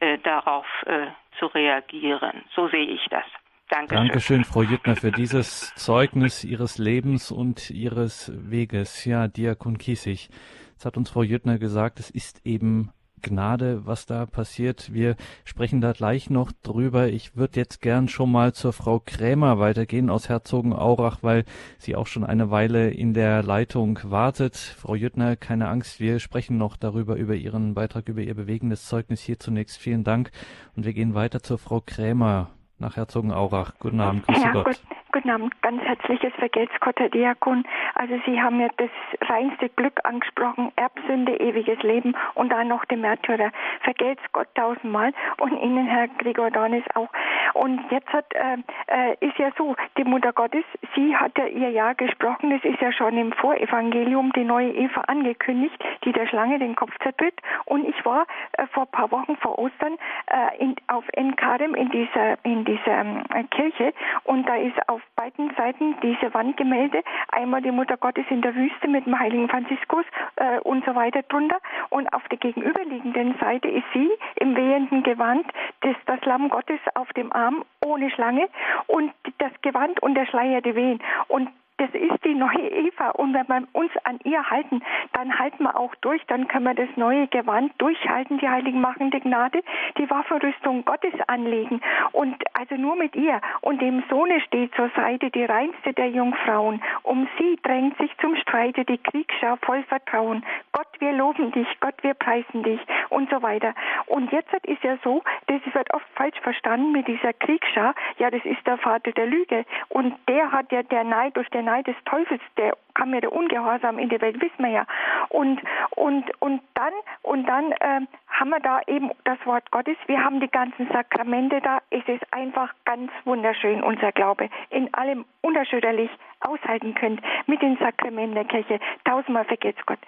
äh, 0.00 0.18
darauf 0.18 0.66
äh, 0.86 1.06
zu 1.38 1.46
reagieren. 1.46 2.44
So 2.54 2.68
sehe 2.68 2.86
ich 2.86 3.04
das. 3.10 3.24
Dankeschön. 3.68 4.06
Dankeschön, 4.06 4.44
Frau 4.44 4.62
Jüttner, 4.62 4.94
für 4.94 5.10
dieses 5.10 5.72
Zeugnis 5.74 6.44
Ihres 6.44 6.76
Lebens 6.78 7.30
und 7.30 7.70
Ihres 7.70 8.30
Weges. 8.34 9.04
Ja, 9.04 9.26
Diakon 9.26 9.78
Kiesig. 9.78 10.28
Jetzt 10.72 10.84
hat 10.84 10.96
uns 10.96 11.10
Frau 11.10 11.22
Jüttner 11.22 11.58
gesagt, 11.58 11.98
es 11.98 12.10
ist 12.10 12.44
eben 12.44 12.90
Gnade, 13.22 13.86
was 13.86 14.04
da 14.04 14.26
passiert. 14.26 14.92
Wir 14.92 15.16
sprechen 15.44 15.80
da 15.80 15.92
gleich 15.92 16.30
noch 16.30 16.52
drüber. 16.62 17.08
Ich 17.08 17.36
würde 17.36 17.58
jetzt 17.58 17.80
gern 17.80 18.08
schon 18.08 18.30
mal 18.30 18.52
zur 18.52 18.74
Frau 18.74 19.00
Krämer 19.00 19.58
weitergehen 19.58 20.10
aus 20.10 20.28
Herzogenaurach, 20.28 21.22
weil 21.22 21.44
sie 21.78 21.96
auch 21.96 22.06
schon 22.06 22.24
eine 22.24 22.50
Weile 22.50 22.90
in 22.90 23.14
der 23.14 23.42
Leitung 23.42 23.98
wartet. 24.02 24.56
Frau 24.56 24.94
Jüttner, 24.94 25.36
keine 25.36 25.68
Angst, 25.68 26.00
wir 26.00 26.20
sprechen 26.20 26.58
noch 26.58 26.76
darüber, 26.76 27.16
über 27.16 27.34
Ihren 27.34 27.72
Beitrag, 27.72 28.08
über 28.10 28.20
Ihr 28.20 28.34
bewegendes 28.34 28.86
Zeugnis. 28.86 29.22
Hier 29.22 29.38
zunächst 29.38 29.78
vielen 29.78 30.04
Dank. 30.04 30.30
Und 30.76 30.84
wir 30.84 30.92
gehen 30.92 31.14
weiter 31.14 31.42
zur 31.42 31.56
Frau 31.56 31.80
Krämer 31.80 32.50
nach 32.84 32.96
Herzogenaurach. 32.96 33.72
Guten 33.80 34.00
Abend, 34.00 34.26
grüße 34.26 34.40
ja, 34.40 34.52
Gott. 34.52 34.66
Gut, 34.66 34.80
guten 35.14 35.30
Abend, 35.30 35.62
ganz 35.62 35.80
herzliches 35.82 36.32
Vergelt's 36.40 36.74
Gott, 36.80 36.98
Herr 36.98 37.08
Diakon. 37.08 37.62
Also 37.94 38.20
Sie 38.26 38.42
haben 38.42 38.58
ja 38.58 38.66
das 38.78 38.90
reinste 39.30 39.68
Glück 39.68 40.00
angesprochen, 40.02 40.72
Erbsünde, 40.74 41.38
ewiges 41.38 41.80
Leben 41.84 42.16
und 42.34 42.50
dann 42.50 42.66
noch 42.66 42.84
die 42.86 42.96
Märtyrer. 42.96 43.52
Vergelt's 43.82 44.24
Gott 44.32 44.48
tausendmal 44.56 45.12
und 45.38 45.56
Ihnen, 45.62 45.86
Herr 45.86 46.08
Gregor 46.08 46.50
Dornis, 46.50 46.82
auch. 46.94 47.10
Und 47.52 47.80
jetzt 47.92 48.12
hat, 48.12 48.26
äh, 48.34 48.56
äh, 48.88 49.16
ist 49.20 49.38
ja 49.38 49.52
so, 49.56 49.76
die 49.96 50.02
Mutter 50.02 50.32
Gottes, 50.32 50.64
sie 50.96 51.14
hat 51.14 51.38
ja 51.38 51.46
ihr 51.46 51.70
Ja 51.70 51.92
gesprochen, 51.92 52.50
es 52.50 52.64
ist 52.64 52.80
ja 52.80 52.90
schon 52.90 53.16
im 53.16 53.30
Vorevangelium 53.34 54.32
die 54.32 54.42
neue 54.42 54.72
Eva 54.72 55.02
angekündigt, 55.02 55.80
die 56.04 56.10
der 56.10 56.26
Schlange 56.26 56.58
den 56.58 56.74
Kopf 56.74 56.90
zertritt. 57.04 57.38
Und 57.66 57.88
ich 57.88 58.04
war 58.04 58.26
äh, 58.54 58.66
vor 58.72 58.82
ein 58.82 58.90
paar 58.90 59.12
Wochen 59.12 59.36
vor 59.36 59.60
Ostern 59.60 59.96
äh, 60.26 60.58
in, 60.58 60.74
auf 60.88 61.04
Enkarem 61.12 61.76
in 61.76 61.90
dieser, 61.90 62.44
in 62.44 62.64
dieser 62.64 63.00
äh, 63.32 63.44
Kirche 63.52 63.94
und 64.24 64.48
da 64.48 64.56
ist 64.56 64.88
auf 64.88 65.03
beiden 65.16 65.52
Seiten 65.56 65.96
diese 66.02 66.32
Wandgemälde, 66.34 67.02
einmal 67.28 67.62
die 67.62 67.70
Mutter 67.70 67.96
Gottes 67.96 68.24
in 68.30 68.42
der 68.42 68.54
Wüste 68.54 68.88
mit 68.88 69.06
dem 69.06 69.18
heiligen 69.18 69.48
Franziskus 69.48 70.04
äh, 70.36 70.58
und 70.60 70.84
so 70.84 70.94
weiter 70.94 71.22
drunter. 71.22 71.58
Und 71.90 72.12
auf 72.12 72.22
der 72.28 72.38
gegenüberliegenden 72.38 73.36
Seite 73.38 73.68
ist 73.68 73.86
sie 73.92 74.10
im 74.36 74.56
wehenden 74.56 75.02
Gewand, 75.02 75.46
das, 75.80 75.96
das 76.06 76.20
Lamm 76.24 76.48
Gottes 76.48 76.80
auf 76.94 77.12
dem 77.12 77.32
Arm 77.32 77.64
ohne 77.84 78.10
Schlange 78.10 78.48
und 78.86 79.12
das 79.38 79.52
Gewand 79.62 80.02
und 80.02 80.14
der 80.14 80.26
Schleier 80.26 80.60
die 80.60 80.74
Wehen. 80.74 81.00
Und 81.28 81.50
das 81.78 81.90
ist 81.92 82.24
die 82.24 82.34
neue 82.34 82.68
Eva. 82.70 83.10
Und 83.10 83.34
wenn 83.34 83.46
wir 83.48 83.66
uns 83.72 83.90
an 84.04 84.18
ihr 84.24 84.48
halten, 84.48 84.82
dann 85.12 85.38
halten 85.38 85.64
wir 85.64 85.76
auch 85.76 85.94
durch. 85.96 86.24
Dann 86.26 86.46
können 86.46 86.64
wir 86.64 86.74
das 86.74 86.88
neue 86.96 87.26
Gewand 87.28 87.72
durchhalten, 87.78 88.38
die 88.38 88.48
heiligen 88.48 88.80
machende 88.80 89.20
Gnade, 89.20 89.62
die 89.98 90.08
Waffenrüstung 90.08 90.84
Gottes 90.84 91.14
anlegen. 91.26 91.80
Und 92.12 92.36
also 92.54 92.76
nur 92.76 92.96
mit 92.96 93.16
ihr. 93.16 93.40
Und 93.60 93.82
dem 93.82 94.02
Sohne 94.08 94.40
steht 94.42 94.74
zur 94.74 94.90
Seite 94.96 95.30
die 95.30 95.44
reinste 95.44 95.92
der 95.92 96.10
Jungfrauen. 96.10 96.80
Um 97.02 97.28
sie 97.38 97.58
drängt 97.62 97.96
sich 97.98 98.10
zum 98.18 98.36
Streite 98.36 98.84
die 98.84 98.98
Kriegsschar 98.98 99.56
voll 99.58 99.82
Vertrauen. 99.84 100.44
Gott 100.74 100.88
wir 100.98 101.12
loben 101.12 101.52
dich, 101.52 101.68
Gott, 101.80 101.94
wir 102.02 102.14
preisen 102.14 102.64
dich 102.64 102.80
und 103.10 103.30
so 103.30 103.40
weiter. 103.42 103.74
Und 104.06 104.32
jetzt 104.32 104.52
ist 104.64 104.82
ja 104.82 104.98
so, 105.04 105.22
das 105.46 105.60
wird 105.72 105.92
oft 105.94 106.06
falsch 106.16 106.38
verstanden 106.40 106.90
mit 106.90 107.06
dieser 107.06 107.32
Kriegsschar. 107.32 107.94
Ja, 108.18 108.28
das 108.28 108.44
ist 108.44 108.66
der 108.66 108.78
Vater 108.78 109.12
der 109.12 109.26
Lüge. 109.26 109.64
Und 109.88 110.16
der 110.28 110.50
hat 110.50 110.72
ja 110.72 110.82
der 110.82 111.04
Neid, 111.04 111.36
durch 111.36 111.48
den 111.50 111.66
Neid 111.66 111.86
des 111.86 111.96
Teufels, 112.06 112.42
der 112.56 112.76
kam 112.94 113.12
ja 113.14 113.20
der 113.20 113.32
Ungehorsam 113.32 113.98
in 113.98 114.08
die 114.08 114.20
Welt, 114.20 114.40
wissen 114.40 114.64
wir 114.64 114.70
ja. 114.70 114.86
Und, 115.28 115.60
und, 115.96 116.24
und 116.40 116.62
dann, 116.74 116.92
und 117.22 117.46
dann 117.46 117.72
äh, 117.72 118.06
haben 118.28 118.50
wir 118.50 118.60
da 118.60 118.80
eben 118.86 119.10
das 119.24 119.38
Wort 119.44 119.70
Gottes. 119.70 119.96
Wir 120.06 120.22
haben 120.22 120.40
die 120.40 120.48
ganzen 120.48 120.88
Sakramente 120.92 121.60
da. 121.60 121.78
Es 121.90 122.06
ist 122.06 122.22
einfach 122.32 122.72
ganz 122.84 123.10
wunderschön, 123.24 123.82
unser 123.82 124.12
Glaube. 124.12 124.48
In 124.70 124.92
allem 124.94 125.24
unerschütterlich 125.42 126.10
aushalten 126.40 126.94
könnt 126.94 127.20
mit 127.46 127.62
den 127.62 127.76
Sakramenten 127.78 128.34
der 128.34 128.44
Kirche. 128.44 128.80
Tausendmal 129.04 129.44
vergeht's 129.44 129.80
Gott. 129.86 129.98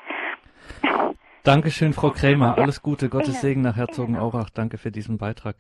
Dankeschön, 1.43 1.93
Frau 1.93 2.11
Krämer. 2.11 2.59
Alles 2.59 2.83
Gute, 2.83 3.09
Gottes 3.09 3.41
Segen 3.41 3.63
nach 3.63 3.77
Herzogenaurach. 3.77 4.51
Danke 4.51 4.79
für 4.79 4.91
diesen 4.91 5.17
Beitrag. 5.17 5.55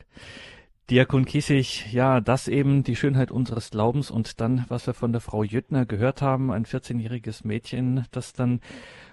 Diakon 0.88 1.24
Kiesig, 1.24 1.92
ja, 1.92 2.20
das 2.20 2.46
eben 2.46 2.84
die 2.84 2.94
Schönheit 2.94 3.32
unseres 3.32 3.70
Glaubens 3.70 4.08
und 4.08 4.40
dann, 4.40 4.64
was 4.68 4.86
wir 4.86 4.94
von 4.94 5.10
der 5.10 5.20
Frau 5.20 5.42
Jüttner 5.42 5.84
gehört 5.84 6.22
haben, 6.22 6.52
ein 6.52 6.64
14-jähriges 6.64 7.44
Mädchen, 7.44 8.06
das 8.12 8.34
dann 8.34 8.60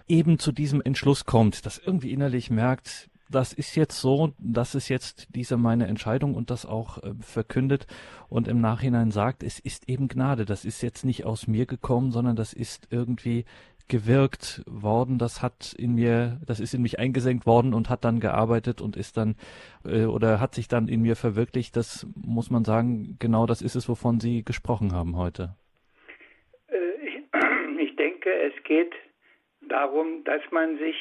eben 0.08 0.38
zu 0.38 0.52
diesem 0.52 0.82
Entschluss 0.82 1.26
kommt, 1.26 1.66
das 1.66 1.80
irgendwie 1.80 2.12
innerlich 2.12 2.52
merkt, 2.52 3.10
das 3.28 3.54
ist 3.54 3.76
jetzt 3.76 4.00
so, 4.00 4.34
das 4.38 4.76
ist 4.76 4.90
jetzt 4.90 5.30
diese 5.34 5.58
meine 5.58 5.88
Entscheidung 5.88 6.36
und 6.36 6.52
das 6.52 6.68
auch 6.68 7.00
äh, 7.00 7.14
verkündet 7.22 7.88
und 8.30 8.48
im 8.48 8.62
Nachhinein 8.62 9.10
sagt, 9.10 9.42
es 9.42 9.58
ist 9.58 9.90
eben 9.90 10.08
Gnade, 10.08 10.46
das 10.46 10.66
ist 10.66 10.84
jetzt 10.84 11.04
nicht 11.04 11.26
aus 11.26 11.48
mir 11.48 11.66
gekommen, 11.66 12.12
sondern 12.12 12.36
das 12.36 12.54
ist 12.54 12.88
irgendwie 12.92 13.46
gewirkt 13.88 14.64
worden, 14.66 15.18
das 15.18 15.42
hat 15.42 15.74
in 15.78 15.96
mir, 15.96 16.40
das 16.46 16.60
ist 16.60 16.74
in 16.74 16.82
mich 16.82 17.00
eingesenkt 17.00 17.46
worden 17.46 17.74
und 17.74 17.90
hat 17.90 18.04
dann 18.06 18.20
gearbeitet 18.20 18.82
und 18.82 18.96
ist 18.96 19.18
dann 19.18 19.36
äh, 19.86 20.06
oder 20.06 20.40
hat 20.40 20.56
sich 20.56 20.68
dann 20.68 20.88
in 20.88 21.02
mir 21.02 21.16
verwirklicht. 21.16 21.76
Das 21.76 22.08
muss 22.16 22.50
man 22.50 22.64
sagen, 22.64 23.18
genau 23.20 23.46
das 23.46 23.62
ist 23.62 23.76
es, 23.76 23.90
wovon 23.90 24.20
Sie 24.20 24.44
gesprochen 24.44 24.94
haben 24.94 25.18
heute. 25.18 25.56
Äh, 26.68 27.08
ich, 27.08 27.24
ich 27.80 27.96
denke, 27.96 28.30
es 28.32 28.64
geht 28.64 28.94
darum, 29.62 30.24
dass 30.24 30.42
man 30.52 30.78
sich 30.78 30.96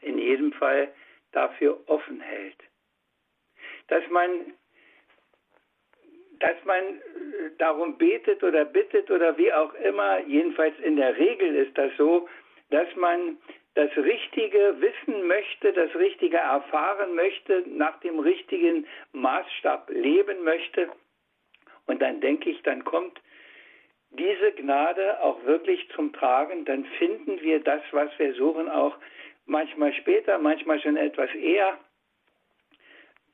in 0.00 0.18
jedem 0.18 0.52
Fall 0.52 0.88
dafür 1.32 1.80
offen 1.86 2.20
hält. 2.20 2.58
Dass 3.88 4.02
man 4.10 4.30
dass 6.42 6.56
man 6.64 6.82
äh, 6.82 7.00
darum 7.58 7.96
betet 7.96 8.42
oder 8.42 8.64
bittet 8.64 9.10
oder 9.10 9.38
wie 9.38 9.52
auch 9.52 9.72
immer, 9.74 10.18
jedenfalls 10.26 10.74
in 10.80 10.96
der 10.96 11.16
Regel 11.16 11.54
ist 11.54 11.78
das 11.78 11.92
so, 11.96 12.28
dass 12.70 12.88
man 12.96 13.38
das 13.74 13.90
Richtige 13.96 14.74
wissen 14.80 15.26
möchte, 15.26 15.72
das 15.72 15.94
Richtige 15.94 16.38
erfahren 16.38 17.14
möchte, 17.14 17.64
nach 17.66 17.98
dem 18.00 18.18
richtigen 18.18 18.86
Maßstab 19.12 19.88
leben 19.90 20.42
möchte. 20.42 20.90
Und 21.86 22.02
dann 22.02 22.20
denke 22.20 22.50
ich, 22.50 22.60
dann 22.62 22.84
kommt 22.84 23.20
diese 24.10 24.52
Gnade 24.52 25.22
auch 25.22 25.42
wirklich 25.44 25.88
zum 25.94 26.12
Tragen, 26.12 26.64
dann 26.64 26.84
finden 26.98 27.40
wir 27.40 27.60
das, 27.60 27.82
was 27.92 28.10
wir 28.18 28.34
suchen, 28.34 28.68
auch 28.68 28.96
manchmal 29.46 29.92
später, 29.94 30.38
manchmal 30.38 30.80
schon 30.80 30.96
etwas 30.96 31.32
eher. 31.34 31.78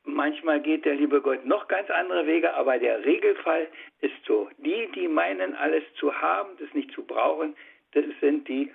Manchmal 0.09 0.61
geht 0.61 0.87
der 0.87 0.95
liebe 0.95 1.21
Gott 1.21 1.45
noch 1.45 1.69
ganz 1.69 1.91
andere 1.91 2.27
Wege, 2.27 2.55
aber 2.55 2.79
der 2.79 3.05
Regelfall 3.05 3.69
ist 4.01 4.15
so. 4.27 4.49
Die, 4.57 4.89
die 4.95 5.07
meinen, 5.07 5.55
alles 5.55 5.85
zu 5.97 6.19
haben, 6.19 6.57
das 6.59 6.73
nicht 6.73 6.91
zu 6.93 7.05
brauchen, 7.05 7.55
das 7.93 8.05
sind 8.21 8.49
die, 8.49 8.71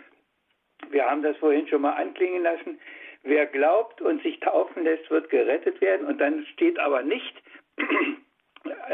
wir 0.92 1.10
haben 1.10 1.24
das 1.24 1.36
vorhin 1.38 1.68
schon 1.68 1.82
mal 1.82 1.94
anklingen 1.94 2.44
lassen, 2.44 2.80
wer 3.24 3.48
glaubt 3.48 4.00
und 4.00 4.22
sich 4.22 4.40
taufen 4.42 4.84
lässt, 4.84 5.10
wird 5.10 5.32
gerettet 5.32 5.82
werden. 5.82 6.06
Und 6.06 6.20
dann 6.22 6.46
steht 6.54 6.78
aber 6.78 7.02
nicht, 7.02 7.34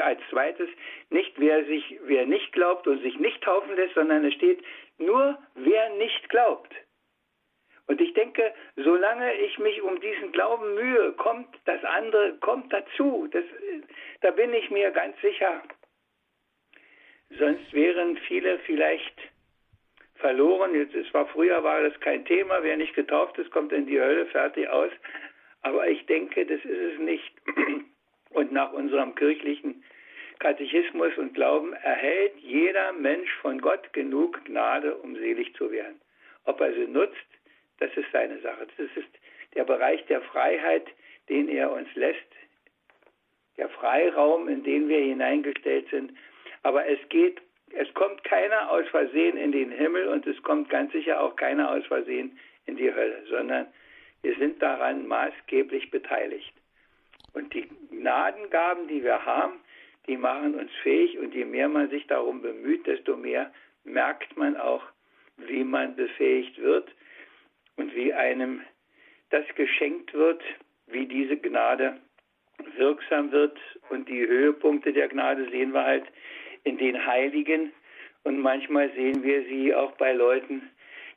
als 0.01 0.21
zweites, 0.29 0.69
nicht 1.09 1.37
wer 1.39 1.65
sich, 1.65 1.99
wer 2.03 2.25
nicht 2.25 2.53
glaubt 2.53 2.87
und 2.87 3.01
sich 3.01 3.19
nicht 3.19 3.43
taufen 3.43 3.75
lässt, 3.75 3.95
sondern 3.95 4.23
es 4.23 4.33
steht 4.33 4.63
nur, 4.97 5.37
wer 5.55 5.89
nicht 5.97 6.29
glaubt. 6.29 6.73
Und 7.89 7.99
ich 7.99 8.13
denke, 8.13 8.53
solange 8.75 9.33
ich 9.33 9.57
mich 9.57 9.81
um 9.81 9.99
diesen 9.99 10.31
Glauben 10.31 10.75
mühe, 10.75 11.11
kommt 11.13 11.47
das 11.65 11.83
andere, 11.83 12.37
kommt 12.39 12.71
dazu. 12.71 13.27
Das, 13.31 13.43
da 14.21 14.29
bin 14.29 14.53
ich 14.53 14.69
mir 14.69 14.91
ganz 14.91 15.19
sicher. 15.21 15.63
Sonst 17.31 17.73
wären 17.73 18.15
viele 18.27 18.59
vielleicht 18.59 19.15
verloren. 20.17 20.75
Jetzt, 20.75 20.93
es 20.93 21.11
war 21.15 21.25
früher 21.29 21.63
war 21.63 21.81
das 21.81 21.99
kein 21.99 22.23
Thema. 22.25 22.61
Wer 22.61 22.77
nicht 22.77 22.93
getauft 22.93 23.39
ist, 23.39 23.49
kommt 23.49 23.73
in 23.73 23.87
die 23.87 23.99
Hölle, 23.99 24.27
fertig 24.27 24.69
aus. 24.69 24.91
Aber 25.63 25.87
ich 25.87 26.05
denke, 26.05 26.45
das 26.45 26.63
ist 26.63 26.93
es 26.93 26.99
nicht. 26.99 27.33
Und 28.29 28.51
nach 28.51 28.71
unserem 28.71 29.15
kirchlichen 29.15 29.83
Katechismus 30.37 31.17
und 31.17 31.33
Glauben 31.33 31.73
erhält 31.73 32.37
jeder 32.37 32.93
Mensch 32.93 33.31
von 33.41 33.59
Gott 33.59 33.91
genug 33.93 34.45
Gnade, 34.45 34.95
um 34.97 35.15
selig 35.15 35.55
zu 35.55 35.71
werden. 35.71 35.99
Ob 36.45 36.61
er 36.61 36.71
sie 36.73 36.85
nutzt, 36.85 37.17
das 37.79 37.95
ist 37.95 38.11
seine 38.11 38.39
Sache. 38.41 38.67
Das 38.77 38.87
ist 38.95 39.09
der 39.55 39.63
Bereich 39.63 40.05
der 40.07 40.21
Freiheit, 40.21 40.87
den 41.29 41.47
er 41.49 41.71
uns 41.71 41.87
lässt, 41.95 42.19
der 43.57 43.69
Freiraum, 43.69 44.47
in 44.47 44.63
den 44.63 44.87
wir 44.87 44.99
hineingestellt 44.99 45.87
sind. 45.89 46.13
Aber 46.63 46.85
es 46.87 46.99
geht, 47.09 47.41
es 47.71 47.93
kommt 47.93 48.23
keiner 48.23 48.71
aus 48.71 48.87
Versehen 48.89 49.37
in 49.37 49.51
den 49.51 49.71
Himmel 49.71 50.07
und 50.07 50.25
es 50.27 50.41
kommt 50.43 50.69
ganz 50.69 50.91
sicher 50.91 51.21
auch 51.21 51.35
keiner 51.35 51.71
aus 51.71 51.85
Versehen 51.85 52.37
in 52.65 52.77
die 52.77 52.93
Hölle, 52.93 53.23
sondern 53.29 53.67
wir 54.21 54.35
sind 54.35 54.61
daran 54.61 55.07
maßgeblich 55.07 55.91
beteiligt. 55.91 56.53
Und 57.33 57.53
die 57.53 57.67
Gnadengaben, 57.91 58.87
die 58.87 59.03
wir 59.03 59.25
haben, 59.25 59.59
die 60.07 60.17
machen 60.17 60.55
uns 60.55 60.71
fähig 60.81 61.17
und 61.19 61.33
je 61.33 61.45
mehr 61.45 61.69
man 61.69 61.89
sich 61.89 62.07
darum 62.07 62.41
bemüht, 62.41 62.87
desto 62.87 63.15
mehr 63.15 63.53
merkt 63.83 64.35
man 64.35 64.57
auch, 64.57 64.83
wie 65.37 65.63
man 65.63 65.95
befähigt 65.95 66.57
wird 66.57 66.89
und 67.79 67.95
wie 67.95 68.13
einem 68.13 68.61
das 69.29 69.45
geschenkt 69.55 70.13
wird, 70.13 70.41
wie 70.87 71.05
diese 71.05 71.37
Gnade 71.37 71.97
wirksam 72.75 73.31
wird. 73.31 73.57
Und 73.89 74.09
die 74.09 74.27
Höhepunkte 74.27 74.91
der 74.91 75.07
Gnade 75.07 75.49
sehen 75.49 75.73
wir 75.73 75.83
halt 75.83 76.05
in 76.63 76.77
den 76.77 77.05
Heiligen. 77.05 77.71
Und 78.23 78.39
manchmal 78.39 78.91
sehen 78.93 79.23
wir 79.23 79.43
sie 79.45 79.73
auch 79.73 79.93
bei 79.93 80.11
Leuten, 80.11 80.69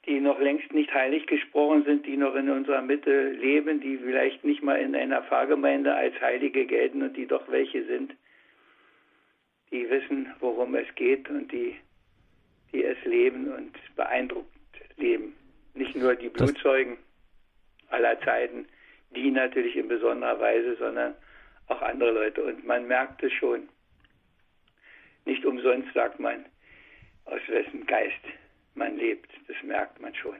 die 0.06 0.20
noch 0.20 0.38
längst 0.40 0.72
nicht 0.72 0.92
heilig 0.94 1.26
gesprochen 1.26 1.84
sind, 1.84 2.06
die 2.06 2.16
noch 2.16 2.34
in 2.34 2.48
unserer 2.48 2.82
Mitte 2.82 3.30
leben, 3.30 3.80
die 3.80 3.98
vielleicht 3.98 4.44
nicht 4.44 4.62
mal 4.62 4.80
in 4.80 4.94
einer 4.94 5.22
Pfarrgemeinde 5.22 5.94
als 5.94 6.20
Heilige 6.20 6.66
gelten 6.66 7.02
und 7.02 7.16
die 7.16 7.26
doch 7.26 7.50
welche 7.50 7.84
sind. 7.84 8.14
Die 9.70 9.88
wissen, 9.88 10.32
worum 10.40 10.74
es 10.74 10.92
geht 10.94 11.28
und 11.28 11.50
die, 11.50 11.76
die 12.72 12.84
es 12.84 13.02
leben 13.04 13.52
und 13.52 13.72
beeindruckt 13.96 14.48
leben. 14.96 15.34
Nicht 15.74 15.96
nur 15.96 16.14
die 16.14 16.28
Blutzeugen 16.28 16.98
aller 17.88 18.20
Zeiten, 18.20 18.66
die 19.14 19.30
natürlich 19.30 19.76
in 19.76 19.88
besonderer 19.88 20.38
Weise, 20.40 20.76
sondern 20.76 21.14
auch 21.68 21.80
andere 21.82 22.10
Leute. 22.10 22.42
Und 22.44 22.66
man 22.66 22.86
merkt 22.86 23.22
es 23.22 23.32
schon. 23.32 23.68
Nicht 25.24 25.44
umsonst 25.44 25.92
sagt 25.94 26.18
man, 26.18 26.44
aus 27.24 27.40
wessen 27.48 27.86
Geist 27.86 28.20
man 28.74 28.96
lebt. 28.96 29.30
Das 29.46 29.56
merkt 29.62 30.00
man 30.00 30.14
schon. 30.14 30.36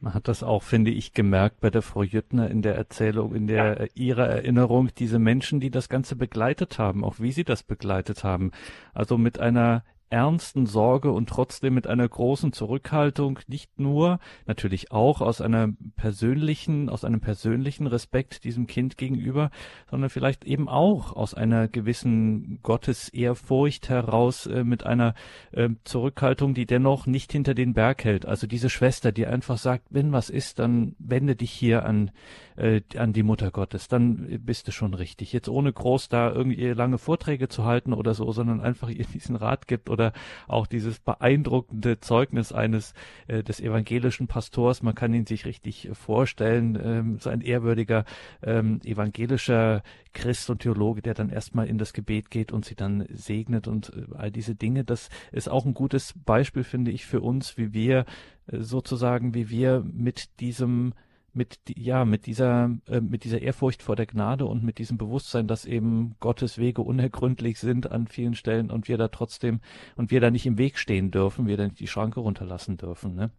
Man 0.00 0.12
hat 0.12 0.28
das 0.28 0.42
auch, 0.42 0.62
finde 0.62 0.90
ich, 0.90 1.14
gemerkt 1.14 1.60
bei 1.60 1.70
der 1.70 1.80
Frau 1.80 2.02
Jüttner 2.02 2.50
in 2.50 2.60
der 2.60 2.74
Erzählung, 2.74 3.34
in 3.34 3.46
der 3.46 3.78
ja. 3.80 3.86
ihrer 3.94 4.26
Erinnerung, 4.26 4.90
diese 4.98 5.18
Menschen, 5.18 5.60
die 5.60 5.70
das 5.70 5.88
Ganze 5.88 6.16
begleitet 6.16 6.78
haben, 6.78 7.04
auch 7.04 7.20
wie 7.20 7.32
sie 7.32 7.44
das 7.44 7.62
begleitet 7.62 8.22
haben. 8.22 8.50
Also 8.92 9.16
mit 9.16 9.38
einer 9.38 9.82
ernsten 10.10 10.66
Sorge 10.66 11.10
und 11.10 11.28
trotzdem 11.28 11.74
mit 11.74 11.86
einer 11.86 12.08
großen 12.08 12.52
Zurückhaltung, 12.52 13.40
nicht 13.48 13.80
nur, 13.80 14.18
natürlich 14.46 14.92
auch 14.92 15.20
aus 15.20 15.40
einer 15.40 15.68
persönlichen, 15.96 16.88
aus 16.88 17.04
einem 17.04 17.20
persönlichen 17.20 17.86
Respekt 17.86 18.44
diesem 18.44 18.66
Kind 18.66 18.96
gegenüber, 18.96 19.50
sondern 19.90 20.10
vielleicht 20.10 20.44
eben 20.44 20.68
auch 20.68 21.14
aus 21.16 21.34
einer 21.34 21.68
gewissen 21.68 22.60
Gottesehrfurcht 22.62 23.88
heraus 23.88 24.46
äh, 24.46 24.64
mit 24.64 24.84
einer 24.84 25.14
äh, 25.52 25.70
Zurückhaltung, 25.84 26.54
die 26.54 26.66
dennoch 26.66 27.06
nicht 27.06 27.32
hinter 27.32 27.54
den 27.54 27.74
Berg 27.74 28.04
hält. 28.04 28.26
Also 28.26 28.46
diese 28.46 28.70
Schwester, 28.70 29.12
die 29.12 29.26
einfach 29.26 29.58
sagt, 29.58 29.86
wenn 29.90 30.12
was 30.12 30.30
ist, 30.30 30.58
dann 30.58 30.94
wende 30.98 31.34
dich 31.34 31.50
hier 31.50 31.86
an, 31.86 32.10
äh, 32.56 32.82
an 32.96 33.12
die 33.12 33.22
Mutter 33.22 33.50
Gottes, 33.50 33.88
dann 33.88 34.40
bist 34.44 34.68
du 34.68 34.72
schon 34.72 34.94
richtig. 34.94 35.32
Jetzt 35.32 35.48
ohne 35.48 35.72
groß 35.72 36.08
da 36.08 36.30
irgendwie 36.30 36.66
lange 36.68 36.98
Vorträge 36.98 37.48
zu 37.48 37.64
halten 37.64 37.92
oder 37.92 38.14
so, 38.14 38.30
sondern 38.32 38.60
einfach 38.60 38.88
ihr 38.88 39.06
diesen 39.06 39.36
Rat 39.36 39.66
gibt 39.66 39.90
oder 39.94 40.12
auch 40.46 40.66
dieses 40.66 40.98
beeindruckende 40.98 42.00
Zeugnis 42.00 42.52
eines 42.52 42.92
äh, 43.28 43.42
des 43.42 43.60
evangelischen 43.60 44.26
Pastors. 44.26 44.82
Man 44.82 44.94
kann 44.94 45.14
ihn 45.14 45.24
sich 45.24 45.46
richtig 45.46 45.88
vorstellen, 45.92 46.78
ähm, 46.82 47.18
so 47.18 47.30
ein 47.30 47.40
ehrwürdiger 47.40 48.04
ähm, 48.42 48.80
evangelischer 48.84 49.82
Christ 50.12 50.50
und 50.50 50.60
Theologe, 50.60 51.00
der 51.00 51.14
dann 51.14 51.30
erstmal 51.30 51.66
in 51.66 51.78
das 51.78 51.92
Gebet 51.92 52.30
geht 52.30 52.52
und 52.52 52.64
sie 52.64 52.74
dann 52.74 53.06
segnet 53.12 53.68
und 53.68 53.92
äh, 53.94 54.14
all 54.14 54.30
diese 54.30 54.54
Dinge. 54.54 54.84
Das 54.84 55.08
ist 55.32 55.48
auch 55.48 55.64
ein 55.64 55.74
gutes 55.74 56.14
Beispiel, 56.24 56.64
finde 56.64 56.90
ich, 56.90 57.06
für 57.06 57.20
uns, 57.20 57.56
wie 57.56 57.72
wir 57.72 58.04
äh, 58.46 58.58
sozusagen, 58.60 59.34
wie 59.34 59.48
wir 59.48 59.84
mit 59.86 60.40
diesem 60.40 60.94
mit 61.34 61.58
ja 61.76 62.04
mit 62.04 62.26
dieser 62.26 62.70
äh, 62.88 63.00
mit 63.00 63.24
dieser 63.24 63.40
Ehrfurcht 63.40 63.82
vor 63.82 63.96
der 63.96 64.06
Gnade 64.06 64.46
und 64.46 64.64
mit 64.64 64.78
diesem 64.78 64.98
Bewusstsein, 64.98 65.46
dass 65.46 65.64
eben 65.64 66.16
Gottes 66.20 66.58
Wege 66.58 66.82
unergründlich 66.82 67.58
sind 67.58 67.90
an 67.90 68.06
vielen 68.06 68.34
Stellen 68.34 68.70
und 68.70 68.88
wir 68.88 68.98
da 68.98 69.08
trotzdem 69.08 69.60
und 69.96 70.10
wir 70.10 70.20
da 70.20 70.30
nicht 70.30 70.46
im 70.46 70.58
Weg 70.58 70.78
stehen 70.78 71.10
dürfen, 71.10 71.46
wir 71.46 71.56
da 71.56 71.64
nicht 71.64 71.80
die 71.80 71.86
Schranke 71.86 72.20
runterlassen 72.20 72.76
dürfen. 72.76 73.14
Ne? 73.14 73.30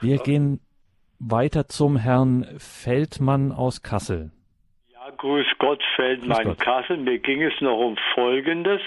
Wir 0.00 0.18
gehen 0.18 0.60
weiter 1.18 1.68
zum 1.68 1.96
Herrn 1.96 2.46
Feldmann 2.58 3.52
aus 3.52 3.82
Kassel. 3.82 4.32
Ja, 4.92 5.10
grüß 5.16 5.46
Gott, 5.58 5.82
Feldmann 5.96 6.44
grüß 6.44 6.56
Gott. 6.56 6.60
Kassel. 6.60 6.96
Mir 6.98 7.18
ging 7.18 7.42
es 7.42 7.58
noch 7.60 7.78
um 7.78 7.96
Folgendes. 8.14 8.80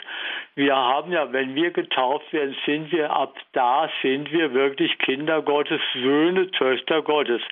Wir 0.58 0.76
haben 0.76 1.12
ja, 1.12 1.32
wenn 1.32 1.53
wir 1.53 1.70
getauft 1.70 2.34
werden, 2.34 2.55
sind 2.66 2.91
wir 2.91 3.12
ab 3.12 3.36
da, 3.53 3.88
sind 4.01 4.32
wir 4.32 4.55
wirklich 4.55 4.97
Kinder 4.97 5.43
Gottes, 5.43 5.80
Söhne, 5.93 6.49
Töchter 6.49 7.03
Gottes. 7.03 7.43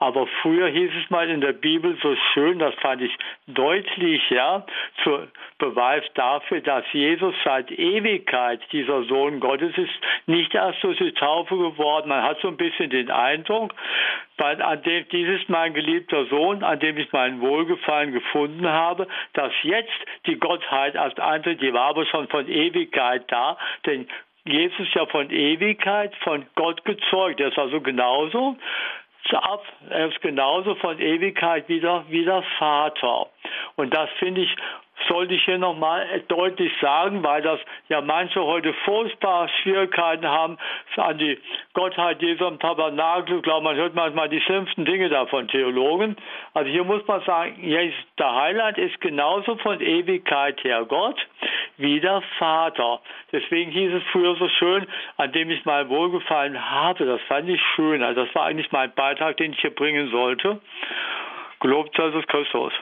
Aber 0.00 0.26
früher 0.42 0.66
hieß 0.66 0.90
es 1.00 1.08
mal 1.08 1.30
in 1.30 1.40
der 1.40 1.52
Bibel 1.52 1.96
so 2.02 2.16
schön, 2.34 2.58
das 2.58 2.74
fand 2.82 3.02
ich 3.02 3.16
deutlich, 3.46 4.28
ja, 4.30 4.66
zu 5.04 5.28
Beweis 5.58 6.02
dafür, 6.14 6.60
dass 6.60 6.84
Jesus 6.92 7.32
seit 7.44 7.70
Ewigkeit 7.70 8.60
dieser 8.72 9.04
Sohn 9.04 9.38
Gottes 9.38 9.78
ist, 9.78 9.94
nicht 10.26 10.52
erst 10.52 10.82
durch 10.82 10.98
die 10.98 11.12
Taufe 11.12 11.56
geworden. 11.56 12.08
Man 12.08 12.24
hat 12.24 12.40
so 12.40 12.48
ein 12.48 12.56
bisschen 12.56 12.90
den 12.90 13.08
Eindruck, 13.08 13.72
an 14.40 14.82
dem, 14.82 15.06
dies 15.10 15.28
ist 15.40 15.48
mein 15.48 15.74
geliebter 15.74 16.26
Sohn, 16.26 16.62
an 16.62 16.78
dem 16.80 16.96
ich 16.98 17.12
meinen 17.12 17.40
Wohlgefallen 17.40 18.12
gefunden 18.12 18.68
habe, 18.68 19.06
dass 19.34 19.52
jetzt 19.62 19.98
die 20.26 20.38
Gottheit 20.38 20.94
erst 20.94 21.20
eintritt, 21.20 21.60
die 21.60 21.72
war 21.72 21.90
aber 21.90 22.06
schon 22.06 22.28
von 22.28 22.48
Ewigkeit 22.48 23.24
da, 23.28 23.58
denn 23.86 24.08
Jesus 24.44 24.80
ist 24.80 24.94
ja 24.94 25.04
von 25.06 25.30
Ewigkeit 25.30 26.14
von 26.22 26.46
Gott 26.54 26.84
gezeugt. 26.84 27.38
Er 27.40 27.48
ist 27.48 27.58
also 27.58 27.80
genauso 27.80 28.56
ab, 29.36 29.62
er 29.90 30.08
ist 30.08 30.22
genauso 30.22 30.74
von 30.76 30.98
Ewigkeit 30.98 31.68
wieder, 31.68 32.04
wie 32.08 32.24
der 32.24 32.42
Vater. 32.58 33.26
Und 33.76 33.92
das 33.92 34.08
finde 34.18 34.42
ich 34.42 34.56
sollte 35.06 35.34
ich 35.34 35.44
hier 35.44 35.58
nochmal 35.58 36.06
deutlich 36.28 36.72
sagen, 36.80 37.22
weil 37.22 37.42
das 37.42 37.60
ja 37.88 38.00
manche 38.00 38.42
heute 38.42 38.72
furchtbar 38.84 39.48
Schwierigkeiten 39.62 40.26
haben, 40.26 40.58
an 40.96 41.18
die 41.18 41.38
Gottheit 41.74 42.20
Jesu 42.20 42.44
am 42.46 42.58
Tabernakel 42.58 43.40
glauben. 43.42 43.64
Man 43.64 43.76
hört 43.76 43.94
manchmal 43.94 44.28
die 44.28 44.40
schlimmsten 44.40 44.84
Dinge 44.84 45.08
da 45.08 45.26
von 45.26 45.46
Theologen. 45.48 46.16
Also 46.54 46.70
hier 46.70 46.84
muss 46.84 47.06
man 47.06 47.22
sagen, 47.22 47.56
der 48.18 48.34
Heiland 48.34 48.78
ist 48.78 49.00
genauso 49.00 49.56
von 49.56 49.80
Ewigkeit 49.80 50.62
her 50.64 50.84
Gott 50.84 51.24
wie 51.76 52.00
der 52.00 52.22
Vater. 52.38 53.00
Deswegen 53.30 53.70
hieß 53.70 53.92
es 53.94 54.02
früher 54.10 54.34
so 54.36 54.48
schön, 54.48 54.86
an 55.16 55.32
dem 55.32 55.50
ich 55.50 55.64
mal 55.64 55.88
Wohlgefallen 55.88 56.70
habe. 56.70 57.04
Das 57.04 57.20
fand 57.22 57.48
ich 57.48 57.60
schön. 57.76 58.02
Also 58.02 58.24
das 58.24 58.34
war 58.34 58.46
eigentlich 58.46 58.72
mein 58.72 58.92
Beitrag, 58.94 59.36
den 59.36 59.52
ich 59.52 59.60
hier 59.60 59.74
bringen 59.74 60.10
sollte. 60.10 60.60
Gelobt 61.60 61.96
sei 61.96 62.06
Jesus 62.06 62.26
Christus. 62.26 62.72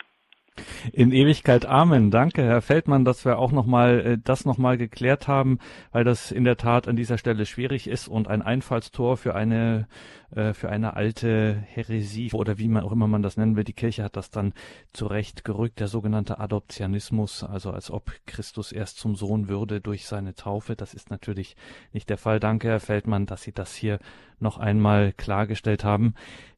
In 0.93 1.13
Ewigkeit 1.13 1.67
Amen. 1.67 2.11
Danke, 2.11 2.43
Herr 2.43 2.63
Feldmann, 2.63 3.05
dass 3.05 3.25
wir 3.25 3.39
auch 3.39 3.53
nochmal 3.53 4.01
äh, 4.01 4.19
das 4.23 4.45
nochmal 4.45 4.79
geklärt 4.79 5.29
haben, 5.29 5.59
weil 5.93 6.05
das 6.05 6.31
in 6.31 6.45
der 6.45 6.57
Tat 6.57 6.89
an 6.89 6.97
dieser 6.97 7.19
Stelle 7.19 7.47
schwierig 7.47 7.89
ist 7.89 8.09
und 8.09 8.29
ein 8.29 8.43
Einfallstor 8.43 9.17
für 9.17 9.35
eine 9.35 9.87
äh, 10.35 10.55
für 10.55 10.69
eine 10.69 10.95
alte 10.95 11.55
Häresie 11.55 12.33
oder 12.33 12.59
wie 12.59 12.69
man 12.69 12.85
auch 12.85 12.93
immer 12.93 13.07
man 13.07 13.23
das 13.23 13.37
nennen 13.37 13.57
will. 13.57 13.65
Die 13.65 13.73
Kirche 13.73 14.03
hat 14.03 14.17
das 14.17 14.31
dann 14.31 14.55
zurecht 14.93 15.45
gerückt, 15.45 15.81
der 15.81 15.89
sogenannte 15.89 16.39
Adoptionismus, 16.39 17.45
also 17.45 17.71
als 17.71 17.91
ob 17.91 18.11
Christus 18.27 18.73
erst 18.73 18.99
zum 18.99 19.15
Sohn 19.15 19.49
würde 19.49 19.81
durch 19.81 20.07
seine 20.07 20.35
Taufe. 20.35 20.77
Das 20.77 20.95
ist 20.95 21.11
natürlich 21.11 21.57
nicht 21.93 22.11
der 22.11 22.19
Fall. 22.19 22.41
Danke, 22.41 22.69
Herr 22.69 22.81
Feldmann, 22.81 23.27
dass 23.27 23.43
Sie 23.43 23.53
das 23.53 23.75
hier 23.75 23.99
noch 24.41 24.59
einmal 24.59 25.13
klargestellt 25.13 25.85
haben. 25.85 26.15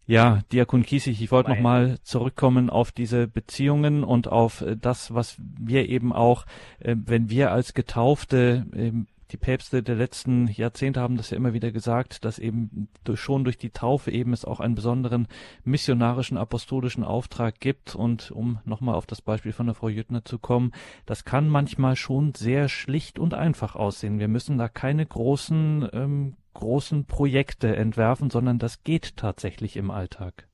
Ja, 0.08 0.40
Diakon 0.52 0.84
Kiesig, 0.84 1.20
ich 1.20 1.30
wollte 1.30 1.50
nochmal 1.50 1.98
zurückkommen 2.02 2.70
auf 2.70 2.92
diese 2.92 3.28
Beziehungen 3.28 4.04
und 4.04 4.26
auf 4.26 4.62
äh, 4.62 4.74
das, 4.74 5.12
was 5.12 5.36
wir 5.38 5.86
eben 5.90 6.14
auch, 6.14 6.46
äh, 6.78 6.96
wenn 6.96 7.28
wir 7.28 7.52
als 7.52 7.74
Getaufte 7.74 8.64
ähm, 8.74 9.06
die 9.32 9.36
Päpste 9.36 9.82
der 9.82 9.96
letzten 9.96 10.48
Jahrzehnte 10.48 11.02
haben 11.02 11.18
das 11.18 11.28
ja 11.28 11.36
immer 11.36 11.52
wieder 11.52 11.72
gesagt, 11.72 12.24
dass 12.24 12.38
eben 12.38 12.88
schon 13.16 13.44
durch 13.44 13.58
die 13.58 13.68
Taufe 13.68 14.10
eben 14.10 14.32
es 14.32 14.46
auch 14.46 14.60
einen 14.60 14.74
besonderen 14.74 15.28
missionarischen 15.64 16.38
apostolischen 16.38 17.04
Auftrag 17.04 17.60
gibt. 17.60 17.94
Und 17.94 18.30
um 18.30 18.60
nochmal 18.64 18.94
auf 18.94 19.04
das 19.04 19.20
Beispiel 19.20 19.52
von 19.52 19.66
der 19.66 19.74
Frau 19.74 19.90
Jüttner 19.90 20.24
zu 20.24 20.38
kommen, 20.38 20.72
das 21.04 21.26
kann 21.26 21.50
manchmal 21.50 21.96
schon 21.96 22.32
sehr 22.32 22.70
schlicht 22.70 23.18
und 23.18 23.34
einfach 23.34 23.76
aussehen. 23.76 24.18
Wir 24.18 24.28
müssen 24.28 24.56
da 24.56 24.70
keine 24.70 25.04
großen 25.04 25.90
ähm, 25.92 26.36
großen 26.54 27.06
Projekte 27.06 27.74
entwerfen, 27.76 28.30
sondern 28.30 28.58
das 28.58 28.82
geht 28.84 29.16
tatsächlich 29.16 29.76
im 29.76 29.90
Alltag. 29.90 30.46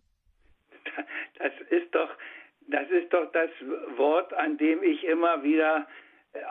Das 1.39 1.53
ist 1.71 1.95
doch, 1.95 2.11
das 2.69 2.89
ist 2.91 3.13
doch 3.13 3.31
das 3.33 3.51
Wort, 3.97 4.33
an 4.35 4.57
dem 4.57 4.83
ich 4.83 5.05
immer 5.05 5.43
wieder 5.43 5.87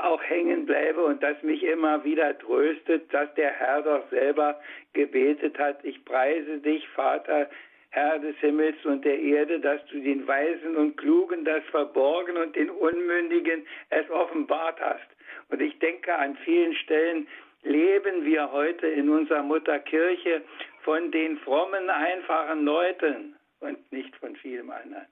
auch 0.02 0.22
hängen 0.24 0.66
bleibe 0.66 1.04
und 1.04 1.22
das 1.22 1.42
mich 1.44 1.64
immer 1.64 2.04
wieder 2.04 2.38
tröstet, 2.38 3.14
dass 3.14 3.34
der 3.36 3.52
Herr 3.52 3.82
doch 3.82 4.10
selber 4.10 4.60
gebetet 4.94 5.58
hat. 5.60 5.84
Ich 5.84 6.06
preise 6.06 6.60
dich, 6.60 6.88
Vater, 6.90 7.50
Herr 7.90 8.18
des 8.20 8.36
Himmels 8.38 8.84
und 8.86 9.06
der 9.06 9.20
Erde, 9.20 9.60
dass 9.60 9.86
du 9.88 10.00
den 10.00 10.26
Weisen 10.26 10.76
und 10.78 10.98
Klugen 10.98 11.46
das 11.46 11.64
Verborgen 11.66 12.38
und 12.38 12.56
den 12.56 12.70
Unmündigen 12.70 13.68
es 13.90 14.10
offenbart 14.10 14.80
hast. 14.80 15.08
Und 15.50 15.62
ich 15.62 15.78
denke, 15.80 16.16
an 16.16 16.36
vielen 16.38 16.74
Stellen 16.76 17.28
leben 17.64 18.26
wir 18.26 18.52
heute 18.52 18.88
in 18.88 19.10
unserer 19.10 19.44
Mutterkirche 19.44 20.44
von 20.84 21.12
den 21.12 21.38
frommen, 21.40 21.90
einfachen 21.90 22.66
Leuten 22.66 23.36
und 23.60 23.92
nicht 23.92 24.16
von 24.18 24.36
vielem 24.36 24.70
anderen. 24.70 25.08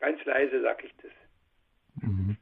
Ganz 0.00 0.24
leise 0.24 0.60
sage 0.62 0.86
ich 0.86 0.94
das. 1.02 1.12
Mhm. 2.02 2.36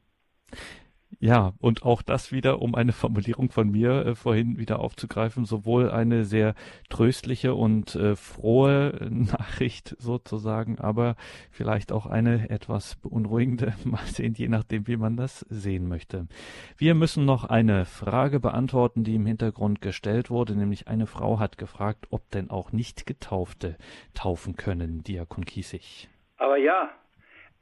Ja, 1.24 1.54
und 1.58 1.84
auch 1.84 2.02
das 2.02 2.32
wieder, 2.32 2.60
um 2.60 2.74
eine 2.74 2.92
Formulierung 3.02 3.50
von 3.50 3.70
mir 3.70 4.04
äh, 4.04 4.14
vorhin 4.14 4.58
wieder 4.58 4.80
aufzugreifen, 4.80 5.46
sowohl 5.46 5.90
eine 5.90 6.26
sehr 6.26 6.54
tröstliche 6.90 7.54
und 7.54 7.94
äh, 7.94 8.14
frohe 8.14 8.98
Nachricht 9.10 9.96
sozusagen, 9.98 10.78
aber 10.80 11.16
vielleicht 11.50 11.92
auch 11.92 12.04
eine 12.04 12.50
etwas 12.50 12.96
beunruhigende, 12.96 13.72
mal 13.84 14.04
sehen, 14.04 14.34
je 14.36 14.48
nachdem, 14.48 14.86
wie 14.86 14.98
man 14.98 15.16
das 15.16 15.46
sehen 15.48 15.88
möchte. 15.88 16.28
Wir 16.76 16.94
müssen 16.94 17.24
noch 17.24 17.44
eine 17.46 17.86
Frage 17.86 18.38
beantworten, 18.38 19.02
die 19.02 19.14
im 19.14 19.24
Hintergrund 19.24 19.80
gestellt 19.80 20.28
wurde, 20.28 20.54
nämlich 20.54 20.88
eine 20.88 21.06
Frau 21.06 21.38
hat 21.38 21.56
gefragt, 21.56 22.06
ob 22.10 22.28
denn 22.32 22.50
auch 22.50 22.70
nicht 22.70 23.06
Getaufte 23.06 23.78
taufen 24.12 24.56
können, 24.56 25.02
Diakon 25.02 25.46
Kiesig. 25.46 26.10
Aber 26.36 26.58
ja, 26.58 26.90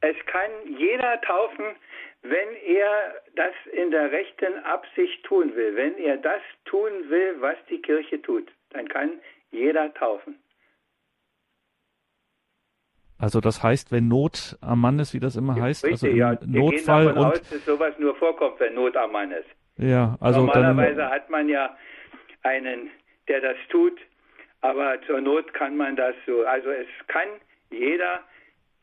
es 0.03 0.16
kann 0.26 0.50
jeder 0.78 1.20
taufen, 1.22 1.64
wenn 2.22 2.55
er 2.66 3.14
das 3.34 3.55
in 3.72 3.90
der 3.90 4.12
rechten 4.12 4.59
Absicht 4.64 5.24
tun 5.24 5.55
will, 5.55 5.74
wenn 5.76 5.96
er 5.96 6.16
das 6.18 6.42
tun 6.64 6.90
will, 7.09 7.36
was 7.40 7.57
die 7.70 7.80
Kirche 7.80 8.20
tut, 8.20 8.50
dann 8.70 8.88
kann 8.88 9.20
jeder 9.50 9.92
taufen. 9.94 10.38
Also 13.18 13.40
das 13.40 13.62
heißt, 13.62 13.92
wenn 13.92 14.09
Not 14.09 14.57
am 14.61 14.80
Mann 14.80 14.98
ist, 14.98 15.14
wie 15.14 15.20
das 15.20 15.36
immer 15.36 15.55
heißt, 15.55 15.84
Richtig, 15.84 16.11
also 16.11 16.16
ja. 16.16 16.36
Notfall 16.44 17.07
und 17.09 17.18
aus, 17.18 17.40
dass 17.50 17.64
sowas 17.64 17.94
nur 17.98 18.16
vorkommt, 18.16 18.59
wenn 18.59 18.74
Not 18.74 18.96
am 18.96 19.12
Mann 19.12 19.30
ist. 19.30 19.48
Ja, 19.76 20.16
also 20.20 20.40
normalerweise 20.40 20.96
dann, 20.96 21.11
hat 21.11 21.30
man 21.30 21.48
ja 21.48 21.76
einen, 22.42 22.90
der 23.28 23.40
das 23.40 23.57
tut, 23.68 23.96
aber 24.61 25.00
zur 25.07 25.20
Not 25.20 25.55
kann 25.55 25.76
man 25.76 25.94
das 25.94 26.16
so. 26.26 26.44
Also 26.44 26.70
es 26.70 26.88
kann 27.07 27.28
jeder 27.70 28.22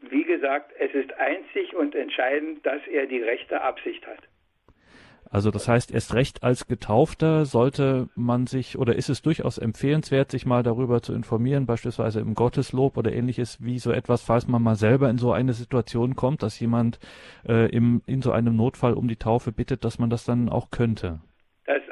wie 0.01 0.23
gesagt, 0.23 0.71
es 0.79 0.93
ist 0.93 1.13
einzig 1.13 1.75
und 1.75 1.95
entscheidend, 1.95 2.65
dass 2.65 2.81
er 2.87 3.05
die 3.05 3.21
rechte 3.21 3.61
Absicht 3.61 4.05
hat. 4.07 4.19
Also 5.31 5.51
das 5.51 5.67
heißt, 5.67 5.93
erst 5.93 6.15
recht 6.15 6.41
als 6.43 6.67
Getaufter 6.67 7.45
sollte 7.45 8.09
man 8.15 8.47
sich 8.47 8.79
oder 8.79 8.95
ist 8.95 9.09
es 9.09 9.21
durchaus 9.21 9.59
empfehlenswert, 9.59 10.31
sich 10.31 10.47
mal 10.47 10.63
darüber 10.63 11.03
zu 11.03 11.13
informieren, 11.13 11.67
beispielsweise 11.67 12.19
im 12.19 12.33
Gotteslob 12.33 12.97
oder 12.97 13.11
ähnliches, 13.13 13.63
wie 13.63 13.77
so 13.77 13.91
etwas, 13.91 14.23
falls 14.23 14.47
man 14.47 14.63
mal 14.63 14.75
selber 14.75 15.07
in 15.07 15.19
so 15.19 15.31
eine 15.31 15.53
Situation 15.53 16.15
kommt, 16.15 16.41
dass 16.41 16.59
jemand 16.59 16.99
äh, 17.47 17.69
im, 17.69 18.01
in 18.07 18.23
so 18.23 18.31
einem 18.31 18.55
Notfall 18.55 18.93
um 18.93 19.07
die 19.07 19.17
Taufe 19.17 19.51
bittet, 19.51 19.85
dass 19.85 19.99
man 19.99 20.09
das 20.09 20.25
dann 20.25 20.49
auch 20.49 20.71
könnte. 20.71 21.19
Das 21.65 21.83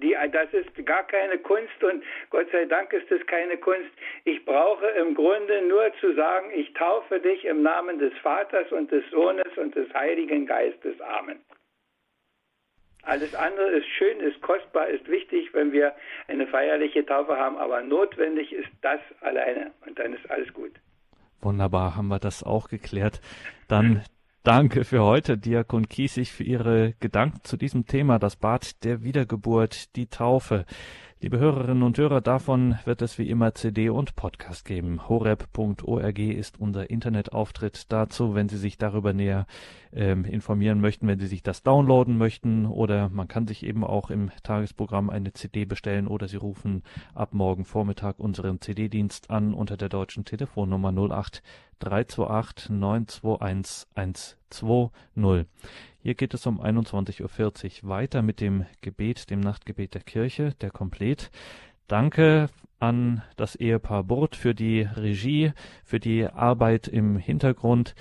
die, 0.00 0.16
das 0.32 0.52
ist 0.52 0.86
gar 0.86 1.04
keine 1.06 1.38
Kunst 1.38 1.82
und 1.82 2.02
Gott 2.30 2.46
sei 2.52 2.64
Dank 2.64 2.92
ist 2.92 3.10
es 3.10 3.24
keine 3.26 3.56
Kunst. 3.58 3.90
Ich 4.24 4.44
brauche 4.44 4.86
im 4.86 5.14
Grunde 5.14 5.62
nur 5.68 5.92
zu 6.00 6.14
sagen, 6.14 6.50
ich 6.54 6.72
taufe 6.74 7.20
dich 7.20 7.44
im 7.44 7.62
Namen 7.62 7.98
des 7.98 8.12
Vaters 8.22 8.70
und 8.72 8.90
des 8.90 9.08
Sohnes 9.10 9.56
und 9.56 9.74
des 9.74 9.92
Heiligen 9.94 10.46
Geistes. 10.46 11.00
Amen. 11.00 11.40
Alles 13.02 13.34
andere 13.34 13.70
ist 13.70 13.86
schön, 13.86 14.20
ist 14.20 14.40
kostbar, 14.42 14.88
ist 14.88 15.08
wichtig, 15.08 15.54
wenn 15.54 15.72
wir 15.72 15.94
eine 16.28 16.46
feierliche 16.46 17.04
Taufe 17.04 17.36
haben, 17.36 17.56
aber 17.56 17.82
notwendig 17.82 18.52
ist 18.52 18.68
das 18.82 19.00
alleine 19.20 19.72
und 19.86 19.98
dann 19.98 20.12
ist 20.12 20.30
alles 20.30 20.52
gut. 20.52 20.72
Wunderbar, 21.40 21.96
haben 21.96 22.08
wir 22.08 22.18
das 22.18 22.42
auch 22.42 22.68
geklärt. 22.68 23.20
Dann 23.68 24.02
danke 24.42 24.84
für 24.84 25.02
heute, 25.02 25.38
Diakon 25.38 25.88
Kiesig, 25.88 26.32
für 26.32 26.44
Ihre 26.44 26.94
Gedanken 27.00 27.40
zu 27.44 27.56
diesem 27.56 27.86
Thema, 27.86 28.18
das 28.18 28.36
Bad 28.36 28.84
der 28.84 29.02
Wiedergeburt, 29.02 29.96
die 29.96 30.06
Taufe. 30.06 30.64
Liebe 31.22 31.38
Hörerinnen 31.38 31.82
und 31.82 31.98
Hörer, 31.98 32.22
davon 32.22 32.78
wird 32.86 33.02
es 33.02 33.18
wie 33.18 33.28
immer 33.28 33.54
CD 33.54 33.90
und 33.90 34.16
Podcast 34.16 34.64
geben. 34.64 35.06
horeb.org 35.06 36.18
ist 36.18 36.58
unser 36.58 36.88
Internetauftritt 36.88 37.92
dazu, 37.92 38.34
wenn 38.34 38.48
Sie 38.48 38.56
sich 38.56 38.78
darüber 38.78 39.12
näher 39.12 39.46
ähm, 39.92 40.24
informieren 40.24 40.80
möchten, 40.80 41.06
wenn 41.08 41.18
Sie 41.18 41.26
sich 41.26 41.42
das 41.42 41.62
downloaden 41.62 42.16
möchten 42.16 42.64
oder 42.64 43.10
man 43.10 43.28
kann 43.28 43.46
sich 43.46 43.66
eben 43.66 43.84
auch 43.84 44.08
im 44.08 44.30
Tagesprogramm 44.42 45.10
eine 45.10 45.34
CD 45.34 45.66
bestellen 45.66 46.06
oder 46.06 46.26
Sie 46.26 46.38
rufen 46.38 46.84
ab 47.12 47.34
morgen 47.34 47.66
Vormittag 47.66 48.18
unseren 48.18 48.62
CD-Dienst 48.62 49.28
an 49.28 49.52
unter 49.52 49.76
der 49.76 49.90
deutschen 49.90 50.24
Telefonnummer 50.24 50.90
08 50.90 51.42
328 51.80 52.70
921 52.70 54.39
120. 54.50 55.46
Hier 56.02 56.14
geht 56.14 56.34
es 56.34 56.46
um 56.46 56.60
21.40 56.60 57.84
Uhr 57.84 57.88
weiter 57.90 58.22
mit 58.22 58.40
dem 58.40 58.66
Gebet, 58.80 59.30
dem 59.30 59.40
Nachtgebet 59.40 59.94
der 59.94 60.02
Kirche, 60.02 60.54
der 60.60 60.70
Komplet. 60.70 61.30
Danke 61.88 62.48
an 62.78 63.22
das 63.36 63.56
Ehepaar 63.56 64.04
Burt 64.04 64.36
für 64.36 64.54
die 64.54 64.80
Regie, 64.82 65.52
für 65.84 66.00
die 66.00 66.26
Arbeit 66.26 66.88
im 66.88 67.16
Hintergrund. 67.16 67.94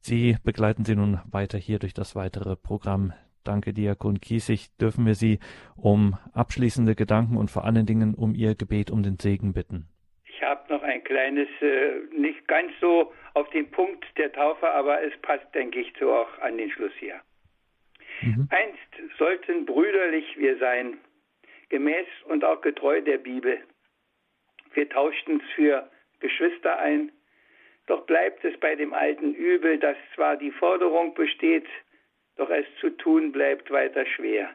Sie 0.00 0.36
begleiten 0.44 0.84
Sie 0.84 0.94
nun 0.94 1.20
weiter 1.30 1.58
hier 1.58 1.78
durch 1.78 1.94
das 1.94 2.14
weitere 2.14 2.56
Programm. 2.56 3.12
Danke, 3.44 3.72
Diakon 3.72 4.20
Kiesig. 4.20 4.76
Dürfen 4.78 5.06
wir 5.06 5.14
Sie 5.14 5.38
um 5.76 6.18
abschließende 6.32 6.94
Gedanken 6.94 7.36
und 7.36 7.50
vor 7.50 7.64
allen 7.64 7.86
Dingen 7.86 8.14
um 8.14 8.34
Ihr 8.34 8.54
Gebet 8.54 8.90
um 8.90 9.02
den 9.02 9.18
Segen 9.18 9.52
bitten? 9.52 9.88
Ich 10.24 10.42
habe 10.42 10.60
noch 10.68 10.82
ein 10.82 10.95
kleines, 11.06 11.48
äh, 11.62 12.00
nicht 12.10 12.46
ganz 12.46 12.72
so 12.80 13.14
auf 13.34 13.48
den 13.50 13.70
Punkt 13.70 14.04
der 14.18 14.32
Taufe, 14.32 14.68
aber 14.68 15.02
es 15.02 15.16
passt, 15.22 15.46
denke 15.54 15.80
ich, 15.80 15.92
so 15.98 16.12
auch 16.12 16.38
an 16.40 16.58
den 16.58 16.70
Schluss 16.70 16.92
hier. 16.98 17.20
Mhm. 18.22 18.48
Einst 18.50 19.16
sollten 19.18 19.64
brüderlich 19.64 20.36
wir 20.36 20.58
sein, 20.58 20.98
gemäß 21.68 22.06
und 22.24 22.44
auch 22.44 22.60
getreu 22.60 23.00
der 23.00 23.18
Bibel. 23.18 23.60
Wir 24.74 24.88
tauschten 24.88 25.40
es 25.40 25.50
für 25.54 25.90
Geschwister 26.20 26.78
ein, 26.78 27.12
doch 27.86 28.04
bleibt 28.06 28.44
es 28.44 28.58
bei 28.58 28.74
dem 28.74 28.92
alten 28.92 29.34
Übel, 29.34 29.78
dass 29.78 29.96
zwar 30.14 30.36
die 30.36 30.50
Forderung 30.50 31.14
besteht, 31.14 31.66
doch 32.36 32.50
es 32.50 32.66
zu 32.80 32.90
tun 32.90 33.32
bleibt 33.32 33.70
weiter 33.70 34.04
schwer. 34.06 34.50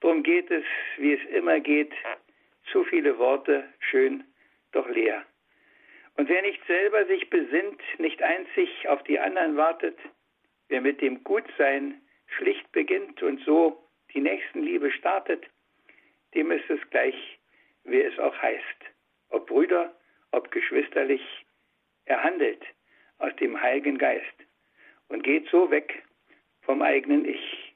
Drum 0.00 0.22
geht 0.22 0.50
es, 0.50 0.64
wie 0.96 1.12
es 1.12 1.24
immer 1.30 1.60
geht, 1.60 1.92
zu 2.72 2.84
viele 2.84 3.18
Worte, 3.18 3.64
schön, 3.78 4.24
doch 4.72 4.88
leer. 4.88 5.24
Und 6.20 6.28
wer 6.28 6.42
nicht 6.42 6.60
selber 6.66 7.06
sich 7.06 7.30
besinnt, 7.30 7.80
nicht 7.96 8.22
einzig 8.22 8.86
auf 8.88 9.02
die 9.04 9.18
anderen 9.18 9.56
wartet, 9.56 9.96
wer 10.68 10.82
mit 10.82 11.00
dem 11.00 11.24
Gutsein 11.24 11.98
schlicht 12.36 12.70
beginnt 12.72 13.22
und 13.22 13.42
so 13.46 13.82
die 14.12 14.20
Nächstenliebe 14.20 14.92
startet, 14.92 15.46
dem 16.34 16.50
ist 16.50 16.68
es 16.68 16.78
gleich, 16.90 17.14
wer 17.84 18.06
es 18.06 18.18
auch 18.18 18.36
heißt. 18.36 18.80
Ob 19.30 19.46
Brüder, 19.46 19.98
ob 20.32 20.50
geschwisterlich, 20.50 21.22
er 22.04 22.22
handelt 22.22 22.66
aus 23.16 23.34
dem 23.36 23.58
Heiligen 23.58 23.96
Geist 23.96 24.26
und 25.08 25.22
geht 25.22 25.48
so 25.48 25.70
weg 25.70 26.02
vom 26.60 26.82
eigenen 26.82 27.24
Ich, 27.24 27.74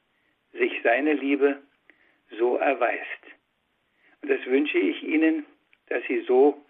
sich 0.53 0.83
seine 0.83 1.15
Liebe 1.15 1.63
so 2.39 2.59
erweist. 2.59 3.23
Und 4.21 4.29
das 4.31 4.45
wünsche 4.45 4.77
ich 4.77 5.03
Ihnen, 5.03 5.47
dass 5.87 6.05
Sie 6.09 6.21
so 6.29 6.63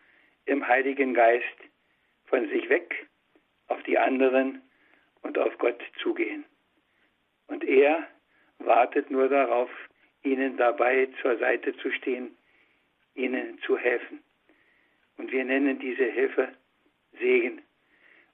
im 0.46 0.66
Heiligen 0.66 1.14
Geist 1.14 1.44
von 2.26 2.48
sich 2.48 2.68
weg 2.68 3.06
auf 3.68 3.82
die 3.84 3.98
anderen 3.98 4.62
und 5.22 5.38
auf 5.38 5.56
Gott 5.58 5.80
zugehen. 6.02 6.44
Und 7.46 7.64
er 7.64 8.06
wartet 8.58 9.10
nur 9.10 9.28
darauf, 9.28 9.70
ihnen 10.22 10.56
dabei 10.56 11.08
zur 11.20 11.38
Seite 11.38 11.76
zu 11.76 11.90
stehen, 11.92 12.36
ihnen 13.14 13.58
zu 13.60 13.76
helfen. 13.78 14.22
Und 15.16 15.30
wir 15.30 15.44
nennen 15.44 15.78
diese 15.78 16.04
Hilfe 16.04 16.52
Segen. 17.18 17.62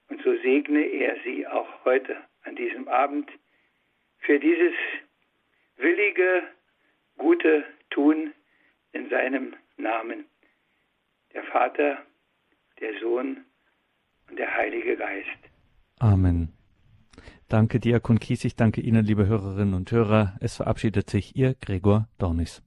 Und 0.08 0.22
so 0.22 0.36
segne 0.38 0.82
er 0.82 1.16
sie 1.24 1.46
auch 1.46 1.84
heute 1.84 2.16
an 2.44 2.56
diesem 2.56 2.88
Abend 2.88 3.30
für 4.20 4.38
dieses 4.38 4.74
willige, 5.76 6.42
gute 7.18 7.64
Tun 7.90 8.32
in 8.92 9.08
seinem 9.08 9.54
Namen. 9.76 10.24
Der 11.32 11.44
Vater, 11.44 11.98
der 12.80 13.00
Sohn 13.00 13.44
und 14.28 14.38
der 14.38 14.54
Heilige 14.54 14.96
Geist. 14.96 15.28
Amen. 15.98 16.52
Danke, 17.48 17.80
Diakon 17.80 18.20
Kiesig. 18.20 18.56
Danke 18.56 18.80
Ihnen, 18.80 19.04
liebe 19.04 19.26
Hörerinnen 19.26 19.74
und 19.74 19.90
Hörer. 19.90 20.36
Es 20.40 20.56
verabschiedet 20.56 21.10
sich 21.10 21.36
Ihr 21.36 21.54
Gregor 21.60 22.08
Dornis. 22.18 22.62